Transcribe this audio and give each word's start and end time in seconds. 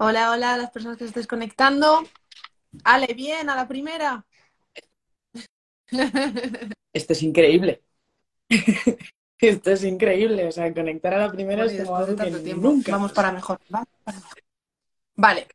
Hola, 0.00 0.30
hola 0.30 0.54
a 0.54 0.56
las 0.56 0.70
personas 0.70 0.96
que 0.96 1.04
se 1.04 1.08
estéis 1.08 1.26
conectando. 1.26 2.04
Ale, 2.84 3.14
bien, 3.14 3.50
a 3.50 3.56
la 3.56 3.66
primera. 3.66 4.24
Esto 6.92 7.12
es 7.14 7.22
increíble. 7.22 7.82
Esto 9.40 9.70
es 9.72 9.82
increíble. 9.82 10.46
O 10.46 10.52
sea, 10.52 10.72
conectar 10.72 11.14
a 11.14 11.18
la 11.26 11.32
primera 11.32 11.64
Bueno, 11.64 11.82
es 11.82 11.84
como 11.88 12.06
de 12.06 12.16
que 12.16 12.38
tiempo, 12.38 12.68
nunca. 12.68 12.92
vamos 12.92 13.12
para 13.12 13.32
mejor. 13.32 13.58
Vamos 13.68 13.88
para 14.04 14.18
mejor. 14.18 14.38
Vale. 15.16 15.48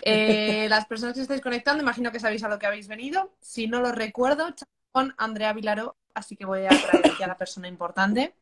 Eh, 0.00 0.66
las 0.70 0.86
personas 0.86 1.14
que 1.14 1.20
estáis 1.20 1.42
conectando, 1.42 1.82
imagino 1.82 2.10
que 2.10 2.20
sabéis 2.20 2.42
a 2.44 2.48
lo 2.48 2.58
que 2.58 2.66
habéis 2.66 2.88
venido. 2.88 3.34
Si 3.40 3.66
no 3.66 3.80
lo 3.80 3.92
recuerdo, 3.92 4.54
con 4.92 5.14
Andrea 5.18 5.52
Vilaró, 5.52 5.96
así 6.14 6.36
que 6.36 6.46
voy 6.46 6.64
a 6.64 6.70
traer 6.70 7.06
aquí 7.06 7.22
a 7.22 7.26
la 7.26 7.36
persona 7.36 7.68
importante. 7.68 8.34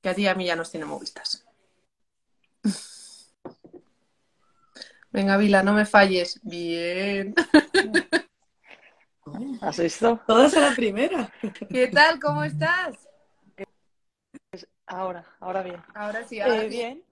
Que 0.00 0.10
a 0.10 0.14
ti 0.14 0.22
y 0.22 0.26
a 0.28 0.34
mí 0.36 0.46
ya 0.46 0.54
nos 0.54 0.70
tiene 0.70 0.86
muy 0.86 1.00
vistas. 1.00 1.44
Venga, 5.16 5.38
Vila, 5.38 5.62
no 5.62 5.72
me 5.72 5.86
falles. 5.86 6.38
Bien. 6.42 7.34
¿Has 9.62 9.78
visto? 9.78 10.20
Todas 10.26 10.54
a 10.58 10.60
la 10.60 10.74
primera. 10.76 11.32
¿Qué 11.70 11.86
tal? 11.88 12.20
¿Cómo 12.20 12.44
estás? 12.44 13.08
Ahora, 14.86 15.24
ahora 15.40 15.62
bien. 15.62 15.82
Ahora 15.94 16.22
sí, 16.28 16.38
ahora 16.38 16.64
Eh, 16.64 16.68
sí. 16.70 16.76
bien. 16.76 17.02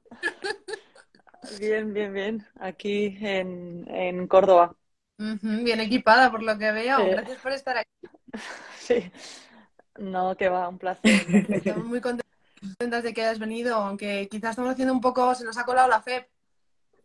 Bien, 1.59 1.95
bien, 1.95 2.13
bien. 2.13 2.47
Aquí 2.61 3.17
en, 3.23 3.87
en 3.89 4.29
Córdoba. 4.29 4.77
Bien 5.17 5.81
equipada 5.81 6.31
por 6.31 6.43
lo 6.43 6.59
que 6.59 6.73
veo. 6.73 6.99
Eh. 7.01 7.11
Gracias 7.13 7.39
por 7.41 7.53
estar 7.53 7.79
aquí. 7.79 7.91
Sí. 8.79 9.11
No, 9.99 10.37
que 10.37 10.51
va, 10.51 10.69
un 10.69 10.79
placer. 10.79 11.25
Estamos 11.49 11.87
muy 11.87 12.03
contentas 12.03 13.03
de 13.03 13.15
que 13.15 13.23
hayas 13.23 13.39
venido, 13.39 13.77
aunque 13.77 14.29
quizás 14.31 14.51
estamos 14.51 14.73
haciendo 14.73 14.93
un 14.93 15.01
poco, 15.01 15.35
se 15.35 15.45
nos 15.45 15.57
ha 15.57 15.65
colado 15.65 15.89
la 15.89 16.03
FEP. 16.03 16.29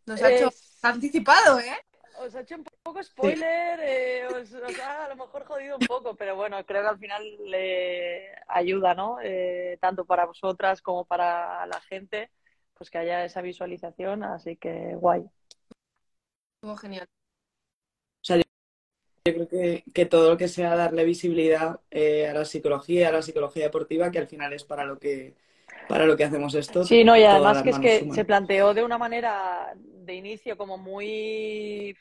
Nos 0.05 0.21
ha 0.21 0.29
hecho 0.33 0.49
Es- 0.49 0.55
se 0.55 0.65
ha 0.65 0.68
anticipado, 0.81 1.59
¿eh? 1.59 1.77
Os 2.19 2.35
ha 2.35 2.41
hecho 2.41 2.55
un 2.55 2.65
poco 2.83 3.01
spoiler, 3.01 3.79
eh, 3.81 4.27
os, 4.27 4.51
os 4.51 4.79
ha 4.79 5.05
a 5.05 5.09
lo 5.09 5.15
mejor 5.15 5.45
jodido 5.45 5.77
un 5.77 5.87
poco, 5.87 6.15
pero 6.15 6.35
bueno, 6.35 6.63
creo 6.65 6.81
que 6.81 6.87
al 6.89 6.99
final 6.99 7.23
le 7.45 8.35
ayuda, 8.47 8.93
¿no? 8.93 9.19
Eh, 9.23 9.77
tanto 9.79 10.03
para 10.05 10.25
vosotras 10.25 10.81
como 10.81 11.05
para 11.05 11.65
la 11.65 11.79
gente, 11.81 12.29
pues 12.73 12.89
que 12.89 12.97
haya 12.97 13.23
esa 13.23 13.41
visualización, 13.41 14.23
así 14.23 14.57
que 14.57 14.95
guay. 14.95 15.23
Estuvo 16.55 16.75
genial. 16.75 17.07
Yo 19.25 19.33
creo 19.33 19.47
que, 19.47 19.83
que 19.93 20.05
todo 20.05 20.31
lo 20.31 20.37
que 20.37 20.47
sea 20.47 20.75
darle 20.75 21.03
visibilidad 21.05 21.79
eh, 21.91 22.27
a 22.27 22.33
la 22.33 22.45
psicología, 22.45 23.09
a 23.09 23.11
la 23.11 23.21
psicología 23.21 23.63
deportiva, 23.65 24.11
que 24.11 24.19
al 24.19 24.27
final 24.27 24.53
es 24.53 24.63
para 24.63 24.85
lo 24.85 24.97
que, 24.97 25.35
para 25.89 26.05
lo 26.05 26.15
que 26.15 26.23
hacemos 26.23 26.53
esto. 26.55 26.85
Sí, 26.85 27.03
no, 27.03 27.17
y 27.17 27.23
además 27.23 27.61
que 27.61 27.71
es 27.71 27.79
que 27.79 27.99
suman. 27.99 28.15
se 28.15 28.25
planteó 28.25 28.73
de 28.73 28.83
una 28.83 28.97
manera 28.97 29.73
de 29.75 30.13
inicio 30.13 30.55
como 30.57 30.77
muy... 30.77 31.95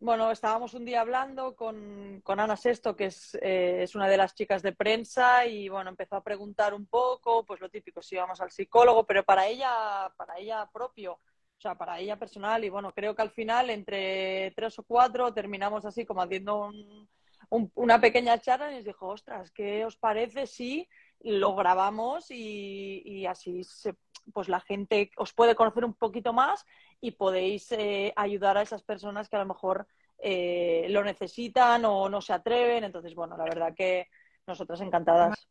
Bueno, 0.00 0.30
estábamos 0.30 0.74
un 0.74 0.84
día 0.84 1.00
hablando 1.00 1.56
con, 1.56 2.20
con 2.22 2.38
Ana 2.38 2.56
Sesto, 2.58 2.94
que 2.94 3.06
es, 3.06 3.38
eh, 3.40 3.78
es 3.84 3.94
una 3.94 4.06
de 4.06 4.18
las 4.18 4.34
chicas 4.34 4.62
de 4.62 4.72
prensa, 4.72 5.46
y 5.46 5.70
bueno, 5.70 5.88
empezó 5.88 6.16
a 6.16 6.22
preguntar 6.22 6.74
un 6.74 6.86
poco, 6.86 7.44
pues 7.46 7.58
lo 7.60 7.70
típico, 7.70 8.02
si 8.02 8.16
íbamos 8.16 8.38
al 8.42 8.50
psicólogo, 8.50 9.04
pero 9.06 9.24
para 9.24 9.46
ella, 9.46 10.12
para 10.18 10.36
ella 10.36 10.68
propio, 10.70 11.12
o 11.14 11.60
sea, 11.60 11.74
para 11.76 11.98
ella 12.00 12.18
personal, 12.18 12.62
y 12.64 12.68
bueno, 12.68 12.92
creo 12.92 13.14
que 13.14 13.22
al 13.22 13.30
final, 13.30 13.70
entre 13.70 14.52
tres 14.54 14.78
o 14.78 14.82
cuatro, 14.82 15.32
terminamos 15.32 15.86
así 15.86 16.04
como 16.04 16.20
haciendo 16.20 16.66
un- 16.66 17.08
un- 17.48 17.72
una 17.76 17.98
pequeña 17.98 18.38
charla 18.38 18.72
y 18.72 18.74
nos 18.76 18.84
dijo, 18.84 19.06
ostras, 19.08 19.50
¿qué 19.52 19.86
os 19.86 19.96
parece 19.96 20.46
si 20.46 20.86
lo 21.24 21.54
grabamos 21.56 22.30
y, 22.30 23.02
y 23.04 23.26
así 23.26 23.64
se- 23.64 23.96
pues 24.32 24.48
la 24.48 24.60
gente 24.60 25.10
os 25.16 25.32
puede 25.34 25.54
conocer 25.54 25.84
un 25.84 25.94
poquito 25.94 26.32
más 26.32 26.64
y 27.00 27.12
podéis 27.12 27.70
eh, 27.72 28.12
ayudar 28.16 28.56
a 28.56 28.62
esas 28.62 28.82
personas 28.82 29.28
que 29.28 29.36
a 29.36 29.40
lo 29.40 29.46
mejor 29.46 29.86
eh, 30.18 30.86
lo 30.90 31.04
necesitan 31.04 31.84
o 31.84 32.08
no 32.08 32.20
se 32.22 32.32
atreven. 32.32 32.84
Entonces, 32.84 33.14
bueno, 33.14 33.36
la 33.36 33.44
verdad 33.44 33.74
que 33.76 34.08
nosotras 34.46 34.80
encantadas. 34.80 35.48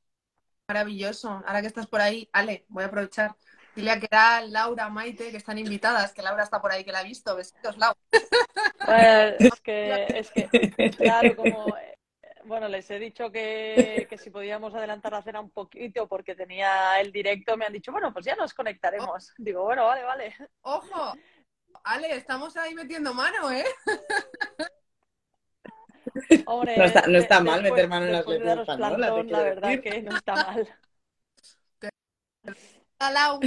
Maravilloso. 0.68 1.30
Ahora 1.46 1.62
que 1.62 1.68
estás 1.68 1.88
por 1.88 2.02
ahí, 2.02 2.30
Ale, 2.34 2.66
voy 2.70 2.84
a 2.84 2.88
aprovechar. 2.88 3.36
Dile 3.76 3.92
a 3.92 4.00
que 4.00 4.08
era 4.10 4.42
Laura, 4.42 4.90
Maite, 4.90 5.32
que 5.32 5.38
están 5.38 5.58
invitadas, 5.58 6.14
que 6.14 6.22
Laura 6.22 6.44
está 6.44 6.62
por 6.62 6.72
ahí, 6.72 6.84
que 6.84 6.92
la 6.92 7.00
ha 7.00 7.04
visto. 7.04 7.36
Besitos, 7.36 7.78
Laura. 7.78 7.98
Eh, 8.86 9.38
es 9.40 9.62
que, 9.62 10.10
es 10.14 10.32
que, 10.32 10.50
claro, 10.98 11.36
como, 11.36 11.76
eh, 11.78 11.93
bueno, 12.46 12.68
les 12.68 12.90
he 12.92 13.00
dicho 13.00 13.32
que, 13.32 14.06
que 14.10 14.18
si 14.18 14.30
podíamos 14.30 14.74
adelantar 14.76 15.14
la 15.14 15.24
cena 15.24 15.40
un 15.40 15.50
poquito 15.52 16.08
porque 16.08 16.36
tenía 16.36 17.00
el 17.00 17.12
directo, 17.12 17.58
me 17.58 17.66
han 17.66 17.74
dicho, 17.74 17.92
bueno, 17.92 18.12
pues 18.14 18.26
ya 18.26 18.36
nos 18.36 18.54
conectaremos. 18.54 19.34
Digo, 19.38 19.64
bueno, 19.64 19.86
vale, 19.86 20.04
vale. 20.04 20.36
Ojo, 20.62 21.14
Ale, 21.84 22.16
estamos 22.16 22.56
ahí 22.58 22.74
metiendo 22.76 23.14
mano, 23.14 23.52
¿eh? 23.52 23.66
Hombre, 26.46 26.78
No 26.78 26.84
está- 26.84 27.08
no 27.08 27.18
está 27.18 27.38
de- 27.40 27.44
mal 27.44 27.64
después- 27.64 27.74
meter 27.74 27.90
mano 27.90 28.06
en 28.06 28.12
la 28.12 28.18
después 28.20 28.40
de 28.40 28.46
selección 28.46 28.80
daros 28.80 28.98
española, 28.98 29.08
te 29.08 29.14
plantón, 29.14 29.32
la 29.32 29.44
verdad 29.44 29.70
decir. 29.70 29.82
que 29.82 30.02
no 30.02 30.16
está 30.16 30.36
mal. 30.36 30.68
Hola, 33.00 33.34
un 33.34 33.40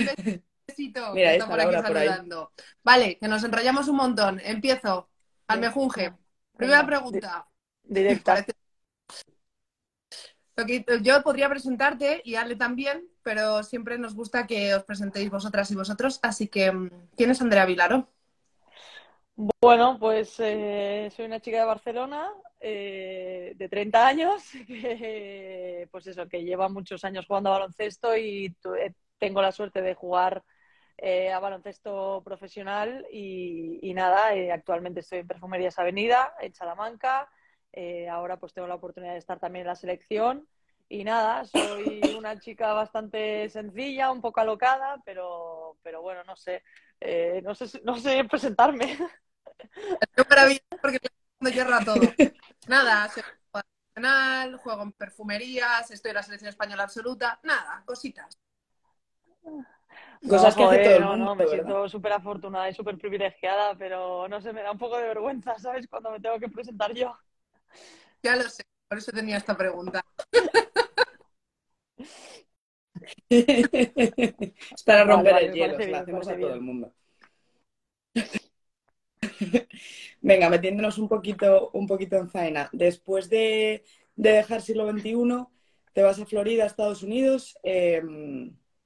besito. 0.67 1.12
Mira, 1.15 1.33
está 1.35 1.47
por 1.47 1.61
aquí 1.61 1.73
Laura 1.73 1.89
por 1.89 1.97
ahí. 1.97 2.09
saludando. 2.09 2.53
Vale, 2.83 3.19
que 3.19 3.29
nos 3.29 3.45
enrollamos 3.45 3.89
un 3.89 3.97
montón. 3.97 4.41
Empiezo. 4.45 5.09
Al 5.49 5.61
mejunje. 5.61 6.12
Primera 6.56 6.85
pregunta. 6.85 7.47
di- 7.83 8.01
Directa. 8.01 8.45
Yo 11.03 11.22
podría 11.22 11.49
presentarte 11.49 12.22
y 12.25 12.37
Ale 12.37 12.56
también, 12.56 13.06
pero 13.22 13.62
siempre 13.62 13.99
nos 13.99 14.15
gusta 14.15 14.47
que 14.47 14.75
os 14.75 14.84
presentéis 14.84 15.31
vosotras 15.31 15.71
y 15.71 15.75
vosotros. 15.75 16.19
Así 16.22 16.49
que, 16.49 16.72
mm, 16.72 16.91
¿quién 17.17 17.31
es 17.31 17.43
Andrea 17.43 17.67
Vilaro? 17.67 18.09
Bueno, 19.61 19.99
pues 19.99 20.34
eh, 20.41 21.11
soy 21.15 21.27
una 21.27 21.41
chica 21.41 21.59
de 21.59 21.65
Barcelona, 21.67 22.33
eh, 22.59 23.53
de 23.56 23.69
30 23.69 24.06
años, 24.06 24.43
que, 24.67 25.89
pues 25.91 26.06
eso, 26.06 26.27
que 26.27 26.43
lleva 26.43 26.69
muchos 26.71 27.05
años 27.05 27.27
jugando 27.27 27.50
a 27.50 27.59
baloncesto 27.59 28.17
y 28.17 28.56
eh, 28.78 28.94
tengo 29.19 29.43
la 29.43 29.53
suerte 29.53 29.83
de 29.83 29.94
jugar 29.94 30.43
eh, 30.97 31.31
a 31.33 31.38
baloncesto 31.38 32.23
profesional 32.25 33.06
y, 33.12 33.78
y 33.83 33.93
nada, 33.93 34.28
actualmente 34.55 35.00
estoy 35.00 35.19
en 35.19 35.27
Perfumerías 35.27 35.78
Avenida, 35.78 36.33
en 36.41 36.55
Salamanca, 36.55 37.28
eh, 37.76 38.09
ahora 38.09 38.38
pues 38.38 38.53
tengo 38.53 38.66
la 38.66 38.75
oportunidad 38.75 39.12
de 39.12 39.19
estar 39.19 39.38
también 39.38 39.62
en 39.62 39.69
la 39.69 39.76
selección 39.76 40.48
y 40.88 41.04
nada, 41.04 41.44
soy 41.44 42.00
una 42.16 42.38
chica 42.38 42.72
bastante 42.72 43.48
sencilla, 43.50 44.10
un 44.10 44.20
poco 44.20 44.41
alocada, 44.41 45.03
pero, 45.04 45.76
pero 45.82 46.00
bueno, 46.00 46.22
no 46.25 46.37
sé, 46.37 46.62
eh, 47.00 47.41
no 47.44 47.54
sé, 47.54 47.81
no 47.84 47.97
sé 47.98 48.25
presentarme. 48.25 48.97
Qué 50.14 50.25
maravilla, 50.28 50.60
porque 50.81 50.98
le 51.41 51.53
hierro 51.53 51.75
a 51.75 51.84
todo. 51.84 52.00
Nada, 52.69 53.09
soy 53.09 53.22
profesional, 53.50 54.56
juego 54.58 54.82
en 54.82 54.93
perfumerías, 54.93 55.91
estoy 55.91 56.10
en 56.10 56.16
la 56.16 56.22
selección 56.22 56.48
española 56.48 56.84
absoluta. 56.84 57.41
Nada, 57.43 57.82
cositas. 57.84 58.38
Cosas 60.28 60.54
que 60.54 60.64
hace 60.64 60.78
todo 60.78 60.97
el 60.97 61.03
no, 61.03 61.16
no, 61.16 61.34
me 61.34 61.44
¿verdad? 61.44 61.54
siento 61.54 61.88
súper 61.88 62.12
afortunada 62.12 62.69
y 62.69 62.75
súper 62.75 62.97
privilegiada, 62.98 63.75
pero 63.76 64.28
no 64.28 64.41
sé, 64.41 64.53
me 64.53 64.62
da 64.62 64.72
un 64.72 64.78
poco 64.78 64.97
de 64.97 65.08
vergüenza, 65.08 65.58
¿sabes? 65.58 65.87
Cuando 65.88 66.10
me 66.10 66.20
tengo 66.20 66.38
que 66.38 66.48
presentar 66.48 66.93
yo. 66.94 67.16
Ya 68.22 68.37
lo 68.37 68.48
sé, 68.48 68.62
por 68.88 68.98
eso 68.98 69.12
tenía 69.12 69.37
esta 69.38 69.56
pregunta. 69.56 70.04
Es 73.28 74.82
para 74.84 75.05
Vale, 75.05 75.05
romper 75.05 75.32
vale, 75.32 75.49
el 75.49 75.52
hielo, 75.52 75.81
parece 75.81 75.82
se 75.82 75.90
lo 75.90 75.96
bien, 75.96 76.11
me 76.11 76.12
hacemos 76.12 76.28
a 76.28 76.38
todo 76.38 76.52
bien. 76.52 76.55
el 76.55 76.61
mundo. 76.61 76.93
Venga, 80.20 80.50
metiéndonos 80.50 80.99
un 80.99 81.08
poquito, 81.08 81.70
un 81.73 81.87
poquito 81.87 82.17
en 82.17 82.28
faena. 82.31 82.69
Después 82.73 83.28
de, 83.31 83.84
de 84.17 84.31
dejar 84.32 84.62
siglo 84.62 84.87
XXI, 84.87 85.52
te 85.93 86.02
vas 86.02 86.19
a 86.20 86.26
Florida, 86.26 86.67
Estados 86.67 87.02
Unidos. 87.02 87.56
Eh, 87.62 88.02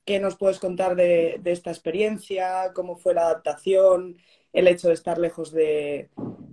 ¿Qué 0.04 0.18
nos 0.20 0.36
puedes 0.36 0.58
contar 0.58 0.96
de, 0.96 1.36
de 1.40 1.52
esta 1.52 1.70
experiencia? 1.70 2.72
¿Cómo 2.74 2.96
fue 2.96 3.14
la 3.14 3.22
adaptación? 3.22 4.16
El 4.52 4.66
hecho 4.68 4.88
de 4.88 4.94
estar 4.94 5.18
lejos 5.18 5.52
de, 5.52 6.10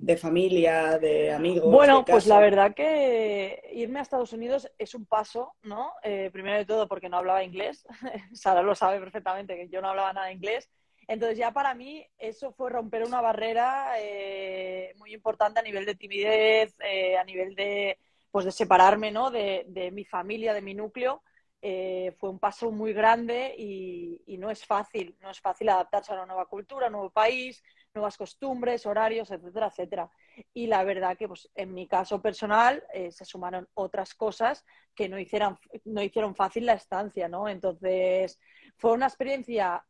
de 0.07 0.15
familia, 0.15 0.97
de 0.99 1.33
amigos. 1.33 1.69
Bueno, 1.69 2.03
de 2.05 2.13
pues 2.13 2.27
la 2.27 2.39
verdad 2.39 2.73
que 2.73 3.61
irme 3.73 3.99
a 3.99 4.03
Estados 4.03 4.31
Unidos 4.31 4.71
es 4.77 4.95
un 4.95 5.05
paso, 5.05 5.53
¿no? 5.63 5.91
Eh, 6.01 6.29
primero 6.31 6.57
de 6.57 6.65
todo 6.65 6.87
porque 6.87 7.09
no 7.09 7.17
hablaba 7.17 7.43
inglés. 7.43 7.85
Sara 8.31 8.61
lo 8.61 8.73
sabe 8.73 9.01
perfectamente 9.01 9.57
que 9.57 9.67
yo 9.67 9.81
no 9.81 9.89
hablaba 9.89 10.13
nada 10.13 10.27
de 10.27 10.33
inglés. 10.33 10.69
Entonces 11.09 11.37
ya 11.37 11.51
para 11.51 11.73
mí 11.73 12.07
eso 12.17 12.53
fue 12.53 12.69
romper 12.69 13.03
una 13.03 13.19
barrera 13.19 13.95
eh, 13.99 14.93
muy 14.95 15.13
importante 15.13 15.59
a 15.59 15.63
nivel 15.63 15.85
de 15.85 15.95
timidez, 15.95 16.73
eh, 16.79 17.17
a 17.17 17.25
nivel 17.25 17.53
de, 17.53 17.99
pues 18.31 18.45
de 18.45 18.53
separarme, 18.53 19.11
¿no? 19.11 19.29
De, 19.29 19.65
de 19.67 19.91
mi 19.91 20.05
familia, 20.05 20.53
de 20.53 20.61
mi 20.61 20.73
núcleo. 20.73 21.21
Eh, 21.61 22.15
fue 22.17 22.29
un 22.29 22.39
paso 22.39 22.71
muy 22.71 22.93
grande 22.93 23.53
y, 23.57 24.21
y 24.25 24.37
no 24.37 24.49
es 24.49 24.65
fácil, 24.65 25.17
no 25.19 25.31
es 25.31 25.41
fácil 25.41 25.67
adaptarse 25.67 26.13
a 26.13 26.15
una 26.15 26.27
nueva 26.27 26.45
cultura, 26.45 26.85
a 26.85 26.87
un 26.87 26.93
nuevo 26.93 27.09
país, 27.09 27.61
nuevas 27.97 28.17
costumbres, 28.17 28.85
horarios, 28.85 29.31
etcétera, 29.31 29.67
etcétera. 29.67 30.11
Y 30.53 30.67
la 30.67 30.83
verdad 30.83 31.17
que 31.17 31.27
pues, 31.27 31.49
en 31.55 31.73
mi 31.73 31.87
caso 31.87 32.21
personal 32.21 32.83
eh, 32.93 33.11
se 33.11 33.25
sumaron 33.25 33.67
otras 33.73 34.13
cosas 34.15 34.63
que 34.95 35.09
no 35.09 35.19
hicieran, 35.19 35.57
no 35.85 36.01
hicieron 36.01 36.35
fácil 36.35 36.65
la 36.65 36.73
estancia, 36.73 37.27
¿no? 37.27 37.47
Entonces 37.47 38.39
fue 38.77 38.91
una 38.93 39.07
experiencia 39.07 39.85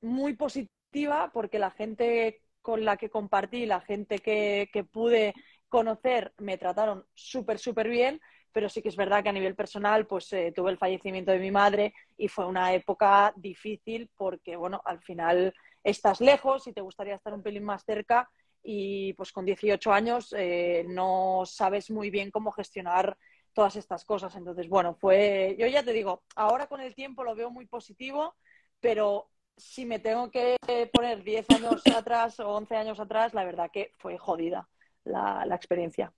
muy 0.00 0.34
positiva 0.36 1.30
porque 1.32 1.58
la 1.58 1.70
gente 1.70 2.42
con 2.62 2.84
la 2.84 2.96
que 2.96 3.10
compartí, 3.10 3.66
la 3.66 3.80
gente 3.80 4.18
que, 4.18 4.68
que 4.72 4.84
pude 4.84 5.34
conocer, 5.68 6.32
me 6.38 6.58
trataron 6.58 7.04
súper, 7.14 7.58
súper 7.58 7.88
bien, 7.88 8.20
pero 8.52 8.68
sí 8.68 8.82
que 8.82 8.88
es 8.88 8.96
verdad 8.96 9.22
que 9.22 9.28
a 9.28 9.32
nivel 9.32 9.54
personal, 9.54 10.06
pues 10.06 10.32
eh, 10.32 10.52
tuve 10.54 10.70
el 10.70 10.78
fallecimiento 10.78 11.32
de 11.32 11.38
mi 11.38 11.50
madre 11.50 11.94
y 12.16 12.28
fue 12.28 12.46
una 12.46 12.72
época 12.74 13.32
difícil 13.36 14.10
porque, 14.16 14.56
bueno, 14.56 14.80
al 14.84 15.00
final 15.00 15.54
estás 15.82 16.20
lejos 16.20 16.66
y 16.66 16.72
te 16.72 16.80
gustaría 16.80 17.14
estar 17.14 17.32
un 17.32 17.42
pelín 17.42 17.64
más 17.64 17.84
cerca 17.84 18.28
y 18.62 19.12
pues 19.14 19.32
con 19.32 19.44
18 19.44 19.92
años 19.92 20.34
eh, 20.36 20.84
no 20.88 21.42
sabes 21.46 21.90
muy 21.90 22.10
bien 22.10 22.30
cómo 22.30 22.52
gestionar 22.52 23.16
todas 23.52 23.76
estas 23.76 24.04
cosas. 24.04 24.34
Entonces, 24.36 24.68
bueno, 24.68 24.94
fue, 24.94 25.56
yo 25.58 25.66
ya 25.66 25.82
te 25.82 25.92
digo, 25.92 26.22
ahora 26.36 26.66
con 26.66 26.80
el 26.80 26.94
tiempo 26.94 27.24
lo 27.24 27.34
veo 27.34 27.50
muy 27.50 27.66
positivo, 27.66 28.36
pero 28.80 29.30
si 29.56 29.84
me 29.84 29.98
tengo 29.98 30.30
que 30.30 30.56
poner 30.92 31.22
10 31.22 31.48
años 31.50 31.82
atrás 31.96 32.38
o 32.40 32.48
11 32.50 32.76
años 32.76 33.00
atrás, 33.00 33.34
la 33.34 33.44
verdad 33.44 33.70
que 33.72 33.92
fue 33.98 34.18
jodida 34.18 34.68
la, 35.04 35.44
la 35.46 35.54
experiencia. 35.54 36.12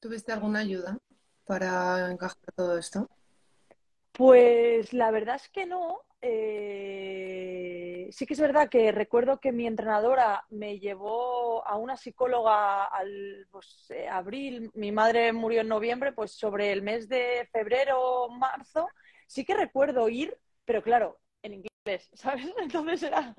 ¿Tuviste 0.00 0.32
alguna 0.32 0.60
ayuda 0.60 0.98
para 1.46 2.10
encajar 2.10 2.52
todo 2.54 2.76
esto? 2.78 3.08
Pues 4.12 4.92
la 4.92 5.10
verdad 5.10 5.36
es 5.36 5.48
que 5.48 5.66
no. 5.66 6.02
Eh, 6.26 8.08
sí 8.10 8.24
que 8.24 8.32
es 8.32 8.40
verdad 8.40 8.70
que 8.70 8.90
recuerdo 8.92 9.40
que 9.40 9.52
mi 9.52 9.66
entrenadora 9.66 10.42
me 10.48 10.78
llevó 10.78 11.66
a 11.66 11.76
una 11.76 11.98
psicóloga 11.98 12.86
al 12.86 13.46
pues, 13.50 13.90
eh, 13.90 14.08
abril, 14.08 14.70
mi 14.72 14.90
madre 14.90 15.34
murió 15.34 15.60
en 15.60 15.68
noviembre, 15.68 16.12
pues 16.12 16.32
sobre 16.32 16.72
el 16.72 16.80
mes 16.80 17.10
de 17.10 17.46
febrero 17.52 18.30
marzo, 18.30 18.88
sí 19.26 19.44
que 19.44 19.54
recuerdo 19.54 20.08
ir, 20.08 20.34
pero 20.64 20.82
claro, 20.82 21.20
en 21.42 21.54
inglés, 21.54 22.08
¿sabes? 22.14 22.50
Entonces 22.58 23.02
era, 23.02 23.34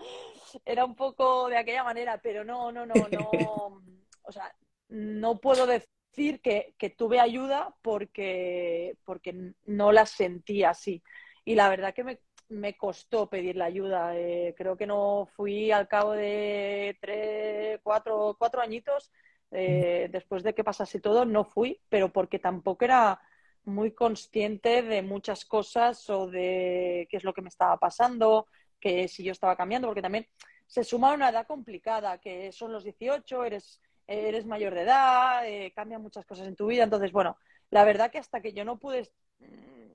era 0.64 0.86
un 0.86 0.96
poco 0.96 1.50
de 1.50 1.58
aquella 1.58 1.84
manera, 1.84 2.20
pero 2.22 2.44
no, 2.44 2.72
no, 2.72 2.86
no, 2.86 3.10
no, 3.10 3.82
o 4.22 4.32
sea, 4.32 4.56
no 4.90 5.40
puedo 5.40 5.66
decir 5.66 6.40
que 6.40 6.96
tuve 6.96 7.20
ayuda 7.20 7.76
porque, 7.82 8.96
porque 9.04 9.54
no 9.66 9.92
la 9.92 10.06
sentí 10.06 10.64
así. 10.64 11.02
Y 11.44 11.56
la 11.56 11.70
verdad 11.70 11.94
que 11.94 12.04
me, 12.04 12.20
me 12.50 12.78
costó 12.78 13.30
pedir 13.30 13.56
la 13.56 13.66
ayuda. 13.66 14.18
Eh, 14.18 14.54
creo 14.58 14.78
que 14.78 14.88
no 14.88 15.28
fui 15.36 15.72
al 15.72 15.88
cabo 15.88 16.14
de 16.14 16.98
tres, 17.02 17.80
cuatro, 17.84 18.36
cuatro 18.38 18.62
añitos, 18.62 19.12
eh, 19.52 20.10
después 20.12 20.44
de 20.44 20.54
que 20.54 20.64
pasase 20.64 21.00
todo, 21.00 21.26
no 21.26 21.46
fui, 21.46 21.80
pero 21.90 22.12
porque 22.12 22.40
tampoco 22.40 22.86
era 22.86 23.20
muy 23.64 23.92
consciente 23.92 24.82
de 24.84 25.02
muchas 25.02 25.46
cosas 25.46 26.10
o 26.10 26.28
de 26.28 27.08
qué 27.10 27.18
es 27.18 27.24
lo 27.24 27.34
que 27.34 27.42
me 27.42 27.50
estaba 27.50 27.78
pasando, 27.78 28.48
que 28.80 29.08
si 29.08 29.24
yo 29.24 29.32
estaba 29.32 29.56
cambiando, 29.56 29.88
porque 29.88 30.02
también 30.02 30.28
se 30.68 30.84
suma 30.84 31.14
una 31.14 31.30
edad 31.30 31.48
complicada, 31.48 32.20
que 32.20 32.52
son 32.52 32.72
los 32.72 32.84
18, 32.84 33.44
eres 33.46 33.82
eres 34.08 34.46
mayor 34.46 34.74
de 34.74 34.82
edad, 34.82 35.48
eh, 35.48 35.72
cambian 35.76 36.02
muchas 36.02 36.26
cosas 36.26 36.48
en 36.48 36.56
tu 36.56 36.68
vida. 36.68 36.84
Entonces, 36.84 37.12
bueno, 37.12 37.38
la 37.72 37.84
verdad 37.84 38.12
que 38.12 38.18
hasta 38.18 38.42
que 38.42 38.54
yo 38.54 38.66
no 38.66 38.80
pude 38.80 39.12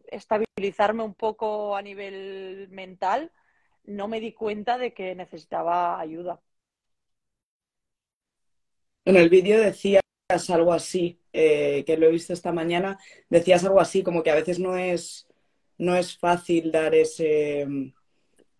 estabilizarme 0.06 1.02
un 1.02 1.14
poco 1.14 1.76
a 1.76 1.82
nivel 1.82 2.68
mental, 2.70 3.32
no 3.84 4.08
me 4.08 4.20
di 4.20 4.32
cuenta 4.32 4.78
de 4.78 4.92
que 4.92 5.14
necesitaba 5.14 5.98
ayuda. 5.98 6.40
En 9.04 9.16
el 9.16 9.28
vídeo 9.28 9.58
decías 9.60 10.02
algo 10.48 10.72
así, 10.72 11.20
eh, 11.32 11.84
que 11.86 11.96
lo 11.96 12.06
he 12.06 12.10
visto 12.10 12.32
esta 12.32 12.52
mañana, 12.52 12.98
decías 13.28 13.64
algo 13.64 13.80
así, 13.80 14.02
como 14.02 14.22
que 14.22 14.30
a 14.30 14.34
veces 14.34 14.58
no 14.58 14.76
es, 14.76 15.26
no 15.78 15.96
es 15.96 16.16
fácil 16.16 16.70
dar 16.70 16.94
ese, 16.94 17.66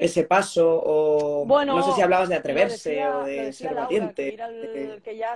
ese 0.00 0.24
paso 0.24 0.80
o 0.82 1.44
bueno, 1.44 1.76
no 1.76 1.82
sé 1.82 1.92
si 1.92 2.00
hablabas 2.00 2.30
de 2.30 2.36
atreverse 2.36 3.06
o 3.06 3.24
de 3.24 3.52
ser 3.52 3.72
Laura, 3.72 3.84
valiente. 3.84 4.34
Que, 4.34 5.00
que 5.04 5.16
ya 5.18 5.34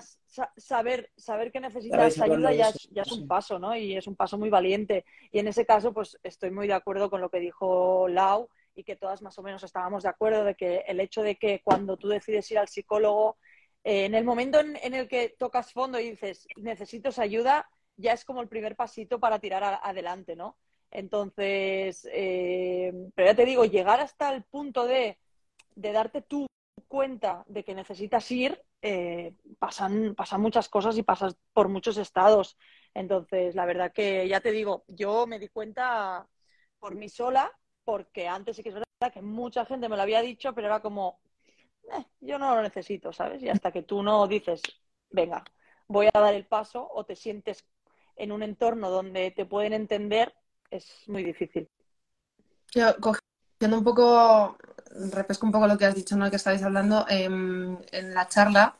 saber, 0.56 1.12
saber 1.18 1.52
que 1.52 1.60
necesitas 1.60 2.18
ayuda 2.18 2.50
ya 2.54 2.70
es, 2.70 2.88
ya 2.90 3.02
es 3.02 3.12
un 3.12 3.28
paso, 3.28 3.58
¿no? 3.58 3.76
Y 3.76 3.94
es 3.94 4.06
un 4.06 4.16
paso 4.16 4.38
muy 4.38 4.48
valiente. 4.48 5.04
Y 5.30 5.38
en 5.38 5.48
ese 5.48 5.66
caso, 5.66 5.92
pues 5.92 6.18
estoy 6.22 6.50
muy 6.50 6.66
de 6.66 6.72
acuerdo 6.72 7.10
con 7.10 7.20
lo 7.20 7.28
que 7.28 7.40
dijo 7.40 8.08
Lau 8.08 8.48
y 8.74 8.84
que 8.84 8.96
todas 8.96 9.20
más 9.20 9.38
o 9.38 9.42
menos 9.42 9.62
estábamos 9.62 10.04
de 10.04 10.08
acuerdo 10.08 10.44
de 10.44 10.54
que 10.54 10.78
el 10.86 10.98
hecho 10.98 11.22
de 11.22 11.36
que 11.36 11.60
cuando 11.62 11.98
tú 11.98 12.08
decides 12.08 12.50
ir 12.50 12.58
al 12.58 12.68
psicólogo, 12.68 13.36
eh, 13.84 14.06
en 14.06 14.14
el 14.14 14.24
momento 14.24 14.60
en, 14.60 14.76
en, 14.82 14.94
el 14.94 15.08
que 15.08 15.36
tocas 15.38 15.72
fondo 15.72 16.00
y 16.00 16.12
dices, 16.12 16.48
necesito 16.56 17.10
esa 17.10 17.22
ayuda, 17.22 17.68
ya 17.96 18.12
es 18.14 18.24
como 18.24 18.40
el 18.40 18.48
primer 18.48 18.76
pasito 18.76 19.20
para 19.20 19.38
tirar 19.38 19.62
a, 19.62 19.74
adelante, 19.76 20.34
¿no? 20.36 20.56
Entonces, 20.94 22.08
eh, 22.12 22.92
pero 23.16 23.30
ya 23.30 23.34
te 23.34 23.44
digo, 23.44 23.64
llegar 23.64 24.00
hasta 24.00 24.32
el 24.32 24.44
punto 24.44 24.86
de, 24.86 25.18
darte 25.74 26.22
tú 26.22 26.46
cuenta 26.88 27.44
de 27.48 27.64
que 27.64 27.74
necesitas 27.74 28.30
ir, 28.30 28.62
eh, 28.80 29.34
pasan, 29.58 30.14
pasan 30.14 30.40
muchas 30.40 30.68
cosas 30.68 30.96
y 30.96 31.02
pasas 31.02 31.36
por 31.52 31.68
muchos 31.68 31.96
estados. 31.96 32.56
Entonces, 32.94 33.56
la 33.56 33.66
verdad 33.66 33.92
que 33.92 34.28
ya 34.28 34.40
te 34.40 34.52
digo, 34.52 34.84
yo 34.86 35.26
me 35.26 35.40
di 35.40 35.48
cuenta 35.48 36.28
por 36.78 36.94
mí 36.94 37.08
sola, 37.08 37.50
porque 37.84 38.28
antes 38.28 38.56
sí 38.56 38.62
que 38.62 38.68
es 38.68 38.76
verdad 38.76 39.12
que 39.12 39.20
mucha 39.22 39.66
gente 39.66 39.88
me 39.88 39.96
lo 39.96 40.02
había 40.02 40.22
dicho, 40.22 40.54
pero 40.54 40.68
era 40.68 40.80
como, 40.80 41.18
eh, 41.92 42.04
yo 42.20 42.38
no 42.38 42.54
lo 42.54 42.62
necesito, 42.62 43.12
¿sabes? 43.12 43.42
Y 43.42 43.48
hasta 43.48 43.72
que 43.72 43.82
tú 43.82 44.02
no 44.02 44.28
dices, 44.28 44.62
venga, 45.10 45.42
voy 45.88 46.06
a 46.12 46.20
dar 46.20 46.34
el 46.34 46.46
paso 46.46 46.88
o 46.92 47.04
te 47.04 47.16
sientes 47.16 47.66
en 48.16 48.30
un 48.30 48.44
entorno 48.44 48.90
donde 48.90 49.32
te 49.32 49.44
pueden 49.44 49.72
entender, 49.72 50.34
es 50.74 51.08
muy 51.08 51.24
difícil. 51.24 51.68
Yo, 52.72 52.96
cogiendo 53.00 53.78
un 53.78 53.84
poco, 53.84 54.56
repesco 55.12 55.46
un 55.46 55.52
poco 55.52 55.66
lo 55.66 55.78
que 55.78 55.86
has 55.86 55.94
dicho, 55.94 56.16
¿no? 56.16 56.28
Que 56.30 56.36
estáis 56.36 56.62
hablando 56.62 57.06
eh, 57.08 57.24
en 57.24 58.14
la 58.14 58.28
charla, 58.28 58.78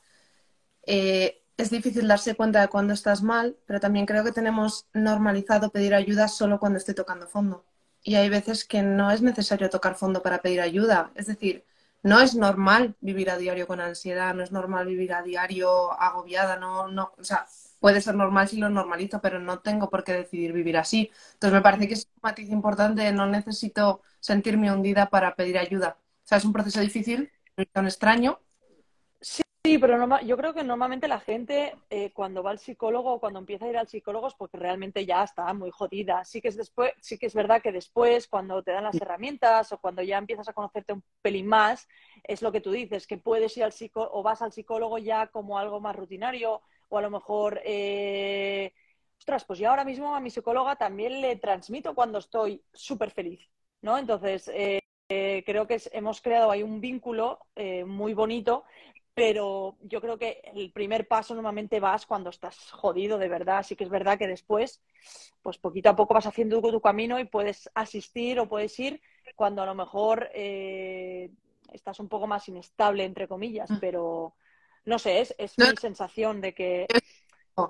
eh, 0.87 1.43
es 1.57 1.71
difícil 1.71 2.09
darse 2.09 2.35
cuenta 2.35 2.61
de 2.61 2.69
cuando 2.69 2.93
estás 2.93 3.23
mal, 3.23 3.57
pero 3.67 3.79
también 3.81 4.07
creo 4.07 4.25
que 4.25 4.33
tenemos 4.33 4.87
normalizado 4.93 5.71
pedir 5.71 5.95
ayuda 5.95 6.27
solo 6.29 6.59
cuando 6.59 6.79
estoy 6.79 6.95
tocando 6.95 7.29
fondo. 7.29 7.65
Y 8.03 8.17
hay 8.17 8.29
veces 8.29 8.65
que 8.65 8.83
no 8.83 9.11
es 9.11 9.23
necesario 9.23 9.71
tocar 9.71 9.95
fondo 9.95 10.23
para 10.23 10.43
pedir 10.43 10.61
ayuda. 10.61 11.13
Es 11.15 11.27
decir, 11.27 11.65
no 12.03 12.21
es 12.21 12.35
normal 12.35 12.97
vivir 13.01 13.31
a 13.31 13.39
diario 13.39 13.67
con 13.67 13.81
ansiedad, 13.81 14.35
no 14.35 14.43
es 14.43 14.53
normal 14.53 14.87
vivir 14.87 15.15
a 15.15 15.23
diario 15.23 15.93
agobiada, 15.93 16.57
no, 16.57 16.89
no, 16.89 17.13
o 17.17 17.25
sea, 17.25 17.47
puede 17.85 18.01
ser 18.01 18.15
normal 18.15 18.49
si 18.49 18.57
lo 18.57 18.71
normalizo, 18.71 19.21
pero 19.21 19.39
no 19.39 19.59
tengo 19.59 19.91
por 19.91 20.05
qué 20.05 20.15
decidir 20.15 20.55
vivir 20.55 20.79
así. 20.79 21.11
Entonces 21.35 21.53
me 21.53 21.61
parece 21.61 21.87
que 21.87 21.93
es 21.93 22.07
un 22.07 22.21
matiz 22.23 22.49
importante, 22.49 23.13
no 23.13 23.27
necesito 23.27 24.01
sentirme 24.21 24.73
hundida 24.73 25.11
para 25.11 25.37
pedir 25.37 25.59
ayuda. 25.59 25.99
O 26.01 26.27
sea, 26.27 26.39
es 26.39 26.47
un 26.47 26.55
proceso 26.55 26.81
difícil, 26.81 27.31
un 27.75 27.85
extraño. 27.85 28.41
Sí, 29.21 29.77
pero 29.79 30.07
no, 30.07 30.19
yo 30.23 30.35
creo 30.39 30.55
que 30.55 30.65
normalmente 30.65 31.09
la 31.09 31.21
gente 31.21 31.75
eh, 31.91 32.11
cuando 32.15 32.43
va 32.43 32.53
al 32.53 32.59
psicólogo 32.59 33.13
o 33.13 33.21
cuando 33.21 33.39
empieza 33.39 33.67
a 33.67 33.69
ir 33.69 33.77
al 33.77 33.89
psicólogo 33.89 34.29
es 34.29 34.35
porque 34.35 34.57
realmente 34.57 35.05
ya 35.05 35.23
está 35.23 35.53
muy 35.53 35.71
jodida. 35.71 36.25
Sí 36.25 36.41
que 36.41 36.49
es 36.49 36.57
después, 36.57 36.93
sí 37.03 37.19
que 37.19 37.27
es 37.27 37.35
verdad 37.35 37.61
que 37.61 37.71
después, 37.71 38.29
cuando 38.29 38.63
te 38.63 38.73
dan 38.73 38.85
las 38.85 38.99
herramientas 38.99 39.73
o 39.73 39.79
cuando 39.79 40.01
ya 40.01 40.17
empiezas 40.17 40.49
a 40.49 40.55
conocerte 40.55 40.95
un 40.95 41.03
pelín 41.21 41.49
más, 41.49 41.87
es 42.23 42.41
lo 42.41 42.51
que 42.51 42.63
tú 42.63 42.71
dices, 42.71 43.07
que 43.07 43.19
puedes 43.19 43.55
ir 43.59 43.65
al 43.65 43.73
psicólogo 43.73 44.19
o 44.19 44.23
vas 44.23 44.41
al 44.41 44.53
psicólogo 44.53 44.97
ya 44.97 45.27
como 45.27 45.59
algo 45.59 45.81
más 45.83 45.95
rutinario 45.95 46.63
o 46.89 46.99
a 46.99 47.03
lo 47.03 47.11
mejor, 47.11 47.61
eh, 47.65 48.73
ostras, 49.19 49.45
pues 49.45 49.59
yo 49.59 49.71
ahora 49.71 49.85
mismo 49.85 50.15
a 50.15 50.21
mi 50.21 50.31
psicóloga 50.31 50.77
también 50.77 51.21
le 51.21 51.37
transmito 51.37 51.95
cuando 51.95 52.19
estoy 52.19 52.63
súper 52.73 53.11
feliz, 53.11 53.41
¿no? 53.83 53.99
Entonces, 53.99 54.49
eh, 54.49 54.81
eh, 55.09 55.43
creo 55.45 55.67
que 55.67 55.75
es, 55.75 55.91
hemos 55.93 56.23
creado 56.23 56.51
ahí 56.51 56.63
un 56.63 56.81
vínculo 56.81 57.39
eh, 57.55 57.85
muy 57.85 58.15
bonito, 58.15 58.65
pero 59.13 59.77
yo 59.83 60.01
creo 60.01 60.19
que 60.19 60.41
el 60.55 60.73
primer 60.73 61.07
paso 61.07 61.35
normalmente 61.35 61.79
vas 61.79 62.07
cuando 62.07 62.31
estás 62.31 62.71
jodido 62.73 63.19
de 63.19 63.29
verdad, 63.29 63.59
así 63.59 63.77
que 63.77 63.85
es 63.85 63.91
verdad 63.91 64.19
que 64.19 64.27
después, 64.27 64.83
pues 65.43 65.59
poquito 65.59 65.91
a 65.91 65.97
poco 65.97 66.15
vas 66.15 66.27
haciendo 66.27 66.61
tu 66.61 66.81
camino 66.81 67.21
y 67.21 67.25
puedes 67.25 67.71
asistir 67.75 68.41
o 68.41 68.49
puedes 68.49 68.79
ir 68.81 69.01
cuando 69.37 69.63
a 69.63 69.67
lo 69.67 69.75
mejor 69.75 70.31
eh, 70.35 71.31
estás 71.73 72.01
un 72.01 72.09
poco 72.09 72.27
más 72.27 72.49
inestable, 72.49 73.05
entre 73.05 73.29
comillas, 73.29 73.71
mm. 73.71 73.79
pero 73.81 74.35
no 74.85 74.99
sé, 74.99 75.21
es, 75.21 75.35
es 75.39 75.59
no. 75.59 75.71
mi 75.71 75.77
sensación 75.77 76.41
de 76.41 76.55
que... 76.55 76.87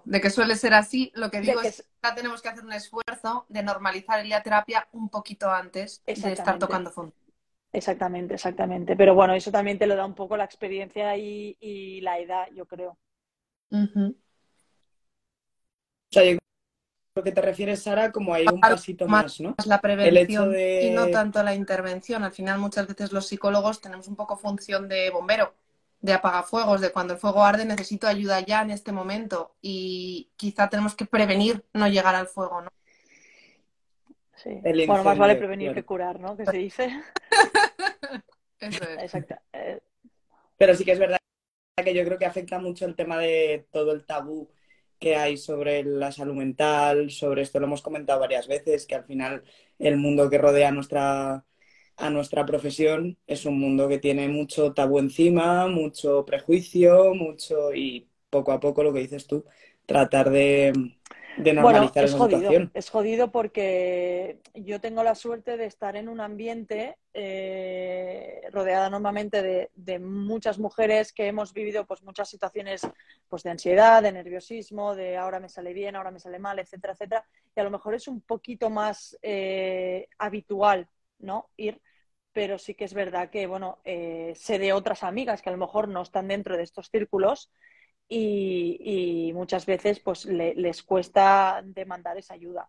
De 0.04 0.20
que 0.20 0.30
suele 0.30 0.56
ser 0.56 0.72
así, 0.72 1.12
lo 1.14 1.30
que 1.30 1.42
digo 1.42 1.60
que 1.60 1.68
es 1.68 1.86
que 2.00 2.12
tenemos 2.12 2.40
que 2.40 2.48
hacer 2.48 2.64
un 2.64 2.72
esfuerzo 2.72 3.44
de 3.50 3.62
normalizar 3.62 4.18
el 4.18 4.26
día 4.26 4.42
terapia 4.42 4.88
un 4.92 5.10
poquito 5.10 5.50
antes 5.50 6.02
de 6.06 6.12
estar 6.12 6.58
tocando 6.58 6.90
fondo. 6.90 7.14
Exactamente, 7.70 8.32
exactamente. 8.32 8.96
Pero 8.96 9.14
bueno, 9.14 9.34
eso 9.34 9.50
también 9.50 9.78
te 9.78 9.86
lo 9.86 9.94
da 9.94 10.06
un 10.06 10.14
poco 10.14 10.38
la 10.38 10.44
experiencia 10.44 11.14
y, 11.18 11.58
y 11.60 12.00
la 12.00 12.18
edad, 12.18 12.46
yo 12.54 12.64
creo. 12.64 12.96
Uh 13.70 13.76
-huh. 13.76 14.14
O 14.14 14.16
sea, 16.10 16.24
yo 16.24 16.38
lo 17.14 17.22
que 17.22 17.32
te 17.32 17.42
refieres, 17.42 17.82
Sara, 17.82 18.10
como 18.10 18.32
hay 18.32 18.46
un 18.46 18.60
pasito 18.60 19.06
más, 19.06 19.38
¿no? 19.40 19.54
La 19.66 19.80
prevención 19.80 20.50
de... 20.50 20.84
y 20.84 20.90
no 20.92 21.08
tanto 21.08 21.42
la 21.42 21.54
intervención. 21.54 22.24
Al 22.24 22.32
final, 22.32 22.58
muchas 22.58 22.86
veces 22.86 23.12
los 23.12 23.26
psicólogos 23.26 23.82
tenemos 23.82 24.08
un 24.08 24.16
poco 24.16 24.38
función 24.38 24.88
de 24.88 25.10
bombero 25.10 25.54
de 26.04 26.12
apagafuegos, 26.12 26.82
de 26.82 26.92
cuando 26.92 27.14
el 27.14 27.18
fuego 27.18 27.42
arde 27.42 27.64
necesito 27.64 28.06
ayuda 28.06 28.40
ya 28.40 28.60
en 28.60 28.70
este 28.70 28.92
momento 28.92 29.56
y 29.62 30.30
quizá 30.36 30.68
tenemos 30.68 30.94
que 30.94 31.06
prevenir 31.06 31.64
no 31.72 31.88
llegar 31.88 32.14
al 32.14 32.26
fuego, 32.26 32.60
¿no? 32.60 32.68
Sí. 34.36 34.60
Bueno, 34.86 35.02
más 35.02 35.16
vale 35.16 35.36
prevenir 35.36 35.68
claro. 35.68 35.74
que 35.74 35.86
curar, 35.86 36.20
¿no? 36.20 36.36
Que 36.36 36.44
se 36.44 36.58
dice. 36.58 36.90
Eso 38.60 38.84
es. 38.84 39.02
Exacta, 39.02 39.40
Pero 40.58 40.74
sí 40.74 40.84
que 40.84 40.92
es 40.92 40.98
verdad 40.98 41.16
que 41.82 41.94
yo 41.94 42.04
creo 42.04 42.18
que 42.18 42.26
afecta 42.26 42.58
mucho 42.58 42.84
el 42.84 42.96
tema 42.96 43.16
de 43.16 43.66
todo 43.72 43.92
el 43.92 44.04
tabú 44.04 44.50
que 44.98 45.16
hay 45.16 45.38
sobre 45.38 45.84
la 45.84 46.12
salud 46.12 46.34
mental, 46.34 47.10
sobre 47.12 47.40
esto 47.40 47.60
lo 47.60 47.66
hemos 47.66 47.80
comentado 47.80 48.20
varias 48.20 48.46
veces, 48.46 48.84
que 48.84 48.94
al 48.94 49.04
final 49.04 49.42
el 49.78 49.96
mundo 49.96 50.28
que 50.28 50.36
rodea 50.36 50.70
nuestra, 50.70 51.46
a 51.96 52.10
nuestra 52.10 52.44
profesión 52.44 53.16
es 53.26 53.44
un 53.46 53.58
mundo 53.58 53.88
que 53.88 53.98
tiene 53.98 54.28
mucho 54.28 54.72
tabú 54.72 54.98
encima, 54.98 55.66
mucho 55.68 56.24
prejuicio, 56.24 57.14
mucho 57.14 57.72
y 57.74 58.08
poco 58.30 58.52
a 58.52 58.60
poco 58.60 58.82
lo 58.82 58.92
que 58.92 59.00
dices 59.00 59.26
tú, 59.26 59.44
tratar 59.86 60.30
de, 60.30 60.72
de 61.36 61.52
normalizar 61.52 62.04
bueno, 62.04 62.06
es 62.06 62.14
jodido, 62.14 62.38
situación. 62.38 62.70
Es 62.74 62.90
jodido 62.90 63.30
porque 63.30 64.40
yo 64.54 64.80
tengo 64.80 65.04
la 65.04 65.14
suerte 65.14 65.56
de 65.56 65.66
estar 65.66 65.94
en 65.94 66.08
un 66.08 66.20
ambiente 66.20 66.96
eh, 67.12 68.42
rodeada 68.50 68.90
normalmente 68.90 69.40
de, 69.42 69.70
de, 69.76 70.00
muchas 70.00 70.58
mujeres 70.58 71.12
que 71.12 71.28
hemos 71.28 71.52
vivido 71.52 71.86
pues, 71.86 72.02
muchas 72.02 72.28
situaciones 72.28 72.82
pues, 73.28 73.44
de 73.44 73.50
ansiedad, 73.50 74.02
de 74.02 74.10
nerviosismo, 74.10 74.96
de 74.96 75.16
ahora 75.16 75.38
me 75.38 75.48
sale 75.48 75.72
bien, 75.72 75.94
ahora 75.94 76.10
me 76.10 76.18
sale 76.18 76.40
mal, 76.40 76.58
etcétera, 76.58 76.94
etcétera. 76.94 77.24
Y 77.54 77.60
a 77.60 77.64
lo 77.64 77.70
mejor 77.70 77.94
es 77.94 78.08
un 78.08 78.20
poquito 78.20 78.68
más 78.68 79.16
eh, 79.22 80.08
habitual 80.18 80.88
¿no? 81.24 81.50
ir 81.56 81.80
pero 82.34 82.58
sí 82.58 82.74
que 82.74 82.84
es 82.84 82.92
verdad 82.92 83.30
que, 83.30 83.46
bueno, 83.46 83.80
eh, 83.84 84.34
sé 84.36 84.58
de 84.58 84.72
otras 84.72 85.04
amigas 85.04 85.40
que 85.40 85.50
a 85.50 85.52
lo 85.52 85.58
mejor 85.58 85.88
no 85.88 86.02
están 86.02 86.28
dentro 86.28 86.56
de 86.56 86.64
estos 86.64 86.88
círculos 86.90 87.50
y, 88.08 89.30
muchas 89.34 89.66
veces 89.66 90.00
pues 90.00 90.26
le, 90.26 90.54
les 90.54 90.82
cuesta 90.82 91.62
demandar 91.64 92.18
esa 92.18 92.34
ayuda. 92.34 92.68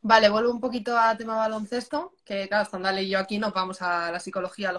Vale, 0.00 0.30
vuelvo 0.30 0.50
un 0.50 0.60
poquito 0.60 0.96
a 0.96 1.16
tema 1.16 1.36
baloncesto, 1.36 2.14
que 2.24 2.48
claro, 2.48 2.64
estando 2.64 2.98
y 2.98 3.10
yo 3.10 3.18
aquí 3.18 3.38
nos 3.38 3.52
vamos 3.52 3.82
a 3.82 4.10
la 4.10 4.20
psicología. 4.20 4.72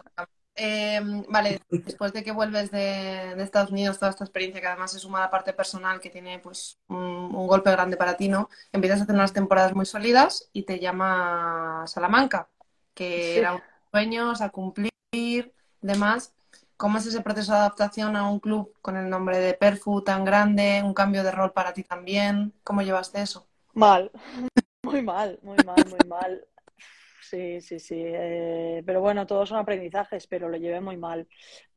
Eh, 0.62 1.00
vale, 1.30 1.62
después 1.70 2.12
de 2.12 2.22
que 2.22 2.34
vuelves 2.34 2.70
de, 2.70 3.34
de, 3.36 3.44
Estados 3.44 3.72
Unidos, 3.72 3.98
toda 3.98 4.12
esta 4.12 4.26
experiencia 4.26 4.60
que 4.60 4.68
además 4.68 4.92
se 4.92 5.00
suma 5.00 5.20
a 5.20 5.22
la 5.22 5.32
parte 5.32 5.54
personal 5.54 6.02
que 6.02 6.10
tiene 6.10 6.40
pues 6.40 6.78
un, 6.90 6.98
un, 6.98 7.48
golpe 7.48 7.72
grande 7.72 7.96
para 7.96 8.18
ti, 8.18 8.28
¿no? 8.28 8.50
Empiezas 8.74 9.00
a 9.00 9.04
hacer 9.04 9.16
unas 9.16 9.32
temporadas 9.32 9.74
muy 9.74 9.86
sólidas 9.86 10.50
y 10.52 10.64
te 10.64 10.78
llama 10.80 11.86
Salamanca, 11.88 12.50
que 12.94 13.34
sí. 13.34 13.40
era 13.40 13.54
un 13.54 13.62
sueño 13.92 14.34
a 14.38 14.50
cumplir, 14.50 15.54
demás. 15.82 16.34
¿Cómo 16.76 16.98
es 16.98 17.06
ese 17.06 17.22
proceso 17.22 17.54
de 17.54 17.60
adaptación 17.60 18.18
a 18.18 18.30
un 18.30 18.40
club 18.40 18.74
con 18.82 18.98
el 18.98 19.10
nombre 19.10 19.38
de 19.40 19.54
Perfu 19.54 20.02
tan 20.02 20.26
grande? 20.26 20.82
¿Un 20.84 20.94
cambio 20.94 21.24
de 21.24 21.32
rol 21.32 21.54
para 21.54 21.74
ti 21.74 21.84
también? 21.84 22.54
¿Cómo 22.66 22.82
llevaste 22.82 23.22
eso? 23.22 23.48
Mal, 23.74 24.12
muy 24.84 25.02
mal, 25.02 25.40
muy 25.42 25.58
mal, 25.66 25.86
muy 25.90 26.10
mal. 26.10 26.46
Sí, 27.30 27.62
sí, 27.62 27.80
sí. 27.80 27.96
Eh, 28.06 28.82
pero 28.86 29.02
bueno, 29.02 29.28
todos 29.28 29.50
son 29.50 29.60
aprendizajes, 29.60 30.26
pero 30.28 30.50
lo 30.50 30.58
llevé 30.58 30.82
muy 30.82 30.98
mal. 30.98 31.28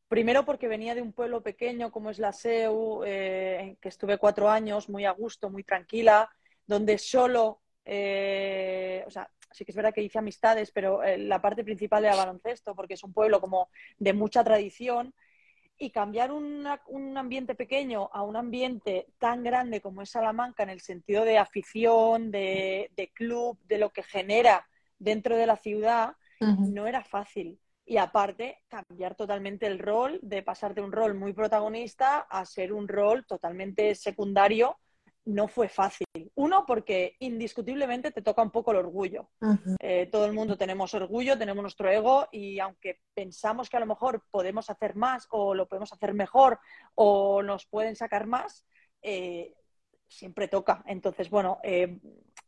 Primero 0.09 0.45
porque 0.45 0.69
venía 0.69 0.95
de 0.95 1.03
un 1.03 1.13
pueblo 1.13 1.43
pequeño 1.43 1.91
como 1.93 2.11
es 2.11 2.19
la 2.21 2.31
SEU, 2.31 3.03
eh, 3.07 3.77
que 3.81 3.89
estuve 3.89 4.19
cuatro 4.19 4.51
años 4.51 4.89
muy 4.91 5.07
a 5.07 5.13
gusto, 5.13 5.51
muy 5.51 5.65
tranquila, 5.65 6.31
donde 6.67 6.99
solo, 6.99 7.63
eh, 7.85 9.05
o 9.07 9.11
sea, 9.11 9.31
sí 9.51 9.65
que 9.65 9.73
es 9.73 9.77
verdad 9.77 9.95
que 9.95 10.03
hice 10.03 10.19
amistades, 10.21 10.71
pero 10.73 11.03
eh, 11.03 11.19
la 11.19 11.43
parte 11.43 11.65
principal 11.65 12.05
era 12.05 12.17
baloncesto, 12.17 12.75
porque 12.77 12.95
es 12.95 13.05
un 13.05 13.13
pueblo 13.15 13.41
como 13.41 13.71
de 13.99 14.13
mucha 14.15 14.45
tradición. 14.45 15.15
Y 15.79 15.91
cambiar 15.91 16.31
una, 16.33 16.81
un 16.89 17.19
ambiente 17.19 17.55
pequeño 17.57 18.09
a 18.13 18.23
un 18.23 18.37
ambiente 18.37 19.09
tan 19.19 19.43
grande 19.43 19.81
como 19.81 20.03
es 20.03 20.11
Salamanca, 20.11 20.63
en 20.63 20.71
el 20.71 20.81
sentido 20.81 21.25
de 21.25 21.39
afición, 21.39 22.31
de, 22.31 22.91
de 22.97 23.09
club, 23.09 23.59
de 23.67 23.79
lo 23.79 23.91
que 23.91 24.03
genera 24.05 24.67
dentro 25.03 25.37
de 25.37 25.47
la 25.47 25.57
ciudad, 25.57 26.15
uh 26.41 26.47
-huh. 26.47 26.73
no 26.73 26.87
era 26.87 27.03
fácil. 27.03 27.59
Y 27.85 27.97
aparte, 27.97 28.59
cambiar 28.69 29.15
totalmente 29.17 29.67
el 29.67 29.79
rol, 29.79 30.21
de 30.23 30.43
pasar 30.43 30.75
de 30.75 30.83
un 30.83 30.93
rol 30.93 31.15
muy 31.15 31.33
protagonista 31.33 32.21
a 32.31 32.45
ser 32.45 32.73
un 32.73 32.87
rol 32.87 33.27
totalmente 33.27 33.95
secundario 33.95 34.79
no 35.25 35.47
fue 35.47 35.69
fácil. 35.69 36.07
Uno, 36.35 36.65
porque 36.67 37.17
indiscutiblemente 37.21 38.11
te 38.11 38.23
toca 38.23 38.43
un 38.43 38.51
poco 38.51 38.73
el 38.73 38.79
orgullo. 38.79 39.31
Uh 39.41 39.55
-huh. 39.55 39.77
eh, 39.81 40.09
todo 40.11 40.27
el 40.27 40.33
mundo 40.33 40.57
tenemos 40.57 40.95
orgullo, 40.95 41.39
tenemos 41.39 41.63
nuestro 41.63 41.89
ego 41.91 42.27
y 42.33 42.59
aunque 42.59 43.01
pensamos 43.15 43.69
que 43.69 43.77
a 43.77 43.81
lo 43.81 43.87
mejor 43.87 44.25
podemos 44.31 44.69
hacer 44.69 44.97
más 44.97 45.27
o 45.31 45.55
lo 45.55 45.67
podemos 45.67 45.93
hacer 45.93 46.13
mejor 46.15 46.59
o 46.95 47.43
nos 47.43 47.67
pueden 47.67 47.95
sacar 47.95 48.27
más, 48.27 48.67
eh, 49.03 49.55
siempre 50.09 50.49
toca. 50.49 50.83
Entonces, 50.87 51.31
bueno, 51.31 51.59
eh, 51.63 51.99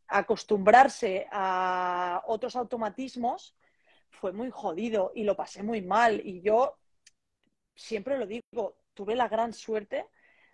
acostumbrarse 0.07 1.27
a 1.31 2.23
otros 2.27 2.55
automatismos 2.55 3.55
fue 4.09 4.31
muy 4.31 4.49
jodido 4.51 5.11
y 5.15 5.23
lo 5.23 5.35
pasé 5.35 5.63
muy 5.63 5.81
mal. 5.81 6.21
Y 6.23 6.41
yo 6.41 6.77
siempre 7.75 8.17
lo 8.17 8.25
digo, 8.25 8.77
tuve 8.93 9.15
la 9.15 9.27
gran 9.27 9.53
suerte 9.53 10.07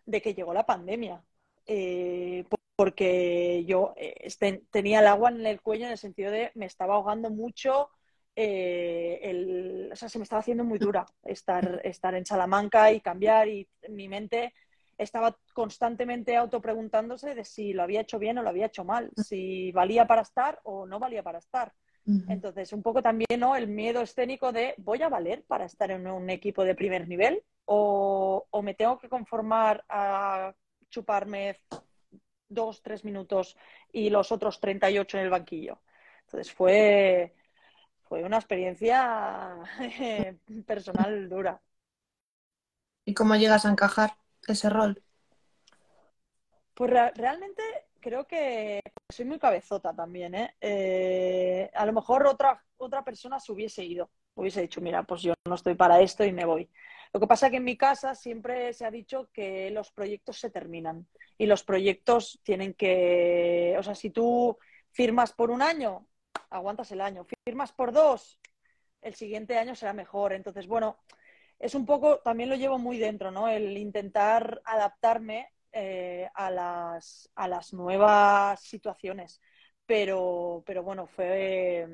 de 0.06 0.22
que 0.22 0.34
llegó 0.34 0.54
la 0.54 0.66
pandemia 0.66 1.24
eh, 1.66 2.44
porque 2.76 3.64
yo 3.66 3.94
este, 3.96 4.64
tenía 4.72 5.00
el 5.02 5.08
agua 5.08 5.30
en 5.30 5.46
el 5.46 5.62
cuello 5.62 5.86
en 5.86 5.92
el 5.92 5.98
sentido 5.98 6.32
de 6.32 6.52
me 6.56 6.66
estaba 6.66 6.96
ahogando 6.96 7.30
mucho, 7.30 7.90
eh, 8.36 9.20
el, 9.22 9.90
o 9.92 9.96
sea, 9.96 10.10
se 10.10 10.18
me 10.18 10.24
estaba 10.24 10.40
haciendo 10.40 10.64
muy 10.64 10.80
dura 10.80 11.06
estar, 11.24 11.82
estar 11.84 12.16
en 12.16 12.26
Salamanca 12.26 12.92
y 12.92 13.02
cambiar 13.02 13.48
y 13.50 13.68
mi 13.90 14.08
mente 14.08 14.54
estaba 14.98 15.38
constantemente 15.54 16.36
autopreguntándose 16.36 17.36
de 17.36 17.44
si 17.46 17.74
lo 17.74 17.84
había 17.84 18.02
hecho 18.02 18.20
bien 18.20 18.38
o 18.38 18.44
lo 18.44 18.50
había 18.50 18.68
hecho 18.68 18.84
mal, 18.84 19.12
si 19.16 19.72
valía 19.72 20.06
para 20.06 20.22
estar 20.22 20.60
o 20.64 20.86
no 20.86 21.00
valía 21.00 21.24
para 21.24 21.40
estar. 21.40 21.74
Uh 22.06 22.12
-huh. 22.14 22.26
Entonces, 22.30 22.74
un 22.74 22.82
poco 22.82 23.02
también 23.02 23.40
¿no? 23.40 23.56
el 23.56 23.68
miedo 23.68 24.02
escénico 24.02 24.52
de 24.52 24.74
¿voy 24.78 25.02
a 25.02 25.10
valer 25.10 25.44
para 25.48 25.66
estar 25.66 25.92
en 25.92 26.08
un 26.08 26.30
equipo 26.30 26.64
de 26.64 26.76
primer 26.76 27.08
nivel? 27.08 27.44
¿O, 27.66 28.46
o 28.50 28.62
me 28.62 28.74
tengo 28.74 28.98
que 28.98 29.08
conformar 29.08 29.84
a 29.88 30.54
chuparme 30.90 31.58
dos, 32.52 32.82
tres 32.84 33.04
minutos 33.04 33.58
y 33.92 34.10
los 34.10 34.32
otros 34.32 34.60
38 34.60 35.18
en 35.18 35.24
el 35.24 35.30
banquillo. 35.30 35.82
Entonces 36.26 36.54
fue, 36.54 37.34
fue 38.04 38.24
una 38.24 38.38
experiencia 38.38 39.56
personal 40.68 41.30
dura. 41.30 41.62
¿Y 43.06 43.14
cómo 43.14 43.36
llegas 43.36 43.66
a 43.66 43.72
encajar 43.72 44.16
ese 44.48 44.70
rol? 44.70 45.02
Pues 46.74 46.90
re 46.90 47.12
realmente 47.16 47.62
creo 48.00 48.26
que 48.26 48.82
soy 49.10 49.26
muy 49.26 49.40
cabezota 49.40 49.94
también. 49.94 50.36
¿eh? 50.36 50.56
Eh, 50.60 51.70
a 51.74 51.86
lo 51.86 51.94
mejor 51.94 52.26
otra, 52.26 52.64
otra 52.78 53.04
persona 53.04 53.40
se 53.40 53.52
hubiese 53.52 53.84
ido, 53.84 54.10
hubiese 54.36 54.62
dicho, 54.62 54.82
mira, 54.82 55.04
pues 55.04 55.22
yo 55.22 55.34
no 55.48 55.56
estoy 55.56 55.76
para 55.76 56.02
esto 56.02 56.26
y 56.26 56.34
me 56.34 56.46
voy. 56.46 56.70
Lo 57.14 57.20
que 57.20 57.28
pasa 57.28 57.48
es 57.48 57.52
que 57.52 57.58
en 57.58 57.66
mi 57.66 57.78
casa 57.78 58.16
siempre 58.16 58.74
se 58.74 58.86
ha 58.86 58.92
dicho 58.92 59.30
que 59.34 59.70
los 59.72 59.92
proyectos 59.92 60.40
se 60.40 60.50
terminan 60.50 61.08
y 61.38 61.46
los 61.46 61.64
proyectos 61.64 62.40
tienen 62.44 62.74
que, 62.74 63.76
o 63.78 63.84
sea, 63.84 63.96
si 63.96 64.10
tú 64.10 64.58
firmas 64.92 65.34
por 65.34 65.52
un 65.52 65.62
año, 65.62 66.08
aguantas 66.50 66.92
el 66.92 67.02
año, 67.02 67.26
firmas 67.46 67.74
por 67.74 67.92
dos, 67.92 68.40
el 69.02 69.14
siguiente 69.16 69.58
año 69.58 69.76
será 69.76 69.94
mejor. 69.94 70.34
Entonces, 70.34 70.68
bueno, 70.68 71.00
es 71.62 71.76
un 71.76 71.86
poco, 71.86 72.20
también 72.20 72.50
lo 72.50 72.56
llevo 72.56 72.78
muy 72.80 72.98
dentro, 72.98 73.32
¿no? 73.32 73.48
El 73.48 73.78
intentar 73.78 74.62
adaptarme 74.66 75.50
eh, 75.72 76.30
a, 76.34 76.50
las, 76.52 77.30
a 77.36 77.48
las 77.48 77.74
nuevas 77.74 78.60
situaciones. 78.62 79.42
Pero, 79.86 80.64
pero 80.66 80.84
bueno, 80.84 81.08
fue, 81.08 81.88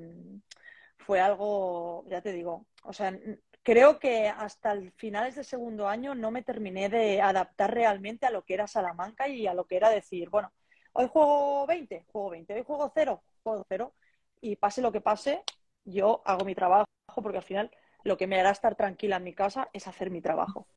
fue 0.97 1.19
algo, 1.19 2.05
ya 2.07 2.21
te 2.21 2.31
digo, 2.33 2.65
o 2.83 2.93
sea, 2.93 3.17
creo 3.63 3.99
que 3.99 4.27
hasta 4.27 4.71
el 4.73 4.91
finales 4.93 5.35
de 5.35 5.43
segundo 5.43 5.87
año 5.87 6.15
no 6.15 6.31
me 6.31 6.43
terminé 6.43 6.89
de 6.89 7.21
adaptar 7.21 7.73
realmente 7.73 8.25
a 8.25 8.31
lo 8.31 8.43
que 8.43 8.53
era 8.55 8.67
Salamanca 8.67 9.27
y 9.27 9.47
a 9.47 9.53
lo 9.53 9.65
que 9.65 9.77
era 9.77 9.89
decir, 9.89 10.29
bueno, 10.29 10.53
hoy 10.93 11.07
juego 11.07 11.65
20, 11.67 12.05
juego 12.11 12.29
20, 12.31 12.53
hoy 12.55 12.63
juego 12.63 12.91
0, 12.93 13.23
juego 13.43 13.65
0 13.67 13.93
y 14.41 14.55
pase 14.57 14.81
lo 14.81 14.91
que 14.91 15.01
pase, 15.01 15.43
yo 15.85 16.21
hago 16.25 16.45
mi 16.45 16.55
trabajo 16.55 16.87
porque 17.15 17.37
al 17.37 17.43
final 17.43 17.71
lo 18.03 18.17
que 18.17 18.27
me 18.27 18.39
hará 18.39 18.51
estar 18.51 18.75
tranquila 18.75 19.17
en 19.17 19.23
mi 19.23 19.33
casa 19.33 19.69
es 19.73 19.87
hacer 19.87 20.09
mi 20.11 20.21
trabajo. 20.21 20.67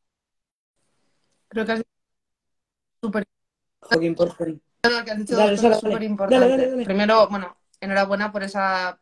Creo 1.49 1.67
que 1.67 1.73
has 1.73 1.83
súper 3.01 3.27
importante. 4.03 4.61
Lo 4.83 5.05
que 5.05 5.11
has 5.11 5.19
dicho 5.19 5.75
súper 5.75 6.03
importante. 6.03 6.85
Primero, 6.85 7.29
bueno, 7.29 7.57
enhorabuena 7.81 8.31
por 8.33 8.43
ese 8.43 8.59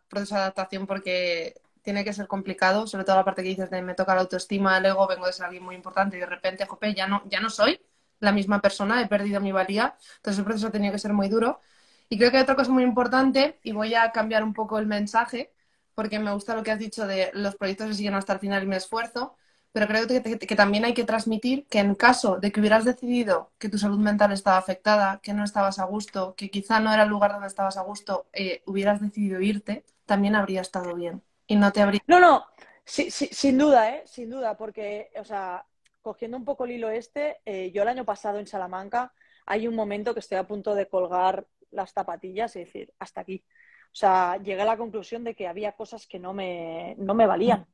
proceso 0.09 0.35
de 0.35 0.41
adaptación 0.43 0.87
porque 0.87 1.61
tiene 1.83 2.05
que 2.05 2.13
ser 2.13 2.27
complicado, 2.27 2.87
sobre 2.87 3.05
todo 3.05 3.17
la 3.17 3.25
parte 3.25 3.43
que 3.43 3.49
dices 3.49 3.71
de 3.71 3.81
me 3.81 3.95
toca 3.95 4.15
la 4.15 4.21
autoestima, 4.21 4.77
el 4.77 4.87
ego, 4.87 5.07
vengo 5.07 5.27
de 5.27 5.33
ser 5.33 5.47
alguien 5.47 5.63
muy 5.63 5.75
importante 5.75 6.17
y 6.17 6.21
de 6.21 6.27
repente, 6.27 6.67
jope, 6.67 6.93
ya 6.95 7.07
no, 7.07 7.23
ya 7.27 7.41
no 7.41 7.49
soy 7.49 7.81
la 8.21 8.33
misma 8.33 8.61
persona, 8.61 9.01
he 9.01 9.07
perdido 9.07 9.41
mi 9.41 9.53
valía, 9.53 9.97
entonces 10.17 10.39
el 10.39 10.45
proceso 10.45 10.71
tenía 10.71 10.91
que 10.91 10.99
ser 10.99 11.13
muy 11.13 11.29
duro. 11.29 11.61
Y 12.09 12.19
creo 12.19 12.31
que 12.31 12.39
hay 12.39 12.43
otra 12.43 12.57
cosa 12.57 12.73
muy 12.73 12.83
importante, 12.83 13.59
y 13.63 13.73
voy 13.73 13.95
a 13.95 14.11
cambiar 14.13 14.43
un 14.43 14.55
poco 14.55 14.79
el 14.79 14.87
mensaje, 14.87 15.53
porque 15.99 16.21
me 16.21 16.33
gusta 16.33 16.55
lo 16.55 16.63
que 16.63 16.71
has 16.71 16.79
dicho 16.79 17.09
de 17.09 17.33
los 17.33 17.57
proyectos 17.57 17.89
que 17.89 17.95
siguen 17.95 18.15
hasta 18.15 18.35
el 18.35 18.39
final 18.39 18.63
y 18.63 18.67
me 18.69 18.77
esfuerzo, 18.77 19.35
pero 19.73 19.89
creo 19.89 20.07
que, 20.07 20.23
que, 20.23 20.39
que, 20.39 20.55
también 20.55 20.85
hay 20.85 20.95
que 20.95 21.03
transmitir 21.03 21.67
que 21.67 21.81
en 21.81 21.97
caso 21.97 22.37
de 22.37 22.53
que 22.53 22.61
hubieras 22.61 22.85
decidido 22.85 23.51
que 23.59 23.69
tu 23.69 23.79
salud 23.79 23.99
mental 23.99 24.31
estaba 24.31 24.59
afectada, 24.59 25.19
que 25.21 25.33
no 25.33 25.43
estabas 25.43 25.81
a 25.81 25.87
gusto, 25.87 26.37
que 26.37 26.51
quizá 26.51 26.79
no 26.79 26.93
era 26.95 27.03
el 27.03 27.09
lugar 27.09 27.33
donde 27.33 27.49
estabas 27.49 27.77
a 27.77 27.83
gusto, 27.83 28.29
eh, 28.33 28.63
hubieras 28.65 29.01
decidido 29.01 29.41
irte, 29.41 29.85
también 30.07 30.37
habría 30.37 30.61
estado 30.61 30.95
bien 30.95 31.21
y 31.49 31.57
no 31.57 31.73
te 31.73 31.83
habría... 31.83 32.01
No, 32.07 32.21
no, 32.21 32.47
Sí, 32.85 33.11
sí, 33.11 33.29
sin 33.33 33.59
duda, 33.59 33.91
¿eh? 33.91 34.05
Sin 34.07 34.31
duda, 34.31 34.57
porque, 34.57 35.11
o 35.17 35.25
sea, 35.25 35.67
cogiendo 36.01 36.37
un 36.37 36.45
poco 36.45 36.65
el 36.65 36.71
hilo 36.71 36.91
este, 36.91 37.39
eh, 37.45 37.73
yo 37.73 37.83
el 37.83 37.89
año 37.89 38.05
pasado 38.05 38.39
en 38.39 38.47
Salamanca 38.47 39.13
hay 39.47 39.67
un 39.67 39.75
momento 39.75 40.15
que 40.15 40.21
estoy 40.21 40.39
a 40.39 40.47
punto 40.47 40.77
de 40.77 40.89
colgar 40.89 41.49
las 41.73 41.93
zapatillas 41.93 42.55
y 42.55 42.61
decir, 42.61 42.95
hasta 43.01 43.21
aquí. 43.21 43.45
O 43.93 43.97
sea, 43.99 44.37
llegué 44.43 44.63
a 44.63 44.65
la 44.67 44.77
conclusión 44.77 45.25
de 45.25 45.35
que 45.35 45.49
había 45.49 45.73
cosas 45.73 46.07
que 46.07 46.19
no 46.19 46.33
me, 46.35 46.95
no 46.99 47.15
me 47.15 47.27
valían 47.27 47.67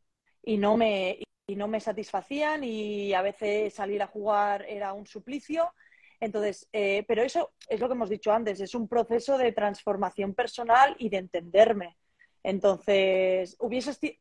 y 0.43 0.57
no 0.59 0.77
me, 0.77 1.19
y 1.47 1.57
no 1.57 1.69
me 1.69 1.81
satisfacían 1.81 2.65
y 2.65 3.13
a 3.15 3.23
veces 3.23 3.75
salir 3.75 4.03
a 4.03 4.07
jugar 4.07 4.65
era 4.69 4.93
un 4.93 5.07
suplicio. 5.07 5.73
Entonces, 6.21 6.69
eh, 6.73 7.05
pero 7.07 7.23
eso 7.23 7.53
es 7.69 7.81
lo 7.81 7.89
que 7.89 7.95
hemos 7.95 8.09
dicho 8.09 8.33
antes, 8.33 8.61
es 8.61 8.75
un 8.75 8.89
proceso 8.89 9.37
de 9.37 9.53
transformación 9.53 10.35
personal 10.35 10.97
y 10.99 11.09
de 11.11 11.19
entenderme. 11.19 11.99
Entonces, 12.43 13.57
hubiese, 13.59 14.19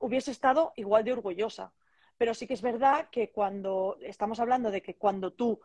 hubiese 0.00 0.30
estado 0.30 0.72
igual 0.76 1.04
de 1.04 1.12
orgullosa. 1.12 1.72
Pero 2.16 2.34
sí 2.34 2.46
que 2.46 2.54
es 2.54 2.62
verdad 2.62 3.08
que 3.10 3.30
cuando 3.32 3.96
estamos 4.00 4.38
hablando 4.40 4.70
de 4.70 4.82
que 4.82 4.96
cuando 4.96 5.32
tú 5.32 5.60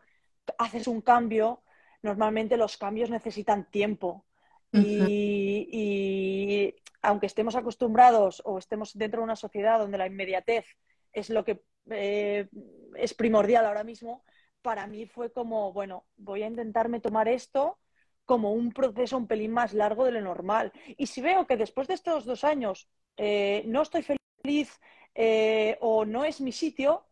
haces 0.58 0.88
un 0.88 1.00
cambio, 1.00 1.62
normalmente 2.02 2.56
los 2.56 2.76
cambios 2.76 3.10
necesitan 3.10 3.70
tiempo. 3.70 4.26
Y, 4.72 5.68
y, 5.72 6.74
aunque 7.02 7.26
estemos 7.26 7.56
acostumbrados 7.56 8.42
o 8.44 8.58
estemos 8.58 8.96
dentro 8.96 9.20
de 9.20 9.24
una 9.24 9.36
sociedad 9.36 9.78
donde 9.78 9.98
la 9.98 10.06
inmediatez 10.06 10.66
es 11.12 11.30
lo 11.30 11.44
que 11.44 11.62
eh, 11.90 12.48
es 12.96 13.14
primordial 13.14 13.66
ahora 13.66 13.84
mismo, 13.84 14.24
para 14.62 14.86
mí 14.86 15.06
fue 15.06 15.32
como, 15.32 15.72
bueno, 15.72 16.04
voy 16.16 16.42
a 16.42 16.46
intentarme 16.46 17.00
tomar 17.00 17.28
esto 17.28 17.78
como 18.24 18.52
un 18.52 18.72
proceso 18.72 19.16
un 19.16 19.26
pelín 19.26 19.52
más 19.52 19.72
largo 19.72 20.04
de 20.04 20.12
lo 20.12 20.20
normal. 20.20 20.72
Y 20.96 21.06
si 21.06 21.20
veo 21.20 21.46
que 21.46 21.56
después 21.56 21.88
de 21.88 21.94
estos 21.94 22.24
dos 22.24 22.44
años 22.44 22.88
eh, 23.16 23.64
no 23.66 23.82
estoy 23.82 24.02
feliz 24.02 24.78
eh, 25.14 25.76
o 25.80 26.04
no 26.04 26.24
es 26.24 26.40
mi 26.40 26.52
sitio, 26.52 27.06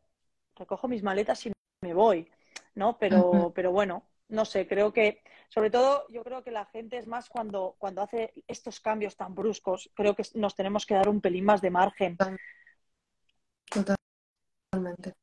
recojo 0.54 0.86
mis 0.86 1.02
maletas 1.02 1.44
y 1.46 1.52
me 1.82 1.94
voy, 1.94 2.30
¿no? 2.74 2.98
Pero, 2.98 3.52
pero 3.54 3.72
bueno, 3.72 4.07
no 4.28 4.44
sé, 4.44 4.66
creo 4.66 4.92
que, 4.92 5.22
sobre 5.48 5.70
todo, 5.70 6.06
yo 6.08 6.22
creo 6.22 6.42
que 6.42 6.50
la 6.50 6.66
gente 6.66 6.98
es 6.98 7.06
más 7.06 7.28
cuando, 7.28 7.76
cuando 7.78 8.02
hace 8.02 8.32
estos 8.46 8.80
cambios 8.80 9.16
tan 9.16 9.34
bruscos, 9.34 9.90
creo 9.94 10.14
que 10.14 10.24
nos 10.34 10.54
tenemos 10.54 10.84
que 10.86 10.94
dar 10.94 11.08
un 11.08 11.20
pelín 11.20 11.44
más 11.44 11.60
de 11.60 11.70
margen. 11.70 12.16
Totalmente. 14.70 15.14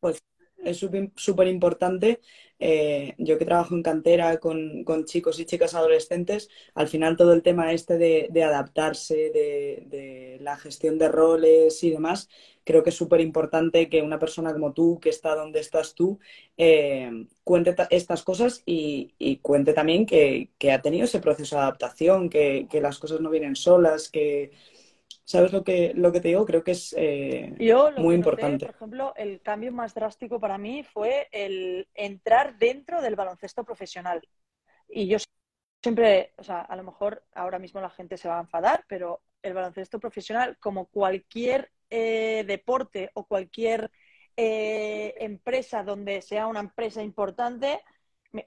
Pues 0.00 0.22
es 0.64 0.78
súper 0.78 1.48
importante. 1.48 2.20
Eh, 2.62 3.14
yo 3.16 3.38
que 3.38 3.46
trabajo 3.46 3.74
en 3.74 3.82
cantera 3.82 4.38
con, 4.38 4.84
chicos 5.06 5.40
y 5.40 5.46
chicas 5.46 5.74
adolescentes, 5.74 6.50
al 6.74 6.88
final 6.88 7.16
todo 7.16 7.32
el 7.32 7.42
tema 7.42 7.72
este 7.72 7.96
de, 7.96 8.44
adaptarse, 8.44 9.30
de, 9.30 10.38
la 10.40 10.56
gestión 10.56 10.98
de 10.98 11.08
roles 11.08 11.82
y 11.82 11.90
demás, 11.90 12.28
creo 12.64 12.82
que 12.82 12.90
es 12.90 12.96
súper 12.96 13.22
importante 13.22 13.88
que 13.88 14.02
una 14.02 14.18
persona 14.18 14.52
como 14.52 14.74
tú, 14.74 15.00
que 15.00 15.08
está 15.08 15.34
donde 15.34 15.60
estás 15.60 15.94
tú, 15.94 16.18
eh, 16.58 17.10
cuente 17.44 17.74
estas 17.88 18.22
cosas 18.22 18.62
y, 18.66 19.38
cuente 19.42 19.72
también 19.72 20.04
que, 20.04 20.50
ha 20.70 20.82
tenido 20.82 21.04
ese 21.04 21.20
proceso 21.20 21.56
de 21.56 21.62
adaptación, 21.62 22.28
que, 22.28 22.66
que 22.70 22.82
las 22.82 22.98
cosas 22.98 23.20
no 23.22 23.30
vienen 23.30 23.56
solas, 23.56 24.10
que 24.10 24.52
¿Sabes 25.30 25.52
lo 25.52 25.62
que, 25.62 25.92
lo 25.94 26.10
que 26.10 26.20
te 26.20 26.26
digo? 26.26 26.44
Creo 26.44 26.64
que 26.64 26.72
es 26.72 26.92
eh, 26.98 27.54
muy 27.98 28.16
importante. 28.16 28.66
por 28.66 28.74
ejemplo, 28.74 29.14
el 29.14 29.40
cambio 29.40 29.70
más 29.70 29.94
drástico 29.94 30.40
para 30.40 30.58
mí 30.58 30.82
fue 30.82 31.28
el 31.30 31.86
entrar 31.94 32.58
dentro 32.58 33.00
del 33.00 33.14
baloncesto 33.14 33.62
profesional. 33.62 34.26
Y 34.88 35.06
yo 35.06 35.18
siempre, 35.80 36.32
o 36.36 36.42
sea, 36.42 36.62
a 36.62 36.74
lo 36.74 36.82
mejor 36.82 37.22
ahora 37.32 37.60
mismo 37.60 37.80
la 37.80 37.90
gente 37.90 38.16
se 38.16 38.28
va 38.28 38.38
a 38.38 38.40
enfadar, 38.40 38.84
pero 38.88 39.22
el 39.40 39.54
baloncesto 39.54 40.00
profesional, 40.00 40.58
como 40.58 40.86
cualquier 40.86 41.70
eh, 41.90 42.42
deporte 42.44 43.12
o 43.14 43.24
cualquier 43.24 43.88
eh, 44.36 45.14
empresa 45.18 45.84
donde 45.84 46.22
sea 46.22 46.48
una 46.48 46.58
empresa 46.58 47.04
importante 47.04 47.80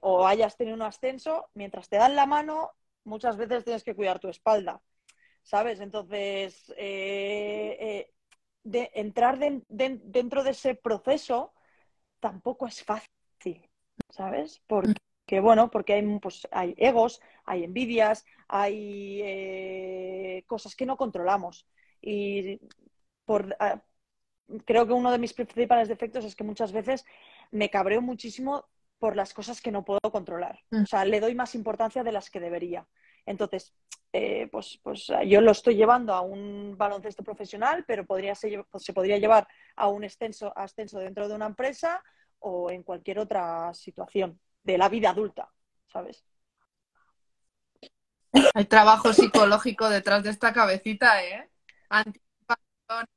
o 0.02 0.26
hayas 0.26 0.58
tenido 0.58 0.76
un 0.76 0.82
ascenso, 0.82 1.48
mientras 1.54 1.88
te 1.88 1.96
dan 1.96 2.14
la 2.14 2.26
mano, 2.26 2.72
muchas 3.04 3.38
veces 3.38 3.64
tienes 3.64 3.84
que 3.84 3.94
cuidar 3.94 4.18
tu 4.18 4.28
espalda. 4.28 4.82
¿Sabes? 5.44 5.78
Entonces, 5.80 6.72
eh, 6.76 7.76
eh, 7.78 8.10
de 8.64 8.90
entrar 8.94 9.38
dentro 9.68 10.42
de 10.42 10.50
ese 10.50 10.74
proceso 10.74 11.52
tampoco 12.18 12.66
es 12.66 12.82
fácil, 12.82 13.70
¿sabes? 14.08 14.62
Porque, 14.66 15.40
bueno, 15.40 15.70
porque 15.70 15.92
hay, 15.92 16.18
pues, 16.18 16.48
hay 16.50 16.74
egos, 16.78 17.20
hay 17.44 17.64
envidias, 17.64 18.24
hay 18.48 19.20
eh, 19.22 20.44
cosas 20.46 20.74
que 20.74 20.86
no 20.86 20.96
controlamos. 20.96 21.68
Y 22.00 22.58
por, 23.26 23.54
ah, 23.60 23.82
creo 24.64 24.86
que 24.86 24.92
uno 24.94 25.12
de 25.12 25.18
mis 25.18 25.34
principales 25.34 25.88
defectos 25.88 26.24
es 26.24 26.34
que 26.34 26.44
muchas 26.44 26.72
veces 26.72 27.04
me 27.50 27.68
cabreo 27.68 28.00
muchísimo 28.00 28.64
por 28.98 29.16
las 29.16 29.34
cosas 29.34 29.60
que 29.60 29.70
no 29.70 29.84
puedo 29.84 30.00
controlar. 30.10 30.60
Mm. 30.70 30.84
O 30.84 30.86
sea, 30.86 31.04
le 31.04 31.20
doy 31.20 31.34
más 31.34 31.54
importancia 31.54 32.02
de 32.02 32.12
las 32.12 32.30
que 32.30 32.40
debería. 32.40 32.86
Entonces, 33.26 33.74
eh, 34.12 34.48
pues, 34.50 34.78
pues 34.82 35.08
yo 35.26 35.40
lo 35.40 35.50
estoy 35.50 35.74
llevando 35.74 36.14
a 36.14 36.20
un 36.20 36.76
baloncesto 36.76 37.24
profesional, 37.24 37.84
pero 37.86 38.06
podría 38.06 38.34
ser, 38.34 38.64
pues, 38.70 38.84
se 38.84 38.92
podría 38.92 39.18
llevar 39.18 39.48
a 39.76 39.88
un 39.88 40.04
ascenso, 40.04 40.56
ascenso 40.56 40.98
dentro 40.98 41.28
de 41.28 41.34
una 41.34 41.46
empresa 41.46 42.02
o 42.38 42.70
en 42.70 42.82
cualquier 42.82 43.18
otra 43.18 43.72
situación 43.74 44.38
de 44.62 44.78
la 44.78 44.88
vida 44.88 45.10
adulta, 45.10 45.50
¿sabes? 45.92 46.24
Hay 48.54 48.64
trabajo 48.66 49.12
psicológico 49.12 49.88
detrás 49.88 50.22
de 50.22 50.30
esta 50.30 50.52
cabecita, 50.52 51.24
¿eh? 51.24 51.50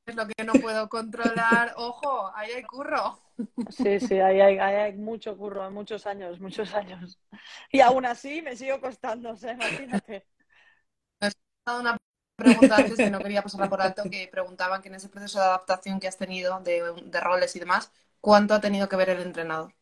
Lo 0.06 0.26
que 0.26 0.44
no 0.44 0.52
puedo 0.54 0.88
controlar. 0.88 1.74
Ojo, 1.76 2.30
ahí 2.34 2.52
hay 2.52 2.62
curro. 2.64 3.20
Sí, 3.70 4.00
sí, 4.00 4.18
ahí 4.18 4.40
hay, 4.40 4.58
hay, 4.58 4.92
mucho 4.94 5.36
curro, 5.36 5.64
hay 5.64 5.70
muchos 5.70 6.06
años, 6.06 6.40
muchos 6.40 6.74
años. 6.74 7.18
Y 7.70 7.80
aún 7.80 8.04
así 8.04 8.42
me 8.42 8.56
sigo 8.56 8.80
costando, 8.80 9.34
imagínate 9.34 10.26
una 11.76 11.96
pregunta 12.36 12.76
antes 12.76 12.96
que 12.96 13.10
no 13.10 13.18
quería 13.18 13.42
pasarla 13.42 13.68
por 13.68 13.82
alto, 13.82 14.02
que 14.10 14.28
preguntaban 14.30 14.80
que 14.80 14.88
en 14.88 14.94
ese 14.94 15.08
proceso 15.08 15.38
de 15.38 15.46
adaptación 15.46 16.00
que 16.00 16.08
has 16.08 16.16
tenido 16.16 16.60
de, 16.60 17.20
roles 17.20 17.54
y 17.56 17.60
demás, 17.60 17.92
¿cuánto 18.20 18.54
ha 18.54 18.60
tenido 18.60 18.88
que 18.88 18.96
ver 18.96 19.10
el 19.10 19.20
entrenador? 19.20 19.74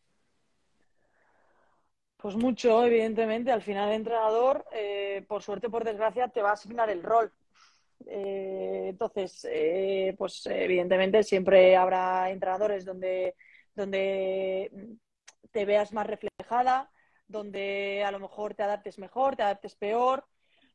Pues 2.17 2.35
mucho, 2.35 2.83
evidentemente. 2.83 3.51
Al 3.51 3.61
final 3.61 3.89
el 3.89 3.95
entrenador, 3.95 4.65
eh, 4.71 5.23
por 5.27 5.43
suerte, 5.43 5.69
por 5.69 5.83
desgracia, 5.83 6.27
te 6.27 6.41
va 6.41 6.49
a 6.49 6.53
asignar 6.53 6.89
el 6.89 7.03
rol. 7.03 7.31
Eh, 8.05 8.87
entonces, 8.89 9.47
eh, 9.49 10.15
pues 10.17 10.45
evidentemente 10.45 11.23
siempre 11.23 11.75
habrá 11.75 12.29
entrenadores 12.29 12.85
donde, 12.85 13.35
donde 13.73 14.71
te 15.51 15.65
veas 15.65 15.93
más 15.93 16.07
reflejada, 16.07 16.91
donde 17.27 18.03
a 18.05 18.11
lo 18.11 18.19
mejor 18.19 18.53
te 18.53 18.63
adaptes 18.63 18.99
mejor, 18.99 19.35
te 19.35 19.43
adaptes 19.43 19.75
peor. 19.75 20.25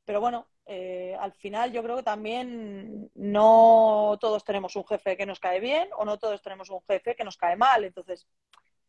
Pero 0.04 0.20
bueno, 0.20 0.48
eh, 0.66 1.16
al 1.18 1.32
final 1.32 1.72
yo 1.72 1.82
creo 1.82 1.96
que 1.96 2.02
también 2.02 3.10
no 3.14 4.18
todos 4.20 4.44
tenemos 4.44 4.74
un 4.76 4.84
jefe 4.84 5.16
que 5.16 5.26
nos 5.26 5.40
cae 5.40 5.60
bien 5.60 5.88
o 5.96 6.04
no 6.04 6.18
todos 6.18 6.42
tenemos 6.42 6.70
un 6.70 6.80
jefe 6.88 7.14
que 7.14 7.24
nos 7.24 7.36
cae 7.36 7.56
mal. 7.56 7.84
Entonces, 7.84 8.26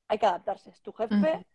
hay 0.08 0.18
que 0.18 0.26
adaptarse. 0.26 0.72
Es 0.72 0.82
tu 0.82 0.92
jefe, 0.92 1.46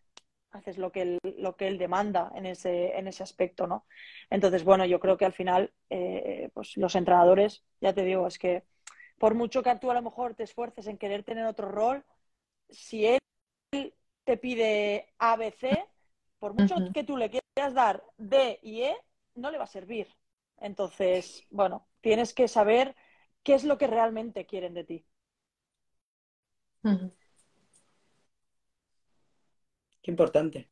haces 0.51 0.77
lo 0.77 0.91
que, 0.91 1.01
él, 1.03 1.19
lo 1.37 1.55
que 1.55 1.67
él 1.67 1.77
demanda 1.77 2.31
en 2.35 2.45
ese, 2.45 2.97
en 2.97 3.07
ese 3.07 3.23
aspecto, 3.23 3.67
¿no? 3.67 3.85
Entonces, 4.29 4.63
bueno, 4.63 4.85
yo 4.85 4.99
creo 4.99 5.17
que 5.17 5.25
al 5.25 5.33
final, 5.33 5.73
eh, 5.89 6.49
pues 6.53 6.75
los 6.77 6.95
entrenadores, 6.95 7.63
ya 7.81 7.93
te 7.93 8.03
digo, 8.03 8.27
es 8.27 8.39
que 8.39 8.63
por 9.17 9.35
mucho 9.35 9.63
que 9.63 9.75
tú 9.77 9.91
a 9.91 9.93
lo 9.93 10.01
mejor 10.01 10.35
te 10.35 10.43
esfuerces 10.43 10.87
en 10.87 10.97
querer 10.97 11.23
tener 11.23 11.45
otro 11.45 11.69
rol, 11.69 12.05
si 12.69 13.05
él 13.05 13.19
te 14.23 14.37
pide 14.37 15.13
ABC, 15.19 15.85
por 16.39 16.53
mucho 16.53 16.75
que 16.93 17.03
tú 17.03 17.17
le 17.17 17.29
quieras 17.29 17.73
dar 17.73 18.03
D 18.17 18.59
y 18.63 18.83
E, 18.83 18.95
no 19.35 19.51
le 19.51 19.57
va 19.57 19.65
a 19.65 19.67
servir. 19.67 20.07
Entonces, 20.57 21.45
bueno, 21.49 21.87
tienes 22.01 22.33
que 22.33 22.47
saber 22.47 22.95
qué 23.43 23.55
es 23.55 23.63
lo 23.63 23.77
que 23.77 23.87
realmente 23.87 24.45
quieren 24.45 24.73
de 24.73 24.83
ti. 24.83 25.05
Qué 30.09 30.11
importante. 30.11 30.69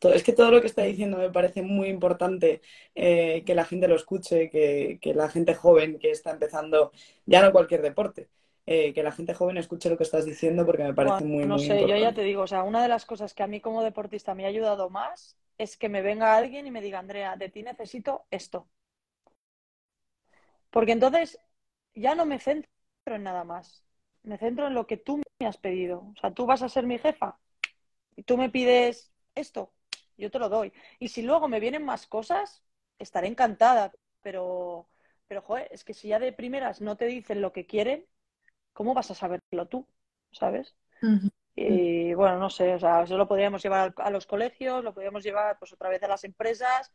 Es 0.00 0.22
que 0.22 0.32
todo 0.32 0.52
lo 0.52 0.60
que 0.60 0.68
está 0.68 0.82
diciendo 0.82 1.18
me 1.18 1.28
parece 1.30 1.60
muy 1.60 1.88
importante 1.88 2.62
eh, 2.94 3.42
que 3.44 3.54
la 3.56 3.64
gente 3.64 3.88
lo 3.88 3.96
escuche, 3.96 4.48
que, 4.48 4.98
la 5.14 5.28
gente 5.28 5.54
joven 5.54 5.98
que 5.98 6.12
está 6.12 6.30
empezando, 6.30 6.92
ya 7.26 7.42
no 7.42 7.50
cualquier 7.50 7.82
deporte, 7.82 8.30
eh, 8.64 8.94
que 8.94 9.02
la 9.02 9.12
gente 9.12 9.34
joven 9.34 9.58
escuche 9.58 9.90
lo 9.90 9.98
que 9.98 10.04
estás 10.04 10.24
diciendo 10.24 10.64
porque 10.64 10.84
me 10.84 10.94
parece 10.94 11.24
muy, 11.24 11.44
no 11.44 11.56
muy 11.56 11.66
sé, 11.66 11.80
yo 11.86 11.96
ya 11.96 12.14
te 12.14 12.22
digo, 12.22 12.42
o 12.42 12.46
sea, 12.46 12.62
una 12.62 12.80
de 12.80 12.88
las 12.88 13.04
cosas 13.04 13.34
que 13.34 13.42
a 13.42 13.46
mí 13.48 13.60
como 13.60 13.82
deportista 13.82 14.34
me 14.34 14.44
ha 14.44 14.48
ayudado 14.48 14.88
más 14.88 15.36
es 15.58 15.76
que 15.76 15.90
me 15.90 16.00
venga 16.00 16.36
alguien 16.36 16.66
y 16.66 16.70
me 16.70 16.80
diga, 16.80 17.00
Andrea, 17.00 17.36
de 17.36 17.50
ti 17.50 17.62
necesito 17.62 18.24
esto. 18.30 18.68
Porque 20.70 20.92
entonces 20.92 21.38
ya 21.94 22.14
no 22.14 22.24
me 22.24 22.38
centro 22.38 22.70
en 23.06 23.24
nada 23.24 23.44
más. 23.44 23.84
Me 24.22 24.38
centro 24.38 24.68
en 24.68 24.74
lo 24.74 24.86
que 24.86 24.96
tú 24.96 25.20
me 25.38 25.46
has 25.46 25.58
pedido. 25.58 26.06
O 26.16 26.20
sea, 26.20 26.32
tú 26.32 26.46
vas 26.46 26.62
a 26.62 26.68
ser 26.68 26.86
mi 26.86 26.98
jefa 26.98 27.38
y 28.20 28.24
tú 28.24 28.36
me 28.36 28.50
pides 28.50 29.12
esto, 29.34 29.72
yo 30.16 30.30
te 30.30 30.38
lo 30.38 30.48
doy. 30.48 30.72
Y 30.98 31.08
si 31.08 31.22
luego 31.22 31.48
me 31.48 31.60
vienen 31.60 31.84
más 31.84 32.06
cosas, 32.06 32.62
estaré 32.98 33.28
encantada, 33.28 33.92
pero, 34.22 34.88
Pero, 35.28 35.42
joder, 35.42 35.68
es 35.70 35.84
que 35.84 35.94
si 35.94 36.08
ya 36.08 36.18
de 36.18 36.32
primeras 36.32 36.80
no 36.80 36.96
te 36.96 37.06
dicen 37.06 37.40
lo 37.40 37.52
que 37.52 37.66
quieren, 37.66 38.06
¿cómo 38.74 38.94
vas 38.94 39.10
a 39.10 39.14
saberlo 39.14 39.66
tú? 39.68 39.86
¿Sabes? 40.32 40.76
Y 41.56 42.14
bueno, 42.14 42.38
no 42.38 42.50
sé, 42.50 42.74
o 42.74 42.78
sea, 42.80 43.02
eso 43.04 43.16
lo 43.18 43.28
podríamos 43.28 43.62
llevar 43.62 43.94
a 43.98 44.10
los 44.10 44.26
colegios, 44.26 44.84
lo 44.84 44.94
podríamos 44.94 45.24
llevar 45.24 45.58
pues 45.58 45.72
otra 45.72 45.88
vez 45.90 46.02
a 46.02 46.08
las 46.08 46.24
empresas, 46.24 46.92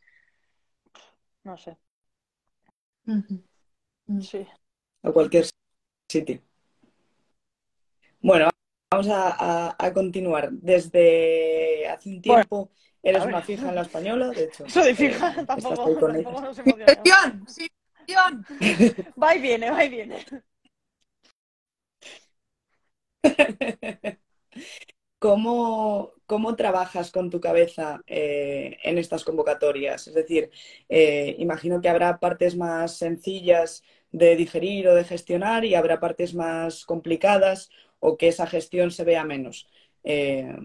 no 1.44 1.58
sé. 1.58 1.78
Sí. 4.20 4.48
A 5.04 5.12
cualquier 5.12 5.46
sitio. 6.10 6.42
Bueno, 8.22 8.50
vamos 8.92 9.08
a, 9.10 9.92
continuar. 9.94 10.52
Desde 10.52 11.88
hace 11.88 12.10
un 12.10 12.22
tiempo 12.22 12.72
eres 13.02 13.26
una 13.26 13.42
fija 13.42 13.70
en 13.70 13.76
la 13.76 13.82
española, 13.82 14.30
de 14.30 14.46
hecho. 14.46 14.68
Soy 14.68 14.96
fija, 14.96 15.36
eh, 15.40 15.46
tampoco, 15.46 16.08
tampoco 16.08 16.42
nos 16.42 16.58
Sí, 17.48 17.68
Va 19.22 19.36
y 19.36 19.42
viene, 19.42 19.72
va 19.72 19.84
y 19.84 19.90
viene. 19.90 20.26
¿Cómo, 25.20 26.14
¿Cómo, 26.28 26.56
trabajas 26.56 27.12
con 27.12 27.30
tu 27.32 27.40
cabeza 27.42 28.02
eh, 28.06 28.78
en 28.84 28.98
estas 29.00 29.24
convocatorias? 29.24 30.08
Es 30.08 30.14
decir, 30.14 30.52
eh, 30.88 31.36
imagino 31.40 31.82
que 31.82 31.90
habrá 31.90 32.20
partes 32.20 32.56
más 32.56 32.98
sencillas 32.98 33.84
de 34.12 34.36
digerir 34.36 34.88
o 34.88 34.96
de 34.96 35.04
gestionar 35.04 35.66
y 35.66 35.74
habrá 35.76 36.00
partes 36.00 36.36
más 36.36 36.86
complicadas 36.86 37.70
o 38.06 38.18
que 38.18 38.28
esa 38.28 38.48
gestión 38.48 38.92
se 38.92 39.04
vea 39.04 39.24
menos. 39.24 39.68
Eh, 40.04 40.56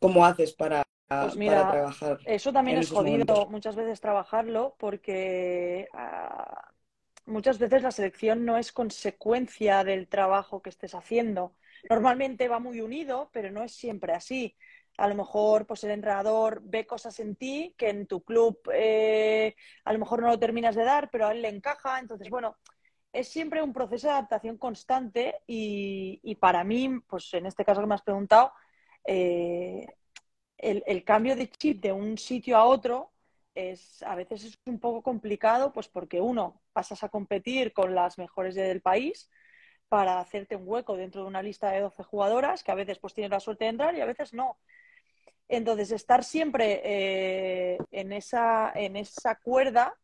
¿Cómo 0.00 0.24
haces 0.24 0.52
para, 0.54 0.82
pues 1.08 1.34
trabajar? 1.34 2.18
Eso 2.24 2.52
también 2.52 2.78
es 2.78 2.90
jodido 2.90 3.46
muchas 3.50 3.76
veces 3.76 4.00
trabajarlo 4.00 4.76
porque 4.78 5.88
ah, 5.92 6.70
muchas 7.26 7.58
veces 7.58 7.82
la 7.82 7.90
selección 7.90 8.44
no 8.44 8.56
es 8.58 8.72
consecuencia 8.72 9.84
del 9.84 10.08
trabajo 10.08 10.62
que 10.62 10.70
estés 10.70 10.94
haciendo 10.94 11.54
normalmente 11.88 12.48
va 12.48 12.58
muy 12.58 12.80
unido, 12.80 13.30
pero 13.32 13.50
no 13.50 13.62
es 13.62 13.72
siempre 13.74 14.12
así. 14.12 14.56
A 14.96 15.08
lo 15.08 15.14
mejor 15.14 15.66
pues 15.66 15.82
el 15.84 15.90
entrenador 15.90 16.60
ve 16.64 16.86
cosas 16.86 17.18
en 17.20 17.34
ti 17.36 17.74
que 17.76 17.88
en 17.88 18.06
tu 18.06 18.22
club 18.22 18.58
eh, 18.72 19.56
a 19.84 19.92
lo 19.92 19.98
mejor 19.98 20.22
no 20.22 20.28
lo 20.28 20.38
terminas 20.38 20.76
de 20.76 20.84
dar, 20.84 21.10
pero 21.10 21.26
a 21.26 21.32
él 21.32 21.42
le 21.42 21.48
encaja. 21.48 21.98
Entonces, 21.98 22.30
bueno, 22.30 22.56
es 23.14 23.28
siempre 23.28 23.62
un 23.62 23.72
proceso 23.72 24.08
de 24.08 24.14
adaptación 24.14 24.58
constante 24.58 25.40
y, 25.46 26.34
para 26.40 26.64
mí, 26.64 27.00
pues 27.08 27.32
en 27.34 27.46
este 27.46 27.64
caso 27.64 27.80
que 27.80 27.86
me 27.86 27.94
has 27.94 28.02
preguntado, 28.02 28.52
eh, 29.06 29.86
el, 30.58 31.04
cambio 31.04 31.36
de 31.36 31.48
chip 31.48 31.80
de 31.80 31.92
un 31.92 32.18
sitio 32.18 32.56
a 32.56 32.64
otro 32.64 33.12
es 33.54 34.02
a 34.02 34.16
veces 34.16 34.44
es 34.44 34.58
un 34.66 34.80
poco 34.80 35.02
complicado, 35.02 35.72
pues 35.72 35.88
porque 35.88 36.20
uno 36.20 36.62
pasas 36.72 37.04
a 37.04 37.08
competir 37.08 37.72
con 37.72 37.94
las 37.94 38.18
mejores 38.18 38.56
del 38.56 38.82
país 38.82 39.30
para 39.88 40.18
hacerte 40.18 40.56
un 40.56 40.64
hueco 40.66 40.96
dentro 40.96 41.22
de 41.22 41.28
una 41.28 41.42
lista 41.42 41.70
de 41.70 41.80
12 41.80 42.02
jugadoras, 42.02 42.64
que 42.64 42.72
a 42.72 42.74
veces 42.74 42.98
pues 42.98 43.14
tienes 43.14 43.30
la 43.30 43.40
suerte 43.40 43.64
de 43.64 43.70
entrar 43.70 43.94
y 43.94 44.00
a 44.00 44.06
veces 44.06 44.34
no. 44.34 44.58
Entonces, 45.48 45.92
estar 45.92 46.24
siempre 46.24 46.80
eh, 46.84 47.78
en, 47.92 48.12
esa, 48.12 48.72
en 48.74 48.96
esa 48.96 49.36
cuerda 49.36 49.94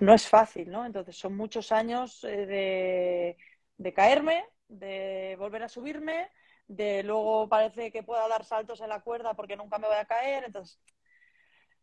no 0.00 0.14
es 0.14 0.28
fácil, 0.28 0.70
¿no? 0.70 0.84
Entonces, 0.84 1.16
son 1.16 1.36
muchos 1.36 1.72
años 1.72 2.24
eh, 2.24 2.46
de, 2.46 3.36
de 3.78 3.94
caerme, 3.94 4.44
de 4.68 5.36
volver 5.38 5.62
a 5.62 5.68
subirme, 5.68 6.30
de 6.68 7.02
luego 7.02 7.48
parece 7.48 7.92
que 7.92 8.02
pueda 8.02 8.26
dar 8.28 8.44
saltos 8.44 8.80
en 8.80 8.88
la 8.88 9.00
cuerda 9.00 9.34
porque 9.34 9.56
nunca 9.56 9.78
me 9.78 9.86
voy 9.86 9.96
a 9.96 10.04
caer. 10.04 10.44
Entonces, 10.44 10.80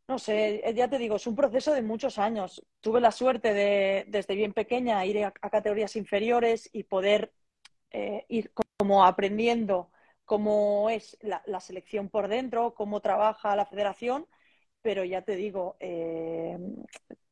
no 0.07 0.19
sé, 0.19 0.61
eh, 0.67 0.73
ya 0.73 0.89
te 0.89 0.97
digo, 0.97 1.15
es 1.15 1.27
un 1.27 1.35
proceso 1.35 1.73
de 1.73 1.81
muchos 1.81 2.17
años. 2.17 2.63
Tuve 2.81 2.99
la 2.99 3.11
suerte 3.11 3.53
de, 3.53 4.05
desde 4.07 4.35
bien 4.35 4.53
pequeña, 4.53 5.05
ir 5.05 5.23
a, 5.25 5.31
categorías 5.31 5.95
inferiores 5.95 6.69
y 6.73 6.83
poder 6.83 7.33
eh, 7.91 8.25
ir 8.29 8.51
como 8.77 9.05
aprendiendo 9.05 9.91
cómo 10.25 10.89
es 10.89 11.17
la, 11.21 11.59
selección 11.59 12.09
por 12.09 12.27
dentro, 12.27 12.73
cómo 12.73 13.01
trabaja 13.01 13.55
la 13.55 13.65
federación, 13.65 14.27
pero 14.83 15.03
ya 15.05 15.23
te 15.23 15.35
digo, 15.35 15.77
eh, 15.79 16.57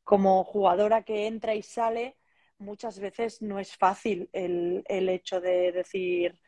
como 0.04 0.44
jugadora 0.44 1.04
que 1.04 1.26
entra 1.28 1.54
y 1.54 1.62
sale, 1.62 2.16
muchas 2.58 2.98
veces 3.00 3.42
no 3.42 3.58
es 3.60 3.76
fácil 3.76 4.28
el, 4.32 4.84
el 4.88 5.08
hecho 5.08 5.40
de 5.40 5.72
decir, 5.72 6.40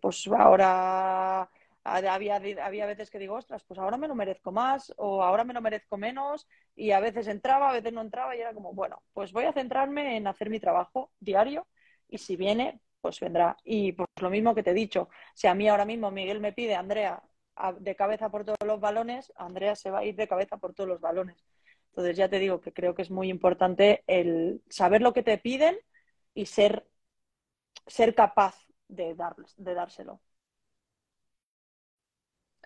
pues 0.00 0.26
ahora 0.28 1.48
había, 1.84 2.36
había 2.62 2.86
veces 2.86 3.10
que 3.10 3.18
digo, 3.18 3.34
ostras, 3.36 3.62
pues 3.64 3.78
ahora 3.78 3.96
me 3.96 4.08
lo 4.08 4.14
merezco 4.14 4.52
más 4.52 4.92
o 4.96 5.22
ahora 5.22 5.44
me 5.44 5.54
lo 5.54 5.60
merezco 5.60 5.96
menos 5.96 6.46
y 6.74 6.90
a 6.92 7.00
veces 7.00 7.28
entraba, 7.28 7.70
a 7.70 7.72
veces 7.72 7.92
no 7.92 8.00
entraba 8.00 8.36
y 8.36 8.40
era 8.40 8.54
como, 8.54 8.72
bueno, 8.72 9.02
pues 9.12 9.32
voy 9.32 9.44
a 9.44 9.52
centrarme 9.52 10.16
en 10.16 10.26
hacer 10.26 10.50
mi 10.50 10.60
trabajo 10.60 11.12
diario 11.20 11.66
y 12.08 12.18
si 12.18 12.36
viene, 12.36 12.80
pues 13.00 13.20
vendrá. 13.20 13.56
Y 13.64 13.92
pues 13.92 14.08
lo 14.20 14.30
mismo 14.30 14.54
que 14.54 14.62
te 14.62 14.70
he 14.70 14.74
dicho, 14.74 15.08
si 15.34 15.46
a 15.46 15.54
mí 15.54 15.68
ahora 15.68 15.84
mismo 15.84 16.10
Miguel 16.10 16.40
me 16.40 16.52
pide, 16.52 16.74
Andrea, 16.74 17.22
de 17.80 17.96
cabeza 17.96 18.30
por 18.30 18.44
todos 18.44 18.58
los 18.64 18.80
balones, 18.80 19.32
Andrea 19.36 19.76
se 19.76 19.90
va 19.90 20.00
a 20.00 20.04
ir 20.04 20.16
de 20.16 20.28
cabeza 20.28 20.56
por 20.56 20.74
todos 20.74 20.88
los 20.88 21.00
balones. 21.00 21.44
Entonces 21.90 22.16
ya 22.16 22.28
te 22.28 22.38
digo 22.38 22.60
que 22.60 22.72
creo 22.72 22.94
que 22.94 23.02
es 23.02 23.10
muy 23.10 23.28
importante 23.30 24.02
el 24.06 24.62
saber 24.68 25.02
lo 25.02 25.12
que 25.12 25.22
te 25.22 25.38
piden 25.38 25.76
y 26.34 26.46
ser, 26.46 26.86
ser 27.86 28.14
capaz 28.14 28.56
de, 28.88 29.16
de 29.56 29.74
dárselo 29.74 30.20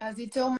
has 0.00 0.16
dicho 0.16 0.46
un 0.46 0.56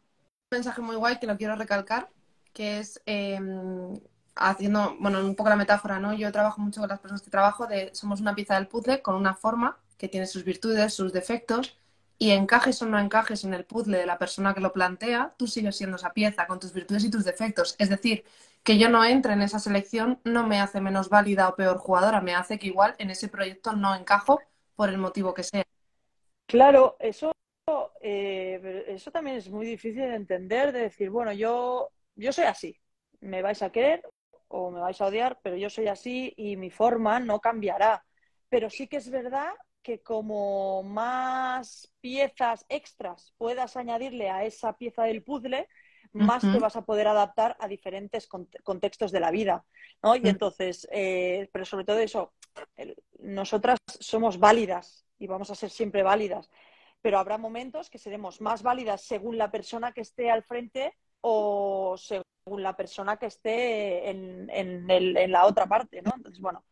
mensaje 0.51 0.81
muy 0.81 0.95
guay 0.95 1.19
que 1.19 1.27
lo 1.27 1.37
quiero 1.37 1.55
recalcar, 1.55 2.09
que 2.53 2.79
es 2.79 3.01
em, 3.05 3.93
haciendo, 4.35 4.95
bueno, 4.99 5.19
un 5.25 5.35
poco 5.35 5.49
la 5.49 5.55
metáfora, 5.55 5.99
¿no? 5.99 6.13
Yo 6.13 6.31
trabajo 6.31 6.61
mucho 6.61 6.81
con 6.81 6.89
las 6.89 6.99
personas 6.99 7.21
que 7.21 7.29
trabajo 7.29 7.67
de 7.67 7.91
somos 7.93 8.21
una 8.21 8.35
pieza 8.35 8.55
del 8.55 8.67
puzzle 8.67 9.01
con 9.01 9.15
una 9.15 9.33
forma 9.35 9.77
que 9.97 10.07
tiene 10.07 10.27
sus 10.27 10.43
virtudes, 10.43 10.93
sus 10.93 11.13
defectos, 11.13 11.77
y 12.19 12.31
encajes 12.31 12.81
o 12.81 12.85
no 12.85 12.99
encajes 12.99 13.43
en 13.45 13.53
el 13.53 13.65
puzzle 13.65 13.97
de 13.97 14.05
la 14.05 14.19
persona 14.19 14.53
que 14.53 14.59
lo 14.59 14.73
plantea, 14.73 15.33
tú 15.37 15.47
sigues 15.47 15.77
siendo 15.77 15.95
esa 15.95 16.13
pieza 16.13 16.45
con 16.47 16.59
tus 16.59 16.73
virtudes 16.73 17.05
y 17.05 17.09
tus 17.09 17.25
defectos. 17.25 17.75
Es 17.79 17.89
decir, 17.89 18.25
que 18.61 18.77
yo 18.77 18.89
no 18.89 19.03
entre 19.05 19.33
en 19.33 19.41
esa 19.41 19.59
selección 19.59 20.19
no 20.25 20.45
me 20.45 20.59
hace 20.59 20.81
menos 20.81 21.09
válida 21.09 21.47
o 21.49 21.55
peor 21.55 21.77
jugadora, 21.77 22.21
me 22.21 22.35
hace 22.35 22.59
que 22.59 22.67
igual 22.67 22.95
en 22.99 23.09
ese 23.09 23.29
proyecto 23.29 23.73
no 23.73 23.95
encajo 23.95 24.39
por 24.75 24.89
el 24.89 24.97
motivo 24.97 25.33
que 25.33 25.43
sea. 25.43 25.63
Claro, 26.45 26.97
eso 26.99 27.31
eh, 28.01 28.85
eso 28.87 29.11
también 29.11 29.37
es 29.37 29.49
muy 29.49 29.65
difícil 29.65 30.01
de 30.01 30.15
entender, 30.15 30.71
de 30.71 30.81
decir, 30.81 31.09
bueno, 31.09 31.31
yo, 31.33 31.89
yo 32.15 32.31
soy 32.31 32.45
así, 32.45 32.79
me 33.21 33.41
vais 33.41 33.61
a 33.61 33.71
querer 33.71 34.01
o 34.47 34.71
me 34.71 34.79
vais 34.79 34.99
a 35.01 35.05
odiar, 35.05 35.39
pero 35.43 35.55
yo 35.57 35.69
soy 35.69 35.87
así 35.87 36.33
y 36.37 36.57
mi 36.57 36.71
forma 36.71 37.19
no 37.19 37.39
cambiará. 37.39 38.03
Pero 38.49 38.69
sí 38.69 38.87
que 38.87 38.97
es 38.97 39.09
verdad 39.11 39.53
que 39.81 40.01
como 40.01 40.83
más 40.83 41.91
piezas 42.01 42.65
extras 42.69 43.33
puedas 43.37 43.77
añadirle 43.77 44.29
a 44.29 44.45
esa 44.45 44.73
pieza 44.73 45.03
del 45.03 45.23
puzzle, 45.23 45.67
más 46.11 46.41
te 46.41 46.57
vas 46.57 46.75
a 46.75 46.85
poder 46.85 47.07
adaptar 47.07 47.55
a 47.59 47.67
diferentes 47.67 48.27
contextos 48.63 49.11
de 49.11 49.19
la 49.19 49.29
vida, 49.29 49.63
¿no? 50.01 50.15
Y 50.15 50.27
entonces, 50.27 50.87
eh, 50.91 51.47
pero 51.53 51.65
sobre 51.65 51.85
todo 51.85 51.99
eso, 51.99 52.33
nosotras 53.19 53.77
somos 53.99 54.39
válidas 54.39 55.05
y 55.19 55.27
vamos 55.27 55.51
a 55.51 55.55
ser 55.55 55.69
siempre 55.69 56.01
válidas 56.01 56.49
pero 57.01 57.19
habrá 57.19 57.37
momentos 57.37 57.89
que 57.89 57.97
seremos 57.97 58.41
más 58.41 58.63
válidas 58.63 59.01
según 59.01 59.37
la 59.37 59.51
persona 59.51 59.91
que 59.91 60.01
esté 60.01 60.29
al 60.29 60.43
frente 60.43 60.93
o 61.21 61.95
según 61.97 62.63
la 62.63 62.75
persona 62.75 63.17
que 63.17 63.27
esté 63.27 64.09
en, 64.09 64.49
en, 64.49 65.31
la 65.31 65.45
otra 65.45 65.67
parte, 65.67 66.01
¿no? 66.01 66.11
Entonces, 66.15 66.41
bueno, 66.41 66.63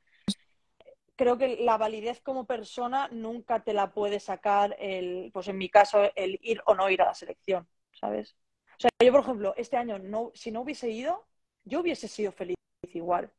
creo 1.17 1.38
que 1.38 1.58
la 1.58 1.77
validez 1.77 2.21
como 2.21 2.45
persona 2.45 3.10
nunca 3.12 3.63
te 3.63 3.73
la 3.73 3.91
puede 3.91 4.19
sacar 4.19 4.75
el, 4.80 5.32
pues 5.34 5.47
en 5.47 5.58
mi 5.58 5.67
caso, 5.67 6.10
el 6.15 6.39
ir 6.43 6.62
o 6.65 6.75
no 6.75 6.89
ir 6.89 7.01
a 7.01 7.06
la 7.06 7.13
selección, 7.13 7.67
¿sabes? 7.91 8.38
O 8.77 8.80
sea, 8.80 8.91
yo, 9.03 9.12
por 9.12 9.21
ejemplo, 9.21 9.53
este 9.58 9.75
año, 9.75 9.97
no, 9.97 10.32
si 10.36 10.51
no 10.51 10.62
hubiese 10.62 10.89
ido, 10.89 11.25
yo 11.65 11.82
hubiese 11.82 12.08
sido 12.08 12.32
feliz 12.32 12.56
igual, 12.93 13.32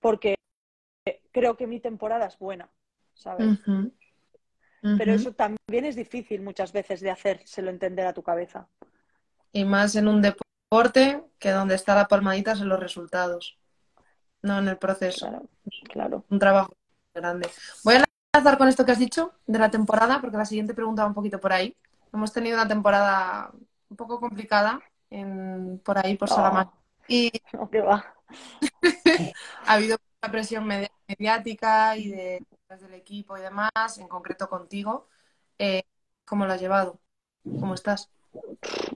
porque 0.00 0.34
creo 1.30 1.56
que 1.56 1.68
mi 1.68 1.78
temporada 1.78 2.26
es 2.26 2.36
buena, 2.36 2.68
¿sabes? 3.14 3.58
Pero 4.82 5.12
eso 5.12 5.32
también 5.32 5.84
es 5.84 5.94
difícil 5.94 6.42
muchas 6.42 6.72
veces 6.72 7.00
de 7.00 7.10
hacérselo 7.10 7.70
entender 7.70 8.06
a 8.06 8.12
tu 8.12 8.22
cabeza. 8.22 8.66
Y 9.52 9.64
más 9.64 9.94
en 9.94 10.08
un 10.08 10.20
deporte 10.20 11.22
que 11.38 11.50
donde 11.50 11.76
está 11.76 11.94
la 11.94 12.08
palmadita 12.08 12.56
son 12.56 12.68
los 12.68 12.80
resultados, 12.80 13.56
no 14.42 14.58
en 14.58 14.68
el 14.68 14.78
proceso. 14.78 15.48
Claro, 15.88 16.24
Un 16.28 16.38
trabajo 16.38 16.72
grande. 17.14 17.48
Voy 17.84 17.94
a 17.96 18.04
lanzar 18.34 18.58
con 18.58 18.68
esto 18.68 18.84
que 18.84 18.92
has 18.92 18.98
dicho 18.98 19.32
de 19.46 19.58
la 19.58 19.70
temporada, 19.70 20.20
porque 20.20 20.36
la 20.36 20.44
siguiente 20.44 20.74
pregunta 20.74 21.02
va 21.02 21.08
un 21.08 21.14
poquito 21.14 21.40
por 21.40 21.52
ahí. 21.52 21.76
Hemos 22.12 22.32
tenido 22.32 22.56
una 22.56 22.68
temporada 22.68 23.50
un 23.88 23.96
poco 23.96 24.20
complicada 24.20 24.80
en, 25.10 25.80
por 25.84 25.98
ahí, 25.98 26.16
por 26.16 26.28
Salamanca. 26.28 26.72
Y 27.08 27.32
va. 27.86 28.14
ha 29.66 29.72
habido 29.72 29.98
una 30.22 30.32
presión 30.32 30.66
mediática 30.66 31.96
y 31.96 32.08
de 32.08 32.44
del 32.78 32.94
equipo 32.94 33.36
y 33.36 33.40
demás, 33.40 33.98
en 33.98 34.06
concreto 34.06 34.48
contigo. 34.48 35.08
Eh, 35.58 35.82
¿Cómo 36.24 36.46
lo 36.46 36.52
has 36.52 36.60
llevado? 36.60 37.00
¿Cómo 37.42 37.74
estás? 37.74 38.08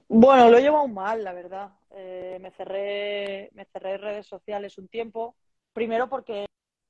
Bueno, 0.07 0.49
lo 0.49 0.57
he 0.57 0.61
llevado 0.61 0.87
mal, 0.87 1.23
la 1.23 1.33
verdad. 1.33 1.73
Eh, 1.91 2.37
me, 2.41 2.51
cerré, 2.51 3.49
me 3.53 3.65
cerré 3.65 3.97
redes 3.97 4.27
sociales 4.27 4.77
un 4.77 4.87
tiempo. 4.87 5.35
Primero 5.73 6.07
porque 6.07 6.45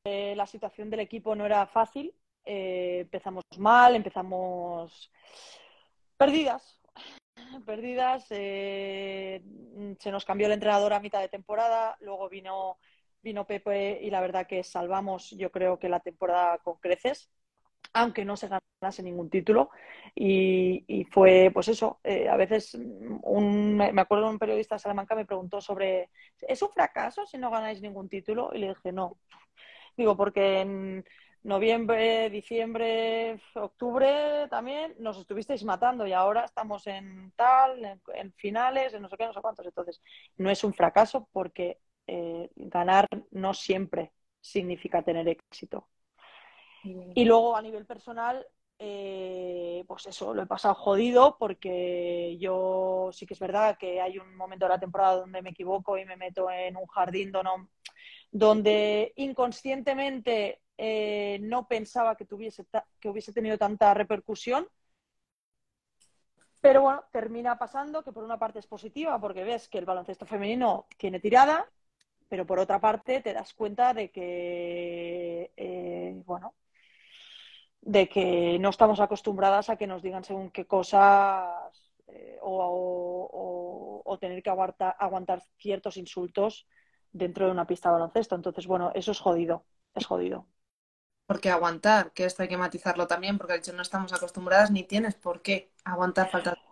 eh, 0.05 0.33
la 0.35 0.47
situación 0.47 0.89
del 0.89 1.01
equipo 1.01 1.35
no 1.35 1.45
era 1.45 1.65
fácil. 1.67 2.13
Eh, 2.45 2.99
empezamos 3.01 3.43
mal, 3.57 3.95
empezamos 3.95 5.11
perdidas. 6.17 6.79
Perdidas. 7.65 8.25
se 8.27 9.41
nos 10.11 10.25
cambió 10.25 10.47
el 10.47 10.53
entrenador 10.53 10.93
a 10.93 10.99
mitad 10.99 11.19
de 11.21 11.29
temporada. 11.29 11.97
Luego 11.99 12.29
vino, 12.29 12.77
vino 13.21 13.45
Pepe 13.45 13.99
y 14.01 14.09
la 14.09 14.21
verdad 14.21 14.47
que 14.47 14.63
salvamos, 14.63 15.31
yo 15.31 15.51
creo 15.51 15.79
que 15.79 15.89
la 15.89 15.99
temporada 15.99 16.59
con 16.59 16.77
creces 16.77 17.29
aunque 17.95 18.25
no 18.25 18.35
se 18.37 18.49
ganase 18.49 19.03
ningún 19.03 19.29
título. 19.29 19.69
Y, 20.13 21.05
fue, 21.11 21.49
pues 21.53 21.69
eso, 21.69 21.99
eh, 22.03 22.27
a 22.29 22.35
veces 22.35 22.75
un, 22.75 23.75
me 23.77 24.01
acuerdo 24.01 24.29
un 24.29 24.39
periodista 24.39 24.75
de 24.75 24.79
Salamanca 24.79 25.15
me 25.15 25.25
preguntó 25.25 25.61
sobre, 25.61 26.09
¿es 26.41 26.61
un 26.61 26.69
fracaso 26.69 27.25
si 27.25 27.37
no 27.37 27.49
ganáis 27.49 27.81
ningún 27.81 28.09
título? 28.09 28.51
Y 28.53 28.59
le 28.59 28.69
dije, 28.69 28.91
no. 28.91 29.17
Digo, 29.97 30.17
porque 30.17 30.61
en 30.61 31.05
noviembre, 31.43 32.29
diciembre, 32.29 33.39
octubre 33.53 34.47
también 34.49 34.95
nos 34.99 35.17
estuvisteis 35.17 35.63
matando 35.63 36.05
y 36.07 36.11
ahora 36.11 36.43
estamos 36.43 36.87
en 36.87 37.31
tal, 37.35 38.01
en, 38.13 38.33
finales, 38.33 38.93
en 38.93 39.03
no 39.03 39.09
sé 39.09 39.15
qué, 39.17 39.25
no 39.25 39.33
sé 39.33 39.41
cuántos. 39.41 39.65
Entonces, 39.65 40.01
no 40.37 40.49
es 40.49 40.63
un 40.63 40.73
fracaso 40.73 41.29
porque 41.31 41.79
eh, 42.07 42.49
ganar 42.55 43.07
no 43.31 43.53
siempre 43.53 44.11
significa 44.41 45.03
tener 45.03 45.27
éxito. 45.27 45.87
Y 46.83 47.25
luego 47.25 47.55
a 47.55 47.61
nivel 47.63 47.85
personal, 47.85 48.45
eh, 48.77 49.83
pues 49.87 50.05
eso, 50.05 50.33
lo 50.33 50.43
he 50.43 50.45
pasado 50.45 50.75
jodido 50.75 51.35
porque 51.39 52.37
yo 52.39 53.09
sí 53.11 53.25
que 53.25 53.33
es 53.33 53.39
verdad 53.39 53.77
que 53.77 54.01
hay 54.01 54.19
un 54.19 54.35
momento 54.35 54.65
de 54.65 54.69
la 54.69 54.79
temporada 54.79 55.17
donde 55.17 55.41
me 55.41 55.51
equivoco 55.51 55.97
y 55.97 56.05
me 56.05 56.17
meto 56.17 56.49
en 56.51 56.75
un 56.75 56.85
jardín 56.85 57.31
donde 58.35 59.13
inconscientemente 59.15 60.59
eh, 60.77 61.39
no 61.41 61.69
pensaba 61.69 62.17
que, 62.17 62.25
tuviese 62.25 62.65
que 62.99 63.07
hubiese 63.07 63.31
tenido 63.31 63.57
tanta 63.57 63.93
repercusión. 63.93 64.67
Pero 66.59 66.81
bueno, 66.81 67.05
termina 67.13 67.57
pasando 67.57 68.03
que 68.03 68.11
por 68.11 68.25
una 68.25 68.37
parte 68.37 68.59
es 68.59 68.67
positiva 68.67 69.21
porque 69.21 69.45
ves 69.45 69.69
que 69.69 69.77
el 69.77 69.85
baloncesto 69.85 70.25
femenino 70.25 70.85
tiene 70.97 71.21
tirada, 71.21 71.65
pero 72.27 72.45
por 72.45 72.59
otra 72.59 72.81
parte 72.81 73.21
te 73.21 73.31
das 73.31 73.53
cuenta 73.53 73.93
de 73.93 74.11
que, 74.11 75.53
eh, 75.55 76.21
bueno, 76.25 76.55
de 77.79 78.09
que 78.09 78.59
no 78.59 78.69
estamos 78.69 78.99
acostumbradas 78.99 79.69
a 79.69 79.77
que 79.77 79.87
nos 79.87 80.01
digan 80.01 80.25
según 80.25 80.51
qué 80.51 80.65
cosas 80.65 81.93
eh, 82.07 82.37
o, 82.41 84.17
tener 84.19 84.43
que 84.43 84.49
aguantar 84.49 85.41
ciertos 85.57 85.97
insultos 85.97 86.67
dentro 87.15 87.45
de 87.45 87.51
una 87.51 87.65
pista 87.65 87.89
de 87.89 87.93
baloncesto. 87.93 88.35
Entonces, 88.35 88.67
bueno, 88.67 88.91
eso 88.93 89.11
es 89.11 89.19
jodido, 89.19 89.65
es 89.93 90.05
jodido. 90.05 90.47
Porque 91.25 91.49
aguantar, 91.49 92.11
que 92.11 92.25
esto 92.25 92.43
hay 92.43 92.49
que 92.49 92.57
matizarlo 92.57 93.07
también, 93.07 93.37
porque 93.37 93.53
de 93.53 93.59
hecho 93.59 93.73
no 93.73 93.81
estamos 93.81 94.13
acostumbradas 94.13 94.69
ni 94.69 94.83
tienes 94.83 95.15
por 95.15 95.41
qué 95.41 95.71
aguantar 95.83 96.29
falta. 96.29 96.55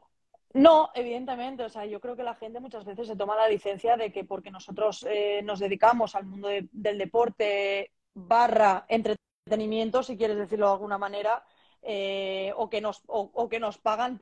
No, 0.55 0.91
evidentemente, 0.93 1.63
o 1.63 1.69
sea, 1.69 1.83
yo 1.87 1.99
creo 1.99 2.15
que 2.15 2.21
la 2.21 2.35
gente 2.35 2.59
muchas 2.59 2.85
veces 2.85 3.07
se 3.07 3.15
toma 3.15 3.35
la 3.35 3.49
licencia 3.49 3.97
de 3.97 4.11
que 4.11 4.23
porque 4.23 4.51
nosotros 4.51 5.03
eh, 5.09 5.41
nos 5.43 5.57
dedicamos 5.57 6.13
al 6.13 6.27
mundo 6.27 6.47
del 6.47 6.97
deporte 6.99 7.91
barra 8.13 8.85
entre 8.87 9.15
entretenimiento, 9.45 10.03
si 10.03 10.15
quieres 10.15 10.37
decirlo 10.37 10.67
de 10.67 10.73
alguna 10.73 10.99
manera, 10.99 11.43
eh, 11.81 12.53
o, 12.55 12.69
que 12.69 12.81
nos, 12.81 13.01
o, 13.07 13.49
que 13.49 13.59
nos 13.59 13.79
pagan 13.79 14.19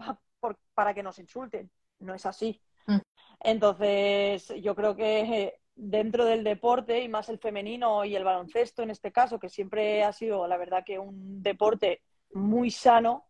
para 0.74 0.94
que 0.94 1.04
nos 1.04 1.20
insulten. 1.20 1.70
No 2.00 2.16
es 2.16 2.26
así. 2.26 2.62
Mm. 2.88 3.00
Entonces, 3.42 4.54
yo 4.62 4.74
creo 4.74 4.96
que 4.96 5.60
dentro 5.76 6.26
del 6.26 6.44
deporte, 6.44 7.02
y 7.02 7.10
más 7.10 7.30
el 7.30 7.40
femenino 7.40 8.06
y 8.06 8.16
el 8.16 8.24
baloncesto 8.24 8.84
en 8.84 8.92
este 8.92 9.12
caso, 9.12 9.40
que 9.40 9.50
siempre 9.50 10.04
ha 10.04 10.14
sido, 10.14 10.48
la 10.48 10.58
verdad, 10.58 10.84
que 10.86 11.00
un 11.00 11.42
deporte 11.42 12.02
muy 12.34 12.72
sano, 12.72 13.28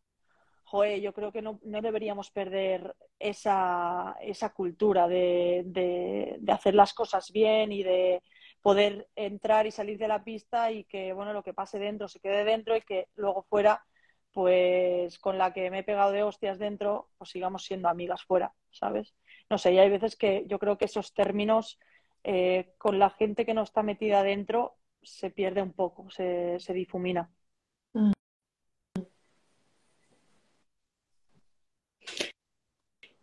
joder, 0.64 1.02
yo 1.02 1.14
creo 1.14 1.32
que 1.32 1.42
no, 1.42 1.60
deberíamos 1.64 2.32
perder 2.32 2.96
esa, 3.20 4.16
esa 4.22 4.50
cultura 4.50 5.08
de, 5.08 5.64
de 5.66 6.52
hacer 6.52 6.76
las 6.76 6.94
cosas 6.94 7.32
bien 7.32 7.72
y 7.72 7.84
de, 7.84 8.22
poder 8.62 9.10
entrar 9.16 9.66
y 9.66 9.72
salir 9.72 9.98
de 9.98 10.08
la 10.08 10.24
pista 10.24 10.72
y 10.72 10.84
que, 10.86 11.14
bueno, 11.14 11.34
lo 11.34 11.44
que 11.44 11.54
pase 11.54 11.80
dentro 11.80 12.08
se 12.08 12.20
quede 12.20 12.44
dentro 12.44 12.76
y 12.76 12.82
que 12.82 13.08
luego 13.16 13.44
fuera, 13.44 13.84
pues 14.32 15.20
con 15.20 15.38
la 15.38 15.52
que 15.52 15.70
me 15.72 15.80
he 15.80 15.84
pegado 15.84 16.12
de 16.12 16.24
hostias 16.24 16.60
dentro, 16.60 17.10
pues 17.18 17.32
sigamos 17.32 17.66
siendo 17.66 17.90
amigas 17.90 18.24
fuera, 18.24 18.54
¿sabes? 18.70 19.16
No 19.50 19.58
sé, 19.58 19.74
y 19.74 19.80
hay 19.80 19.90
veces 19.90 20.16
que 20.16 20.46
yo 20.48 20.60
creo 20.60 20.78
que 20.78 20.86
esos 20.86 21.14
términos 21.14 21.80
eh, 22.24 22.74
con 22.78 23.00
la 23.00 23.10
gente 23.10 23.46
que 23.46 23.54
no 23.54 23.64
está 23.64 23.84
metida 23.84 24.24
dentro 24.24 24.78
se 25.02 25.32
pierde 25.32 25.62
un 25.62 25.74
poco, 25.74 26.10
se, 26.10 26.60
se 26.60 26.74
difumina. 26.74 27.30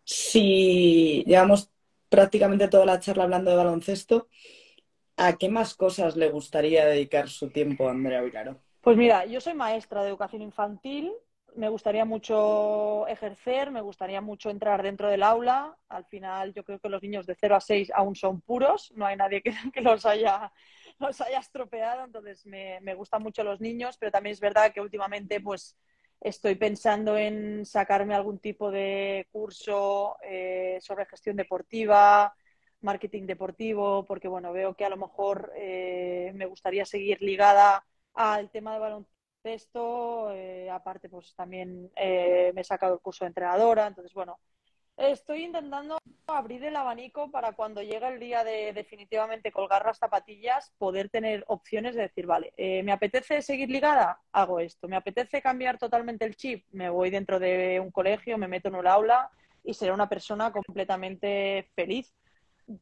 Si 0.03 1.23
llevamos 1.25 1.71
prácticamente 2.09 2.67
toda 2.67 2.85
la 2.85 2.99
charla 2.99 3.23
hablando 3.23 3.51
de 3.51 3.57
baloncesto, 3.57 4.27
¿A 5.21 5.35
qué 5.35 5.49
más 5.49 5.75
cosas 5.75 6.15
le 6.15 6.29
gustaría 6.29 6.85
dedicar 6.85 7.27
su 7.27 7.49
tiempo 7.49 7.89
a 7.89 7.91
Andrea 7.91 8.21
Vilaro? 8.21 8.61
Pues 8.79 8.95
mira, 8.95 9.25
yo 9.25 9.41
soy 9.41 9.53
maestra 9.53 10.01
de 10.01 10.07
educación 10.07 10.41
infantil, 10.41 11.11
me 11.59 11.67
gustaría 11.67 12.05
mucho 12.05 13.05
ejercer, 13.07 13.69
me 13.69 13.81
gustaría 13.81 14.21
mucho 14.21 14.49
entrar 14.49 14.81
dentro 14.81 15.09
del 15.09 15.23
aula. 15.23 15.77
Al 15.89 16.05
final 16.05 16.53
yo 16.53 16.63
creo 16.63 16.79
que 16.79 16.87
los 16.87 17.03
niños 17.03 17.25
de 17.25 17.35
0 17.35 17.57
a 17.57 17.59
6 17.59 17.91
aún 17.93 18.15
son 18.15 18.39
puros, 18.39 18.93
no 18.95 19.05
hay 19.05 19.17
nadie 19.17 19.43
que, 19.73 19.81
los, 19.81 20.05
haya, 20.05 20.53
los 20.99 21.19
haya 21.19 21.39
estropeado, 21.39 22.05
entonces 22.05 22.45
me, 22.45 22.79
me 22.79 22.93
gustan 22.95 23.21
mucho 23.21 23.43
los 23.43 23.59
niños, 23.59 23.97
pero 23.97 24.09
también 24.09 24.31
es 24.33 24.39
verdad 24.39 24.71
que 24.71 24.79
últimamente 24.79 25.41
pues 25.41 25.77
estoy 26.21 26.55
pensando 26.55 27.17
en 27.17 27.65
sacarme 27.65 28.15
algún 28.15 28.39
tipo 28.39 28.71
de 28.71 29.27
curso 29.29 30.15
eh, 30.23 30.77
sobre 30.81 31.05
gestión 31.07 31.35
deportiva, 31.35 32.33
marketing 32.79 33.25
deportivo, 33.25 34.05
porque 34.05 34.29
bueno, 34.29 34.53
veo 34.53 34.75
que 34.75 34.85
a 34.85 34.89
lo 34.89 34.97
mejor 34.97 35.51
eh, 35.57 36.31
me 36.35 36.45
gustaría 36.45 36.85
seguir 36.85 37.21
ligada 37.21 37.85
al 38.13 38.49
tema 38.49 38.73
de 38.73 38.79
baloncesto. 38.79 39.18
Eh, 39.43 40.69
aparte, 40.71 41.09
pues 41.09 41.33
también 41.35 41.89
eh, 41.95 42.51
me 42.53 42.61
he 42.61 42.63
sacado 42.63 42.93
el 42.95 42.99
curso 42.99 43.23
de 43.23 43.29
entrenadora. 43.29 43.87
Entonces, 43.87 44.13
bueno, 44.13 44.37
estoy 44.97 45.43
intentando 45.43 45.97
abrir 46.27 46.63
el 46.65 46.75
abanico 46.75 47.31
para 47.31 47.53
cuando 47.53 47.81
llegue 47.81 48.07
el 48.07 48.19
día 48.19 48.43
de 48.43 48.73
definitivamente 48.73 49.51
colgar 49.51 49.85
las 49.85 49.97
zapatillas, 49.97 50.73
poder 50.77 51.09
tener 51.09 51.43
opciones 51.47 51.95
de 51.95 52.03
decir, 52.03 52.25
vale, 52.25 52.53
¿me 52.57 52.91
apetece 52.91 53.41
seguir 53.41 53.69
ligada? 53.69 54.21
Hago 54.31 54.59
esto. 54.59 54.87
¿Me 54.87 54.95
apetece 54.95 55.41
cambiar 55.41 55.77
totalmente 55.77 56.25
el 56.25 56.35
chip? 56.35 56.65
Me 56.71 56.89
voy 56.89 57.09
dentro 57.09 57.39
de 57.39 57.79
un 57.79 57.91
colegio, 57.91 58.37
me 58.37 58.47
meto 58.47 58.67
en 58.67 58.75
un 58.75 58.87
aula 58.87 59.31
y 59.63 59.73
seré 59.73 59.91
una 59.91 60.09
persona 60.09 60.51
completamente 60.51 61.69
feliz 61.75 62.13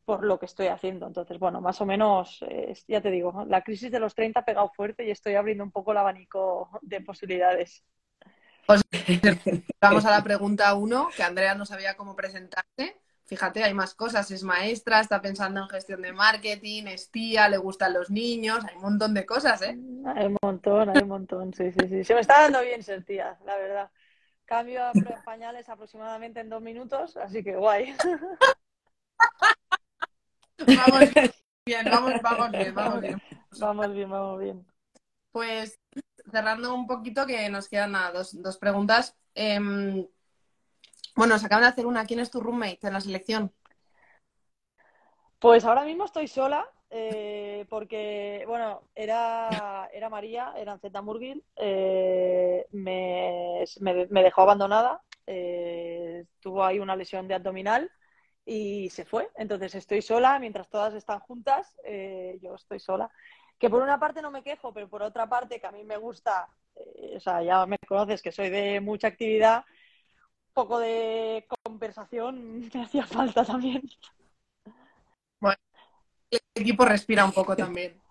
por 0.06 0.24
lo 0.24 0.40
que 0.40 0.46
estoy 0.46 0.68
haciendo. 0.68 1.08
Entonces, 1.08 1.40
bueno, 1.40 1.62
más 1.62 1.80
o 1.82 1.86
menos, 1.86 2.44
ya 2.88 3.02
te 3.02 3.12
digo, 3.12 3.46
la 3.48 3.62
crisis 3.62 3.92
de 3.92 4.00
los 4.00 4.16
30 4.16 4.40
ha 4.40 4.46
pegado 4.46 4.72
fuerte 4.76 5.06
y 5.06 5.12
estoy 5.12 5.36
abriendo 5.36 5.64
un 5.64 5.72
poco 5.72 5.92
el 5.92 5.98
abanico 5.98 6.70
de 6.82 7.02
posibilidades. 7.02 7.84
Pues, 8.66 8.82
vamos 9.82 10.06
a 10.06 10.12
la 10.12 10.24
pregunta 10.24 10.74
uno, 10.76 11.10
que 11.16 11.24
Andrea 11.24 11.56
no 11.56 11.66
sabía 11.66 11.96
cómo 11.96 12.16
presentarte. 12.16 13.00
Fíjate, 13.26 13.64
hay 13.64 13.74
más 13.74 13.94
cosas. 13.94 14.30
Es 14.32 14.44
maestra, 14.44 15.00
está 15.00 15.22
pensando 15.22 15.62
en 15.62 15.70
gestión 15.70 16.02
de 16.02 16.14
marketing, 16.14 16.84
es 16.88 17.10
tía, 17.12 17.50
le 17.50 17.58
gustan 17.58 17.94
los 17.94 18.10
niños, 18.10 18.64
hay 18.66 18.76
un 18.76 18.82
montón 18.82 19.14
de 19.14 19.26
cosas, 19.26 19.62
¿eh? 19.62 19.78
Hay 20.16 20.28
un 20.28 20.38
montón, 20.42 20.90
hay 20.90 21.02
un 21.02 21.10
montón, 21.10 21.54
sí, 21.54 21.72
sí, 21.72 21.88
sí. 21.88 22.04
Se 22.04 22.14
me 22.14 22.22
está 22.22 22.42
dando 22.42 22.62
bien 22.62 22.84
ser 22.84 23.04
tía, 23.04 23.38
la 23.46 23.58
verdad. 23.58 23.92
Cambio 24.46 24.86
a 24.86 24.94
pañales 25.26 25.68
aproximadamente 25.68 26.40
en 26.40 26.50
dos 26.50 26.62
minutos, 26.62 27.18
así 27.18 27.44
que 27.44 27.56
guay. 27.56 27.94
Vamos 30.66 31.10
bien, 31.66 31.86
vamos, 31.86 32.14
vamos 32.22 32.52
bien, 32.52 32.74
vamos 32.74 33.02
bien. 33.02 33.22
Vamos 33.60 33.94
bien, 33.94 34.10
vamos 34.10 34.40
bien. 34.40 34.66
Pues 35.32 35.80
cerrando 36.32 36.74
un 36.74 36.88
poquito, 36.88 37.26
que 37.26 37.50
nos 37.50 37.70
quedan 37.70 37.94
dos, 38.14 38.42
dos, 38.42 38.58
preguntas. 38.58 39.16
Em, 39.36 40.08
bueno, 41.16 41.36
nos 41.36 41.44
acaban 41.44 41.64
de 41.64 41.70
hacer 41.70 41.86
una. 41.86 42.06
¿Quién 42.06 42.20
es 42.20 42.32
tu 42.32 42.40
roommate 42.42 42.88
en 42.88 42.94
la 42.94 43.02
selección? 43.02 43.54
Pues 45.40 45.66
ahora 45.66 45.84
mismo 45.84 46.06
estoy 46.06 46.28
sola, 46.28 46.68
eh, 46.90 47.66
porque, 47.70 48.44
bueno, 48.48 48.90
era, 48.96 49.88
era 49.94 50.10
María, 50.10 50.54
era 50.58 50.80
Z 50.80 51.02
Murgil, 51.04 51.44
eh, 51.56 52.66
me, 52.72 53.64
me, 53.82 54.24
dejó 54.24 54.42
abandonada, 54.42 55.04
eh, 55.28 56.26
tuvo 56.40 56.66
ahí 56.66 56.80
una 56.80 56.96
lesión 56.96 57.28
de 57.28 57.36
abdominal 57.36 57.92
y 58.48 58.90
se 58.90 59.04
fue. 59.04 59.30
Entonces 59.36 59.76
estoy 59.76 60.02
sola, 60.02 60.40
mientras 60.40 60.70
todas 60.70 60.94
están 60.94 61.20
juntas, 61.20 61.76
eh, 61.84 62.40
yo 62.42 62.56
estoy 62.56 62.80
sola. 62.80 63.12
Que 63.60 63.70
por 63.70 63.82
una 63.84 64.00
parte 64.00 64.22
no 64.22 64.32
me 64.32 64.42
quejo, 64.42 64.74
pero 64.74 64.88
por 64.88 65.04
otra 65.04 65.28
parte 65.28 65.60
que 65.60 65.68
a 65.68 65.72
mí 65.72 65.84
me 65.84 65.98
gusta, 65.98 66.48
eh, 66.76 67.16
o 67.18 67.20
sea, 67.20 67.44
ya 67.44 67.66
me 67.66 67.78
conoces 67.86 68.22
que 68.22 68.32
soy 68.32 68.50
de 68.50 68.80
mucha 68.80 69.10
actividad, 69.10 69.66
un 70.48 70.54
poco 70.54 70.80
de 70.80 71.46
conversación 71.66 72.70
me 72.74 72.84
hacía 72.84 73.06
falta 73.06 73.44
también. 73.44 73.84
equipo 76.56 76.86
respira 76.86 77.26
un 77.26 77.34
poco 77.34 77.56
también. 77.56 78.02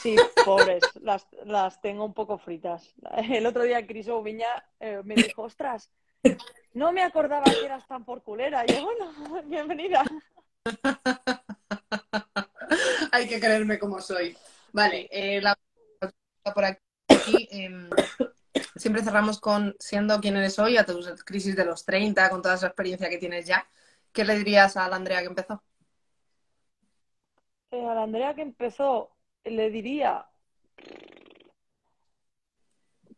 Sí, 0.00 0.16
pobres, 0.44 0.82
las, 1.00 1.26
las 1.44 1.80
tengo 1.80 2.04
un 2.04 2.14
poco 2.14 2.38
fritas. 2.38 2.94
El 3.28 3.44
otro 3.44 3.64
día 3.64 3.86
Cris 3.86 4.08
Viña 4.22 4.48
eh, 4.78 5.02
me 5.04 5.14
dijo, 5.14 5.42
ostras, 5.42 5.90
no 6.74 6.92
me 6.92 7.02
acordaba 7.02 7.44
que 7.44 7.64
eras 7.64 7.86
tan 7.86 8.04
porculera. 8.04 8.64
Y 8.66 8.74
yo, 8.74 8.84
bueno, 8.84 9.42
bienvenida. 9.46 10.02
Hay 13.12 13.28
que 13.28 13.40
creerme 13.40 13.78
como 13.78 14.00
soy. 14.00 14.36
Vale, 14.72 15.08
eh, 15.10 15.40
la 15.40 15.56
por 16.54 16.64
aquí. 16.64 17.48
em, 17.50 17.88
siempre 18.76 19.02
cerramos 19.02 19.40
con 19.40 19.74
siendo 19.78 20.20
quien 20.20 20.36
eres 20.36 20.58
hoy, 20.58 20.76
a 20.76 20.84
tu 20.84 21.00
crisis 21.24 21.56
de 21.56 21.64
los 21.64 21.84
30, 21.84 22.28
con 22.28 22.42
toda 22.42 22.56
esa 22.56 22.66
experiencia 22.66 23.08
que 23.08 23.18
tienes 23.18 23.46
ya. 23.46 23.66
¿Qué 24.12 24.24
le 24.24 24.36
dirías 24.36 24.76
a 24.76 24.88
la 24.88 24.96
Andrea 24.96 25.20
que 25.20 25.28
empezó? 25.28 25.62
Eh, 27.70 27.86
a 27.86 27.94
la 27.94 28.02
Andrea 28.02 28.34
que 28.34 28.42
empezó, 28.42 29.12
le 29.44 29.70
diría, 29.70 30.26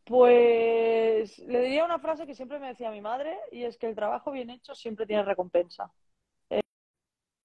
pues 0.06 1.38
le 1.40 1.60
diría 1.62 1.84
una 1.84 1.98
frase 1.98 2.26
que 2.26 2.34
siempre 2.34 2.58
me 2.60 2.68
decía 2.68 2.90
mi 2.90 3.00
madre 3.00 3.38
y 3.52 3.64
es 3.64 3.76
que 3.78 3.88
el 3.88 3.96
trabajo 3.96 4.30
bien 4.32 4.50
hecho 4.50 4.74
siempre 4.74 5.06
tiene 5.06 5.24
recompensa. 5.24 5.92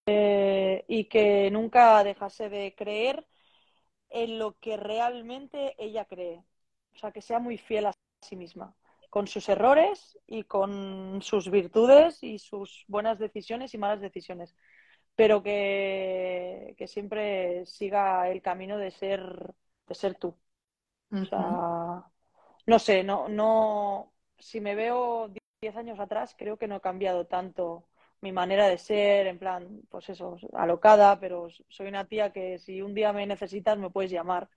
Eh, 0.08 0.86
y 0.88 1.06
que 1.06 1.50
nunca 1.52 2.04
dejase 2.04 2.50
de 2.50 2.76
creer 2.76 3.28
en 4.10 4.40
lo 4.40 4.58
que 4.60 4.78
realmente 4.78 5.76
ella 5.78 6.06
cree. 6.06 6.44
O 6.96 6.98
sea, 7.00 7.12
que 7.12 7.22
sea 7.22 7.40
muy 7.40 7.58
fiel 7.58 7.88
a 7.88 7.94
sí 8.22 8.36
misma, 8.36 8.76
con 9.10 9.28
sus 9.28 9.50
errores 9.50 10.20
y 10.28 10.44
con 10.44 11.22
sus 11.22 11.50
virtudes 11.52 12.24
y 12.24 12.40
sus 12.40 12.86
buenas 12.88 13.20
decisiones 13.20 13.74
y 13.74 13.78
malas 13.78 14.02
decisiones, 14.02 14.56
pero 15.16 15.44
que, 15.44 16.76
que 16.78 16.88
siempre 16.88 17.66
siga 17.66 18.30
el 18.30 18.42
camino 18.42 18.78
de 18.78 18.92
ser, 18.92 19.54
de 19.88 19.96
ser 19.96 20.16
tú. 20.18 20.30
O 20.30 21.26
sea, 21.26 22.06
no 22.66 22.80
sé, 22.80 23.04
no, 23.04 23.28
no, 23.30 24.14
si 24.38 24.62
me 24.62 24.76
veo 24.76 25.32
10 25.62 25.76
años 25.76 26.00
atrás, 26.00 26.36
creo 26.38 26.58
que 26.58 26.68
no 26.68 26.78
he 26.78 26.82
cambiado 26.82 27.26
tanto 27.28 27.86
mi 28.22 28.32
manera 28.32 28.68
de 28.68 28.78
ser, 28.78 29.28
en 29.28 29.40
plan, 29.40 29.82
pues 29.90 30.10
eso, 30.10 30.38
alocada, 30.54 31.20
pero 31.20 31.48
soy 31.70 31.88
una 31.88 32.08
tía 32.08 32.32
que 32.32 32.60
si 32.60 32.82
un 32.82 32.94
día 32.94 33.14
me 33.14 33.26
necesitas 33.26 33.78
me 33.78 33.90
puedes 33.90 34.12
llamar. 34.12 34.50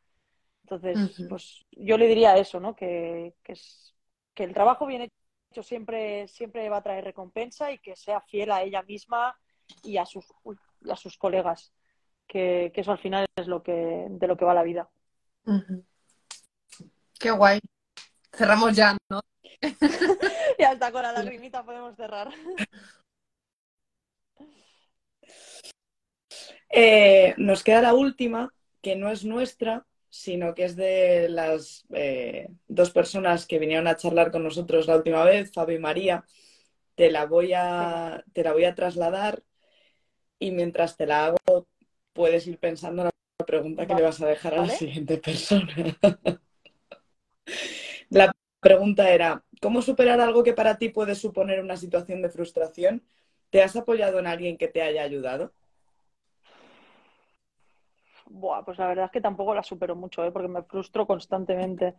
Entonces, 0.65 1.25
pues 1.29 1.65
yo 1.73 1.99
le 1.99 2.07
diría 2.07 2.37
eso, 2.37 2.61
¿no? 2.61 2.75
Que, 2.75 3.35
que, 3.43 3.53
es, 3.53 3.95
que 4.35 4.45
el 4.45 4.55
trabajo 4.55 4.87
bien 4.87 5.09
hecho 5.51 5.63
siempre, 5.63 6.27
siempre 6.29 6.69
va 6.69 6.79
a 6.79 6.83
traer 6.83 7.05
recompensa 7.05 7.71
y 7.73 7.79
que 7.79 7.97
sea 7.97 8.21
fiel 8.23 8.51
a 8.51 8.63
ella 8.63 8.83
misma 8.83 9.39
y 9.83 9.99
a 9.99 10.07
sus, 10.07 10.27
y 10.83 10.91
a 10.91 10.97
sus 10.97 11.17
colegas. 11.19 11.73
Que, 12.27 12.73
que 12.75 12.81
eso 12.81 12.93
al 12.93 12.99
final 12.99 13.27
es 13.37 13.47
lo 13.47 13.63
que, 13.63 14.07
de 14.09 14.27
lo 14.27 14.37
que 14.37 14.45
va 14.47 14.55
la 14.55 14.63
vida. 14.63 14.91
Qué 17.21 17.31
guay. 17.31 17.61
Cerramos 18.37 18.75
ya, 18.75 18.97
¿no? 19.11 19.21
Y 20.59 20.63
hasta 20.63 20.93
con 20.93 21.03
la 21.03 21.13
lagrimita 21.13 21.65
podemos 21.65 21.97
cerrar. 21.97 22.31
Eh, 26.77 27.35
nos 27.37 27.63
queda 27.63 27.81
la 27.81 27.95
última, 27.95 28.53
que 28.83 28.97
no 28.97 29.09
es 29.09 29.25
nuestra, 29.25 29.87
sino 30.11 30.55
que 30.55 30.65
es 30.65 30.75
de 30.75 31.29
las 31.29 31.87
eh, 31.95 32.49
dos 32.67 32.91
personas 32.91 33.47
que 33.47 33.61
vinieron 33.61 33.87
a 33.87 33.95
charlar 33.95 34.33
con 34.33 34.43
nosotros 34.43 34.89
la 34.89 34.97
última 34.97 35.23
vez, 35.23 35.53
Fabio 35.53 35.77
y 35.77 35.81
María. 35.81 36.25
Te 36.97 37.13
la 37.13 37.27
voy 37.27 37.53
a, 37.55 38.25
te 38.33 38.43
la 38.43 38.53
voy 38.53 38.65
a 38.65 38.75
trasladar 38.75 39.45
y 40.41 40.51
mientras 40.51 40.97
te 40.97 41.07
la 41.07 41.27
hago 41.27 41.69
puedes 42.13 42.45
ir 42.49 42.59
pensando 42.59 43.03
en 43.03 43.11
la 43.39 43.47
pregunta 43.47 43.87
que 43.87 43.95
le 43.95 44.03
vas 44.03 44.21
a 44.21 44.27
dejar 44.27 44.55
a 44.55 44.57
la 44.57 44.63
Vale. 44.63 44.77
siguiente 44.77 45.19
persona. 45.19 45.75
La 48.65 48.71
pregunta 48.71 49.11
era, 49.11 49.45
¿cómo 49.61 49.83
superar 49.83 50.23
algo 50.23 50.43
que 50.43 50.55
para 50.55 50.79
ti 50.79 50.89
puede 50.89 51.15
suponer 51.15 51.61
una 51.61 51.77
situación 51.77 52.23
de 52.23 52.31
frustración? 52.31 53.05
¿Te 53.51 53.63
has 53.63 53.77
apoyado 53.77 54.19
en 54.19 54.27
alguien 54.27 54.57
que 54.57 54.69
te 54.69 54.81
haya 54.81 55.03
ayudado? 55.03 55.53
Buah, 58.25 58.65
pues 58.65 58.79
la 58.79 58.87
verdad 58.87 59.05
es 59.05 59.11
que 59.11 59.21
tampoco 59.21 59.55
la 59.55 59.63
supero 59.63 59.95
mucho, 59.95 60.25
¿eh? 60.25 60.33
porque 60.33 60.49
me 60.49 60.63
frustro 60.63 61.07
constantemente. 61.07 61.95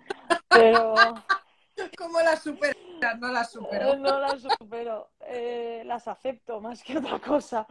Pero 0.49 0.95
¿Cómo 1.99 2.19
la 2.21 2.35
superas? 2.35 2.75
No 3.19 3.31
la 3.31 3.43
supero. 3.43 3.95
no 3.97 4.19
las 4.19 4.41
supero. 4.57 5.11
Eh, 5.19 5.83
las 5.85 6.07
acepto 6.07 6.61
más 6.61 6.81
que 6.81 6.97
otra 6.97 7.19
cosa. 7.19 7.67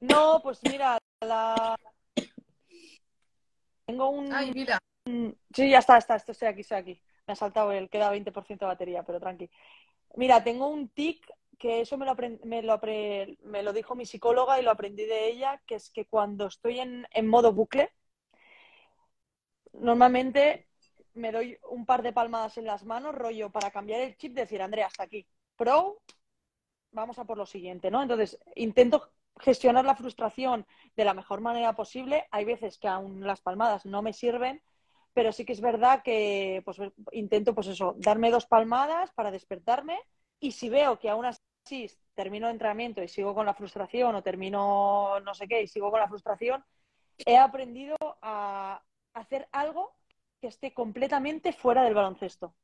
No, 0.00 0.40
pues 0.42 0.60
mira, 0.62 0.96
la... 1.20 1.76
tengo 3.84 4.08
un... 4.08 4.32
Ay, 4.32 4.52
mira. 4.54 4.78
Sí, 5.04 5.68
ya 5.68 5.80
está, 5.80 5.98
está, 5.98 6.16
esto 6.16 6.32
estoy 6.32 6.48
aquí, 6.48 6.62
estoy 6.62 6.78
aquí. 6.78 7.02
Me 7.26 7.32
ha 7.32 7.36
saltado 7.36 7.72
el 7.72 7.88
queda 7.90 8.10
20% 8.10 8.64
de 8.66 8.72
batería, 8.72 9.02
pero 9.02 9.20
tranqui. 9.20 9.50
Mira, 10.16 10.42
tengo 10.44 10.68
un 10.68 10.88
tic 10.90 11.26
que 11.58 11.80
eso 11.80 11.96
me 11.98 12.06
lo, 12.06 12.14
me 12.44 12.62
lo, 12.62 12.80
me 13.44 13.62
lo 13.62 13.72
dijo 13.72 13.94
mi 13.94 14.06
psicóloga 14.06 14.60
y 14.60 14.62
lo 14.62 14.70
aprendí 14.70 15.04
de 15.06 15.28
ella, 15.28 15.62
que 15.66 15.76
es 15.76 15.90
que 15.90 16.06
cuando 16.06 16.46
estoy 16.46 16.80
en, 16.80 17.06
en 17.12 17.26
modo 17.28 17.52
bucle, 17.52 17.92
normalmente 19.74 20.68
me 21.14 21.32
doy 21.32 21.58
un 21.70 21.86
par 21.86 22.02
de 22.02 22.12
palmadas 22.12 22.58
en 22.58 22.66
las 22.66 22.84
manos, 22.84 23.14
rollo, 23.14 23.50
para 23.50 23.70
cambiar 23.70 24.00
el 24.00 24.16
chip, 24.16 24.34
decir, 24.34 24.60
Andrea, 24.62 24.86
hasta 24.86 25.04
aquí. 25.04 25.26
Pro, 25.56 26.02
vamos 26.92 27.18
a 27.18 27.24
por 27.24 27.38
lo 27.38 27.46
siguiente, 27.46 27.90
¿no? 27.90 28.02
Entonces, 28.02 28.38
intento 28.54 29.12
gestionar 29.38 29.84
la 29.84 29.96
frustración 29.96 30.66
de 30.96 31.04
la 31.04 31.14
mejor 31.14 31.40
manera 31.40 31.74
posible. 31.74 32.26
Hay 32.30 32.44
veces 32.44 32.78
que 32.78 32.88
aún 32.88 33.26
las 33.26 33.40
palmadas 33.40 33.86
no 33.86 34.02
me 34.02 34.12
sirven, 34.12 34.62
pero 35.16 35.32
sí 35.32 35.46
que 35.46 35.54
es 35.54 35.62
verdad 35.62 36.02
que 36.02 36.60
pues, 36.62 36.76
intento, 37.12 37.54
pues 37.54 37.68
eso, 37.68 37.94
darme 37.96 38.30
dos 38.30 38.44
palmadas 38.44 39.10
para 39.12 39.30
despertarme 39.30 39.98
y 40.38 40.52
si 40.52 40.68
veo 40.68 40.98
que 40.98 41.08
aún 41.08 41.24
así 41.24 41.90
termino 42.14 42.48
el 42.48 42.52
entrenamiento 42.52 43.02
y 43.02 43.08
sigo 43.08 43.34
con 43.34 43.46
la 43.46 43.54
frustración 43.54 44.14
o 44.14 44.22
termino 44.22 45.18
no 45.20 45.32
sé 45.32 45.48
qué 45.48 45.62
y 45.62 45.68
sigo 45.68 45.90
con 45.90 46.00
la 46.00 46.08
frustración, 46.08 46.62
he 47.24 47.38
aprendido 47.38 47.96
a 48.20 48.82
hacer 49.14 49.48
algo 49.52 49.94
que 50.38 50.48
esté 50.48 50.74
completamente 50.74 51.54
fuera 51.54 51.82
del 51.82 51.94
baloncesto. 51.94 52.54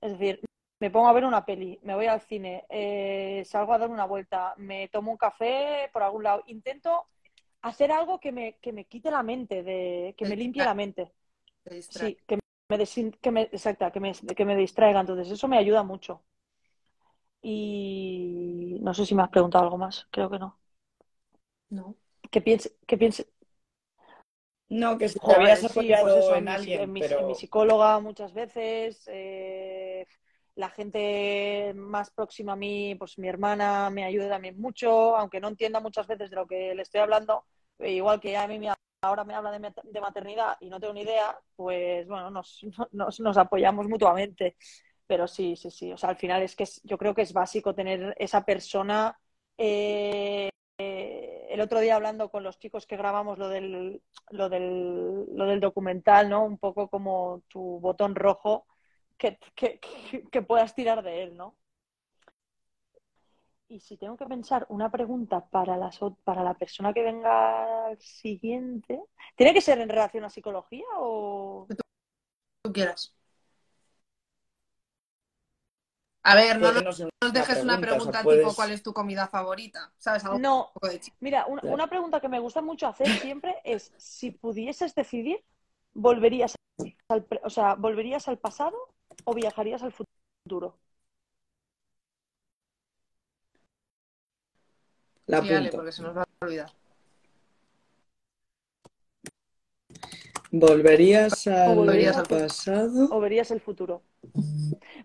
Es 0.00 0.12
decir, 0.12 0.40
me 0.80 0.90
pongo 0.90 1.08
a 1.08 1.12
ver 1.12 1.26
una 1.26 1.44
peli, 1.44 1.78
me 1.82 1.94
voy 1.94 2.06
al 2.06 2.22
cine, 2.22 2.64
eh, 2.70 3.42
salgo 3.44 3.74
a 3.74 3.78
dar 3.78 3.90
una 3.90 4.06
vuelta, 4.06 4.54
me 4.56 4.88
tomo 4.88 5.10
un 5.12 5.18
café 5.18 5.90
por 5.92 6.02
algún 6.02 6.22
lado. 6.22 6.44
Intento 6.46 7.08
hacer 7.60 7.92
algo 7.92 8.20
que 8.20 8.32
me, 8.32 8.56
que 8.56 8.72
me 8.72 8.86
quite 8.86 9.10
la 9.10 9.22
mente, 9.22 9.62
de, 9.62 10.14
que 10.16 10.24
me 10.24 10.34
limpie 10.34 10.64
la 10.64 10.72
mente. 10.72 11.12
Te 11.64 11.74
distrae. 11.74 12.10
Sí, 12.10 12.18
que 12.26 12.36
me, 12.70 12.78
desin- 12.78 13.16
que 13.22 13.30
me, 13.30 13.42
exacta, 13.42 13.90
que 13.92 14.00
me, 14.00 14.12
que 14.36 14.44
me 14.44 14.56
distraiga. 14.56 15.00
Entonces, 15.00 15.30
eso 15.30 15.48
me 15.48 15.58
ayuda 15.58 15.82
mucho. 15.82 16.22
Y 17.42 18.78
no 18.82 18.92
sé 18.94 19.06
si 19.06 19.14
me 19.14 19.22
has 19.22 19.28
preguntado 19.30 19.64
algo 19.64 19.78
más, 19.78 20.08
creo 20.10 20.30
que 20.30 20.38
no. 20.40 20.58
No. 21.70 21.96
Que 22.30 22.40
piense, 22.40 22.76
que 22.86 22.96
piense, 22.98 23.28
No, 24.68 24.98
que 24.98 25.08
si 25.08 25.20
te 25.20 25.34
Joder, 25.34 25.34
habías 25.34 25.62
sí, 25.64 25.70
apoyado 25.70 26.00
pues 26.00 26.16
eso, 26.16 26.34
en 26.34 26.48
mi- 26.48 26.48
alguien, 26.48 26.80
en 26.80 26.92
mi, 26.92 27.00
pero 27.00 27.18
en 27.18 27.26
mi 27.26 27.34
psicóloga 27.34 28.00
muchas 28.00 28.32
veces, 28.32 29.04
eh, 29.08 30.06
la 30.56 30.70
gente 30.70 31.72
más 31.74 32.10
próxima 32.10 32.52
a 32.54 32.56
mí, 32.56 32.94
pues 32.98 33.18
mi 33.18 33.28
hermana 33.28 33.90
me 33.90 34.04
ayuda 34.04 34.28
también 34.30 34.58
mucho, 34.60 35.16
aunque 35.16 35.40
no 35.40 35.48
entienda 35.48 35.80
muchas 35.80 36.06
veces 36.06 36.30
de 36.30 36.36
lo 36.36 36.46
que 36.46 36.74
le 36.74 36.82
estoy 36.82 37.00
hablando, 37.00 37.44
igual 37.80 38.20
que 38.20 38.36
a 38.36 38.48
mí 38.48 38.58
me- 38.58 38.72
ahora 39.04 39.24
me 39.24 39.34
habla 39.34 39.50
de, 39.52 39.58
mat- 39.60 39.82
de 39.84 40.00
maternidad 40.00 40.56
y 40.60 40.68
no 40.70 40.80
tengo 40.80 40.94
ni 40.94 41.02
idea, 41.02 41.36
pues 41.56 42.06
bueno, 42.08 42.30
nos, 42.92 43.20
nos, 43.20 43.36
apoyamos 43.38 43.88
mutuamente. 43.88 44.56
Pero 45.06 45.26
sí, 45.28 45.54
sí, 45.56 45.70
sí, 45.70 45.92
o 45.92 45.98
sea, 45.98 46.10
al 46.10 46.16
final 46.16 46.42
es 46.42 46.56
que 46.56 46.64
yo 46.84 46.96
creo 46.98 47.14
que 47.14 47.22
es 47.22 47.32
básico 47.32 47.74
tener 47.74 48.14
esa 48.18 48.44
persona. 48.44 49.18
eh, 50.78 51.46
el 51.50 51.60
otro 51.60 51.80
día 51.80 51.96
hablando 51.96 52.30
con 52.30 52.42
los 52.42 52.58
chicos 52.58 52.86
que 52.86 52.96
grabamos 52.96 53.38
lo 53.38 53.48
del, 53.48 54.02
lo 54.30 54.48
del, 54.48 55.24
lo 55.36 55.46
del 55.46 55.60
documental, 55.60 56.28
¿no? 56.28 56.44
Un 56.44 56.58
poco 56.58 56.88
como 56.88 57.42
tu 57.48 57.80
botón 57.80 58.14
rojo 58.14 58.66
que- 59.18 59.38
que 60.32 60.42
puedas 60.42 60.74
tirar 60.74 61.02
de 61.02 61.22
él, 61.22 61.36
¿no? 61.36 61.56
Y 63.74 63.80
si 63.80 63.96
tengo 63.96 64.16
que 64.16 64.26
pensar 64.26 64.66
una 64.68 64.88
pregunta 64.88 65.44
para, 65.50 65.76
las, 65.76 66.00
ot- 66.00 66.16
para 66.22 66.44
la 66.44 66.54
persona 66.54 66.92
que 66.92 67.02
venga 67.02 67.86
al 67.88 67.98
siguiente, 67.98 69.00
¿tiene 69.34 69.52
que 69.52 69.60
ser 69.60 69.80
en 69.80 69.88
relación 69.88 70.24
a 70.24 70.30
psicología 70.30 70.84
o...? 70.96 71.66
Tú 72.62 72.72
quieras. 72.72 73.14
A 76.22 76.34
ver, 76.36 76.60
no 76.60 76.72
nos 76.72 77.00
nos 77.00 77.32
dejes 77.32 77.62
una 77.64 77.74
o 77.74 77.80
sea, 77.80 77.90
pregunta 77.90 78.22
tipo 78.22 78.54
¿cuál 78.54 78.70
es 78.70 78.82
tu 78.82 78.92
comida 78.92 79.26
favorita? 79.26 79.92
¿Sabes? 79.98 80.24
Algo 80.24 80.36
un 80.36 80.42
No, 80.42 80.70
poco 80.72 80.88
de 80.88 81.00
chico. 81.00 81.16
mira, 81.20 81.46
una, 81.46 81.60
Claro. 81.62 81.74
una 81.74 81.86
pregunta 81.88 82.20
que 82.20 82.28
me 82.28 82.38
gusta 82.38 82.62
mucho 82.62 82.86
hacer 82.86 83.08
siempre 83.20 83.56
es, 83.64 83.92
si 83.98 84.30
pudieses 84.30 84.94
decidir, 84.94 85.44
¿volverías 85.94 86.54
al, 87.08 87.24
pre- 87.24 87.40
o 87.44 87.50
sea, 87.50 87.74
¿volverías 87.74 88.28
al 88.28 88.38
pasado 88.38 88.76
o 89.24 89.34
viajarías 89.34 89.82
al 89.82 89.92
futuro? 89.92 90.78
La 95.26 95.40
Sí, 95.42 95.68
porque 95.72 95.92
se 95.92 96.02
nos 96.02 96.16
va 96.16 96.22
a 96.22 96.44
olvidar. 96.44 96.70
¿Volverías 100.50 101.46
al 101.46 101.76
volverías 101.76 102.16
al 102.16 102.26
pasado? 102.26 103.08
o 103.10 103.20
verías 103.20 103.50
el 103.50 103.60
futuro. 103.60 104.02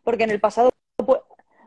Porque 0.04 0.24
en 0.26 0.32
el 0.32 0.40
pasado, 0.40 0.70
o 0.98 1.24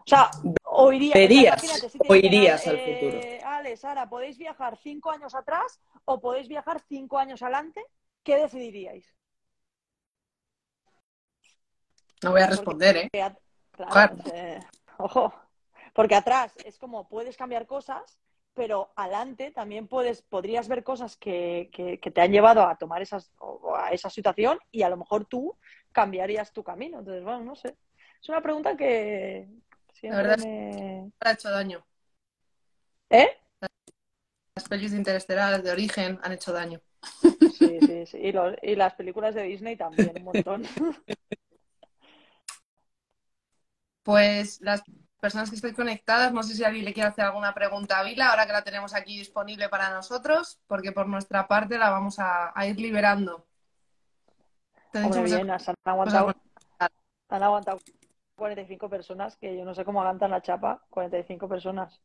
sea, 0.06 0.30
o 0.64 0.92
irías, 0.92 1.14
Verías 1.14 1.60
si 1.62 1.98
o 2.08 2.14
irías 2.14 2.66
al 2.66 2.76
eh, 2.76 3.38
futuro. 3.40 3.46
Ale, 3.46 3.76
Sara, 3.76 4.08
podéis 4.08 4.38
viajar 4.38 4.76
cinco 4.76 5.10
años 5.10 5.34
atrás 5.34 5.80
o 6.04 6.20
podéis 6.20 6.48
viajar 6.48 6.80
cinco 6.88 7.18
años 7.18 7.42
adelante, 7.42 7.84
¿qué 8.22 8.36
decidiríais? 8.36 9.06
No 12.22 12.30
voy 12.30 12.40
a 12.40 12.46
responder, 12.46 12.96
¿eh? 12.96 13.08
Porque 13.12 13.22
a- 13.22 13.36
claro, 13.72 13.92
Claro. 13.92 14.16
eh, 14.32 14.60
ojo, 14.98 15.34
porque 15.92 16.14
atrás 16.14 16.52
es 16.64 16.78
como 16.78 17.08
puedes 17.08 17.36
cambiar 17.36 17.66
cosas, 17.66 18.18
pero 18.54 18.92
adelante 18.96 19.50
también 19.50 19.88
puedes, 19.88 20.22
podrías 20.22 20.68
ver 20.68 20.84
cosas 20.84 21.16
que, 21.16 21.70
que- 21.72 21.98
que 21.98 22.10
te 22.10 22.20
han 22.20 22.32
llevado 22.32 22.62
a 22.62 22.76
tomar 22.76 23.00
esas, 23.02 23.32
a 23.76 23.90
esa 23.92 24.10
situación 24.10 24.58
y 24.70 24.82
a 24.82 24.88
lo 24.90 24.96
mejor 24.96 25.24
tú 25.24 25.56
cambiarías 25.90 26.52
tu 26.52 26.62
camino. 26.62 26.98
Entonces, 26.98 27.24
bueno, 27.24 27.40
no 27.40 27.56
sé. 27.56 27.76
Es 28.20 28.28
una 28.28 28.40
pregunta 28.42 28.76
que 28.76 29.48
siempre 29.92 30.22
verdad 30.22 30.38
es- 30.38 30.44
me... 30.46 31.10
Ha 31.20 31.32
hecho 31.32 31.50
daño. 31.50 31.84
¿Eh? 33.10 33.28
Las 34.54 34.68
pelis 34.68 34.90
de 34.90 34.98
Interestelar, 34.98 35.62
de 35.62 35.70
origen, 35.70 36.18
han 36.22 36.32
hecho 36.32 36.52
daño. 36.52 36.80
Sí, 37.58 37.80
sí, 37.86 38.06
sí. 38.06 38.18
Y, 38.18 38.32
los- 38.32 38.54
y 38.62 38.76
las 38.76 38.94
películas 38.94 39.34
de 39.34 39.44
Disney 39.44 39.76
también, 39.76 40.12
un 40.16 40.24
montón. 40.24 40.62
Pues 44.04 44.60
las 44.60 44.82
personas 45.22 45.48
que 45.50 45.56
estén 45.56 45.72
conectadas, 45.72 46.32
no 46.32 46.42
sé 46.42 46.54
si 46.56 46.64
alguien 46.64 46.84
le 46.84 46.92
quiere 46.92 47.08
hacer 47.08 47.24
alguna 47.24 47.54
pregunta 47.54 48.00
a 48.00 48.02
Vila, 48.02 48.28
ahora 48.30 48.44
que 48.44 48.52
la 48.52 48.64
tenemos 48.64 48.92
aquí 48.92 49.16
disponible 49.16 49.68
para 49.68 49.88
nosotros, 49.90 50.60
porque 50.66 50.90
por 50.90 51.06
nuestra 51.06 51.46
parte 51.46 51.78
la 51.78 51.90
vamos 51.90 52.18
a, 52.18 52.50
a 52.52 52.66
ir 52.66 52.78
liberando. 52.80 53.46
Hombre, 54.92 55.22
bien, 55.22 55.48
han 55.48 55.60
aguantado, 55.84 56.26
por- 56.26 56.36
han 57.28 57.42
aguantado 57.42 57.78
45 58.34 58.90
personas, 58.90 59.36
que 59.36 59.56
yo 59.56 59.64
no 59.64 59.76
sé 59.76 59.84
cómo 59.84 60.00
aguantan 60.00 60.32
la 60.32 60.42
chapa, 60.42 60.82
45 60.90 61.48
personas. 61.48 62.00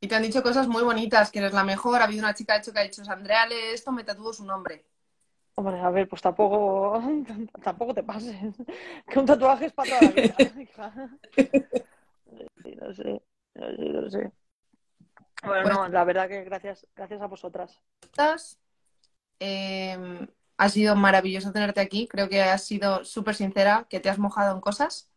Y 0.00 0.08
te 0.08 0.14
han 0.14 0.22
dicho 0.22 0.42
cosas 0.42 0.68
muy 0.68 0.82
bonitas, 0.82 1.30
que 1.30 1.38
eres 1.40 1.52
la 1.52 1.64
mejor. 1.64 2.00
Ha 2.00 2.04
habido 2.04 2.20
una 2.20 2.34
chica 2.34 2.54
de 2.54 2.60
hecho 2.60 2.72
que 2.72 2.78
ha 2.78 2.82
dicho, 2.84 3.02
Andrea, 3.08 3.46
lee 3.46 3.74
esto, 3.74 3.92
me 3.92 4.04
tatúo 4.04 4.32
su 4.32 4.44
nombre. 4.46 4.86
Hombre, 5.54 5.78
a 5.80 5.90
ver, 5.90 6.08
pues 6.08 6.22
tampoco, 6.22 6.98
tampoco 7.62 7.92
te 7.92 8.02
pases. 8.02 8.36
Que 9.06 9.18
un 9.18 9.26
tatuaje 9.26 9.66
es 9.66 9.72
para 9.74 9.88
toda 9.90 10.02
la 10.02 10.10
vida, 10.10 10.36
sé, 12.96 13.22
no 13.54 13.68
sé, 13.76 13.82
no 13.84 14.10
sé. 14.10 14.32
Bueno, 15.42 15.68
no, 15.68 15.88
la 15.88 16.04
verdad 16.04 16.28
que 16.28 16.44
gracias, 16.44 16.86
gracias 16.96 17.22
a 17.22 17.26
vosotras. 17.26 17.80
Eh, 19.40 19.96
ha 20.56 20.68
sido 20.68 20.96
maravilloso 20.96 21.52
tenerte 21.52 21.80
aquí. 21.80 22.08
Creo 22.08 22.28
que 22.28 22.42
has 22.42 22.64
sido 22.64 23.04
súper 23.04 23.34
sincera, 23.34 23.86
que 23.88 24.00
te 24.00 24.08
has 24.08 24.18
mojado 24.18 24.54
en 24.54 24.60
cosas, 24.60 25.10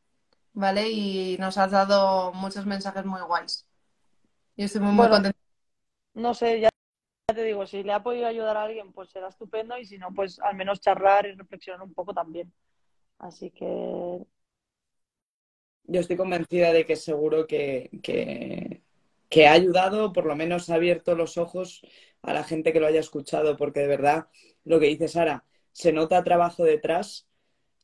¿vale? 0.54 0.90
Y 0.90 1.38
nos 1.40 1.58
has 1.58 1.72
dado 1.72 2.34
muchos 2.34 2.66
mensajes 2.66 3.06
muy 3.06 3.22
guays. 3.22 3.66
Yo 4.58 4.66
estoy 4.66 4.82
muy, 4.82 4.94
muy 4.94 4.98
Bueno. 4.98 5.16
contenta. 5.16 5.40
No 6.16 6.34
sé, 6.34 6.60
ya 6.60 6.70
te 7.34 7.44
digo, 7.44 7.66
si 7.68 7.84
le 7.84 7.94
ha 7.94 8.04
podido 8.04 8.28
ayudar 8.28 8.58
a 8.58 8.64
alguien, 8.64 8.92
pues 8.94 9.10
será 9.10 9.30
estupendo 9.30 9.78
y 9.78 9.86
si 9.86 9.98
no, 9.98 10.14
pues 10.14 10.40
al 10.40 10.56
menos 10.56 10.82
charlar 10.82 11.28
y 11.28 11.34
reflexionar 11.34 11.84
un 11.84 11.94
poco 11.94 12.14
también. 12.14 12.54
Así 13.20 13.52
que 13.52 14.26
Yo 15.90 16.00
estoy 16.02 16.18
convencida 16.18 16.74
de 16.74 16.86
que 16.86 16.96
seguro 16.96 17.48
que, 17.48 17.90
que, 18.04 18.82
que 19.30 19.48
ha 19.48 19.54
ayudado, 19.54 20.14
por 20.14 20.26
lo 20.26 20.36
menos 20.36 20.70
ha 20.70 20.76
abierto 20.76 21.16
los 21.16 21.38
ojos 21.38 21.82
a 22.22 22.34
la 22.34 22.44
gente 22.44 22.74
que 22.74 22.80
lo 22.80 22.88
haya 22.88 23.00
escuchado, 23.00 23.58
porque 23.58 23.82
de 23.82 23.88
verdad, 23.88 24.28
lo 24.66 24.80
que 24.80 24.88
dice 24.88 25.08
Sara, 25.08 25.46
se 25.72 25.94
nota 25.94 26.24
trabajo 26.24 26.64
detrás 26.64 27.28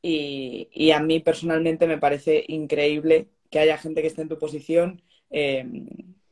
y, 0.02 0.68
y 0.72 0.92
a 0.92 1.00
mí 1.00 1.20
personalmente 1.20 1.86
me 1.86 1.98
parece 1.98 2.44
increíble 2.48 3.28
que 3.50 3.58
haya 3.60 3.78
gente 3.78 4.02
que 4.02 4.08
esté 4.08 4.22
en 4.22 4.28
tu 4.28 4.38
posición 4.38 5.02
eh, 5.30 5.64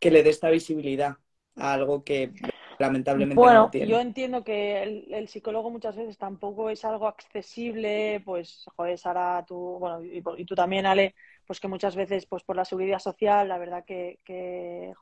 que 0.01 0.11
le 0.11 0.22
dé 0.22 0.31
esta 0.31 0.51
visibilidad 0.51 1.16
a 1.57 1.75
algo 1.75 2.05
que 2.05 2.33
lamentablemente 2.79 3.51
Bueno, 3.51 3.53
no 3.53 3.70
tiene. 3.70 3.87
yo 3.87 4.01
entiendo 4.01 4.43
que 4.43 4.83
el, 4.83 5.12
el 5.14 5.29
psicólogo 5.29 5.70
muchas 5.70 5.95
veces 5.97 6.18
tampoco 6.18 6.68
es 6.70 6.85
algo 6.85 7.07
accesible, 7.07 8.20
pues, 8.25 8.64
joder, 8.77 8.99
Sara, 8.99 9.45
tú, 9.47 9.57
bueno, 9.79 10.03
y, 10.05 10.22
y 10.39 10.45
tú 10.45 10.55
también, 10.57 10.85
Ale, 10.87 11.14
pues 11.47 11.61
que 11.61 11.68
muchas 11.68 11.97
veces, 11.97 12.26
pues 12.26 12.42
por 12.45 12.57
la 12.57 12.64
seguridad 12.64 12.99
social, 12.99 13.49
la 13.49 13.59
verdad 13.59 13.84
que, 13.84 14.18
que, 14.24 14.92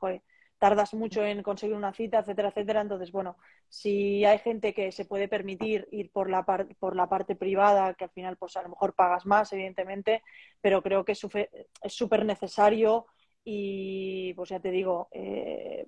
tardas 0.59 0.93
mucho 0.93 1.25
en 1.25 1.43
conseguir 1.43 1.75
una 1.75 1.91
cita, 1.93 2.19
etcétera, 2.19 2.47
etcétera. 2.49 2.81
Entonces, 2.81 3.11
bueno, 3.11 3.35
si 3.67 4.23
hay 4.23 4.39
gente 4.39 4.73
que 4.73 4.93
se 4.93 5.03
puede 5.03 5.27
permitir 5.27 5.87
ir 5.91 6.09
por 6.11 6.29
la, 6.29 6.45
par- 6.45 6.73
por 6.79 6.95
la 6.95 7.09
parte 7.09 7.35
privada, 7.35 7.93
que 7.95 8.05
al 8.05 8.11
final, 8.11 8.37
pues 8.37 8.55
a 8.55 8.61
lo 8.61 8.69
mejor 8.69 8.93
pagas 8.95 9.25
más, 9.25 9.51
evidentemente, 9.51 10.23
pero 10.61 10.81
creo 10.81 11.03
que 11.03 11.11
es 11.13 11.19
súper 11.93 12.25
necesario 12.25 13.07
y, 13.43 14.33
pues 14.35 14.49
ya 14.49 14.59
te 14.61 14.71
digo, 14.71 15.09
eh, 15.11 15.87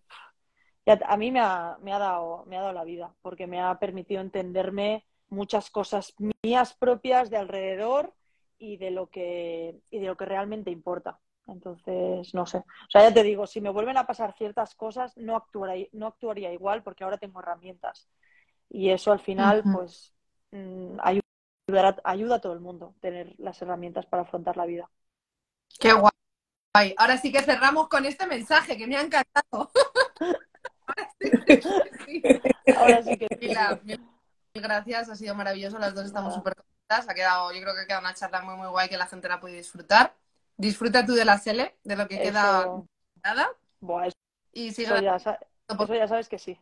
ya- 0.85 0.99
a 1.07 1.17
mí 1.17 1.31
me 1.31 1.39
ha, 1.39 1.77
me 1.81 1.93
ha 1.93 1.99
dado, 1.99 2.45
me 2.45 2.57
ha 2.57 2.61
dado 2.61 2.73
la 2.73 2.83
vida, 2.83 3.15
porque 3.21 3.47
me 3.47 3.61
ha 3.61 3.79
permitido 3.79 4.21
entenderme 4.21 5.05
muchas 5.29 5.69
cosas 5.71 6.13
mías 6.43 6.73
propias 6.75 7.29
de 7.29 7.37
alrededor 7.37 8.13
y 8.57 8.77
de 8.77 8.91
lo 8.91 9.09
que, 9.09 9.79
y 9.89 9.99
de 9.99 10.07
lo 10.07 10.17
que 10.17 10.25
realmente 10.25 10.71
importa. 10.71 11.19
Entonces, 11.47 12.33
no 12.33 12.45
sé. 12.45 12.59
O 12.59 12.89
sea, 12.89 13.01
ya 13.07 13.13
te 13.13 13.23
digo, 13.23 13.45
si 13.47 13.61
me 13.61 13.69
vuelven 13.69 13.97
a 13.97 14.07
pasar 14.07 14.33
ciertas 14.35 14.73
cosas, 14.75 15.15
no 15.17 15.35
actuaría, 15.35 15.87
no 15.91 16.07
actuaría 16.07 16.51
igual 16.53 16.81
porque 16.83 17.03
ahora 17.03 17.17
tengo 17.17 17.39
herramientas. 17.39 18.09
Y 18.69 18.89
eso 18.89 19.11
al 19.11 19.19
final, 19.19 19.63
pues, 19.71 20.13
mm, 20.51 20.97
ayudará- 21.01 22.01
ayuda 22.03 22.35
a 22.35 22.41
todo 22.41 22.53
el 22.53 22.59
mundo 22.61 22.95
tener 22.99 23.35
las 23.37 23.61
herramientas 23.61 24.05
para 24.05 24.23
afrontar 24.23 24.57
la 24.57 24.65
vida. 24.65 24.89
Qué 25.79 25.93
guay. 25.93 26.95
Ahora 26.97 27.17
sí 27.17 27.31
que 27.31 27.41
cerramos 27.41 27.87
con 27.87 28.05
este 28.05 28.27
mensaje 28.27 28.77
que 28.77 28.87
me 28.87 28.97
ha 28.97 29.01
encantado. 29.01 29.71
Ahora 30.87 31.09
sí. 31.19 31.31
Sí. 32.05 32.23
Ahora 32.75 33.03
sí 33.03 33.17
que 33.17 33.27
mil 33.83 33.99
gracias, 34.53 35.09
ha 35.09 35.15
sido 35.15 35.35
maravilloso. 35.35 35.79
Las 35.79 35.93
dos 35.93 36.05
estamos 36.05 36.33
súper. 36.33 36.55
Ha 36.88 37.13
quedado, 37.15 37.51
yo 37.51 37.61
creo 37.61 37.73
que 37.73 37.81
ha 37.81 37.88
quedado 37.88 38.01
una 38.01 38.13
charla 38.13 38.41
muy, 38.41 38.55
muy 38.55 38.67
guay 38.67 38.88
que 38.89 38.97
la 38.97 39.07
gente 39.07 39.27
la 39.27 39.39
puede 39.39 39.55
disfrutar. 39.55 40.15
Disfruta 40.57 41.05
tú 41.05 41.13
de 41.13 41.25
la 41.25 41.38
Sele, 41.39 41.75
de 41.83 41.95
lo 41.95 42.07
que 42.07 42.19
queda 42.19 42.61
eso, 42.61 42.88
nada. 43.23 43.49
buah, 43.79 44.07
eso 44.07 44.17
Y 44.53 44.71
sigue 44.71 44.88
Eso 44.88 45.01
ya, 45.01 45.19
sa- 45.19 45.39
eso 45.67 45.95
ya 45.95 46.07
sabes 46.07 46.29
que 46.29 46.38
sí. 46.38 46.59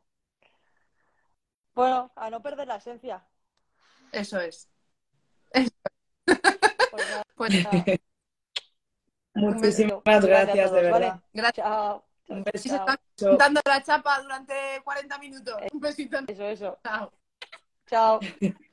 Bueno, 1.76 2.12
a 2.16 2.30
no 2.30 2.42
perder 2.42 2.68
la 2.68 2.78
esencia. 2.78 3.26
Eso 4.12 4.40
es. 4.40 4.70
Pues 7.36 7.64
nada, 7.64 7.84
Pues 9.34 9.44
Muchísimas 9.44 10.04
besito. 10.04 10.04
gracias, 10.06 10.50
a 10.50 10.54
de 10.54 10.70
todos, 10.70 10.92
¿vale? 10.92 11.06
verdad. 11.06 11.20
gracias. 11.34 11.66
Chao. 11.66 12.06
Un 12.30 12.44
se 12.54 12.68
está 12.68 12.98
contando 13.20 13.62
la 13.66 13.84
chapa 13.84 14.22
durante 14.22 14.54
40 14.84 15.18
minutos. 15.18 15.56
Un 15.72 15.80
besito. 15.80 16.20
Eso, 16.28 16.46
eso. 16.46 16.78
Chao. 16.84 17.12
Chao. 17.88 18.20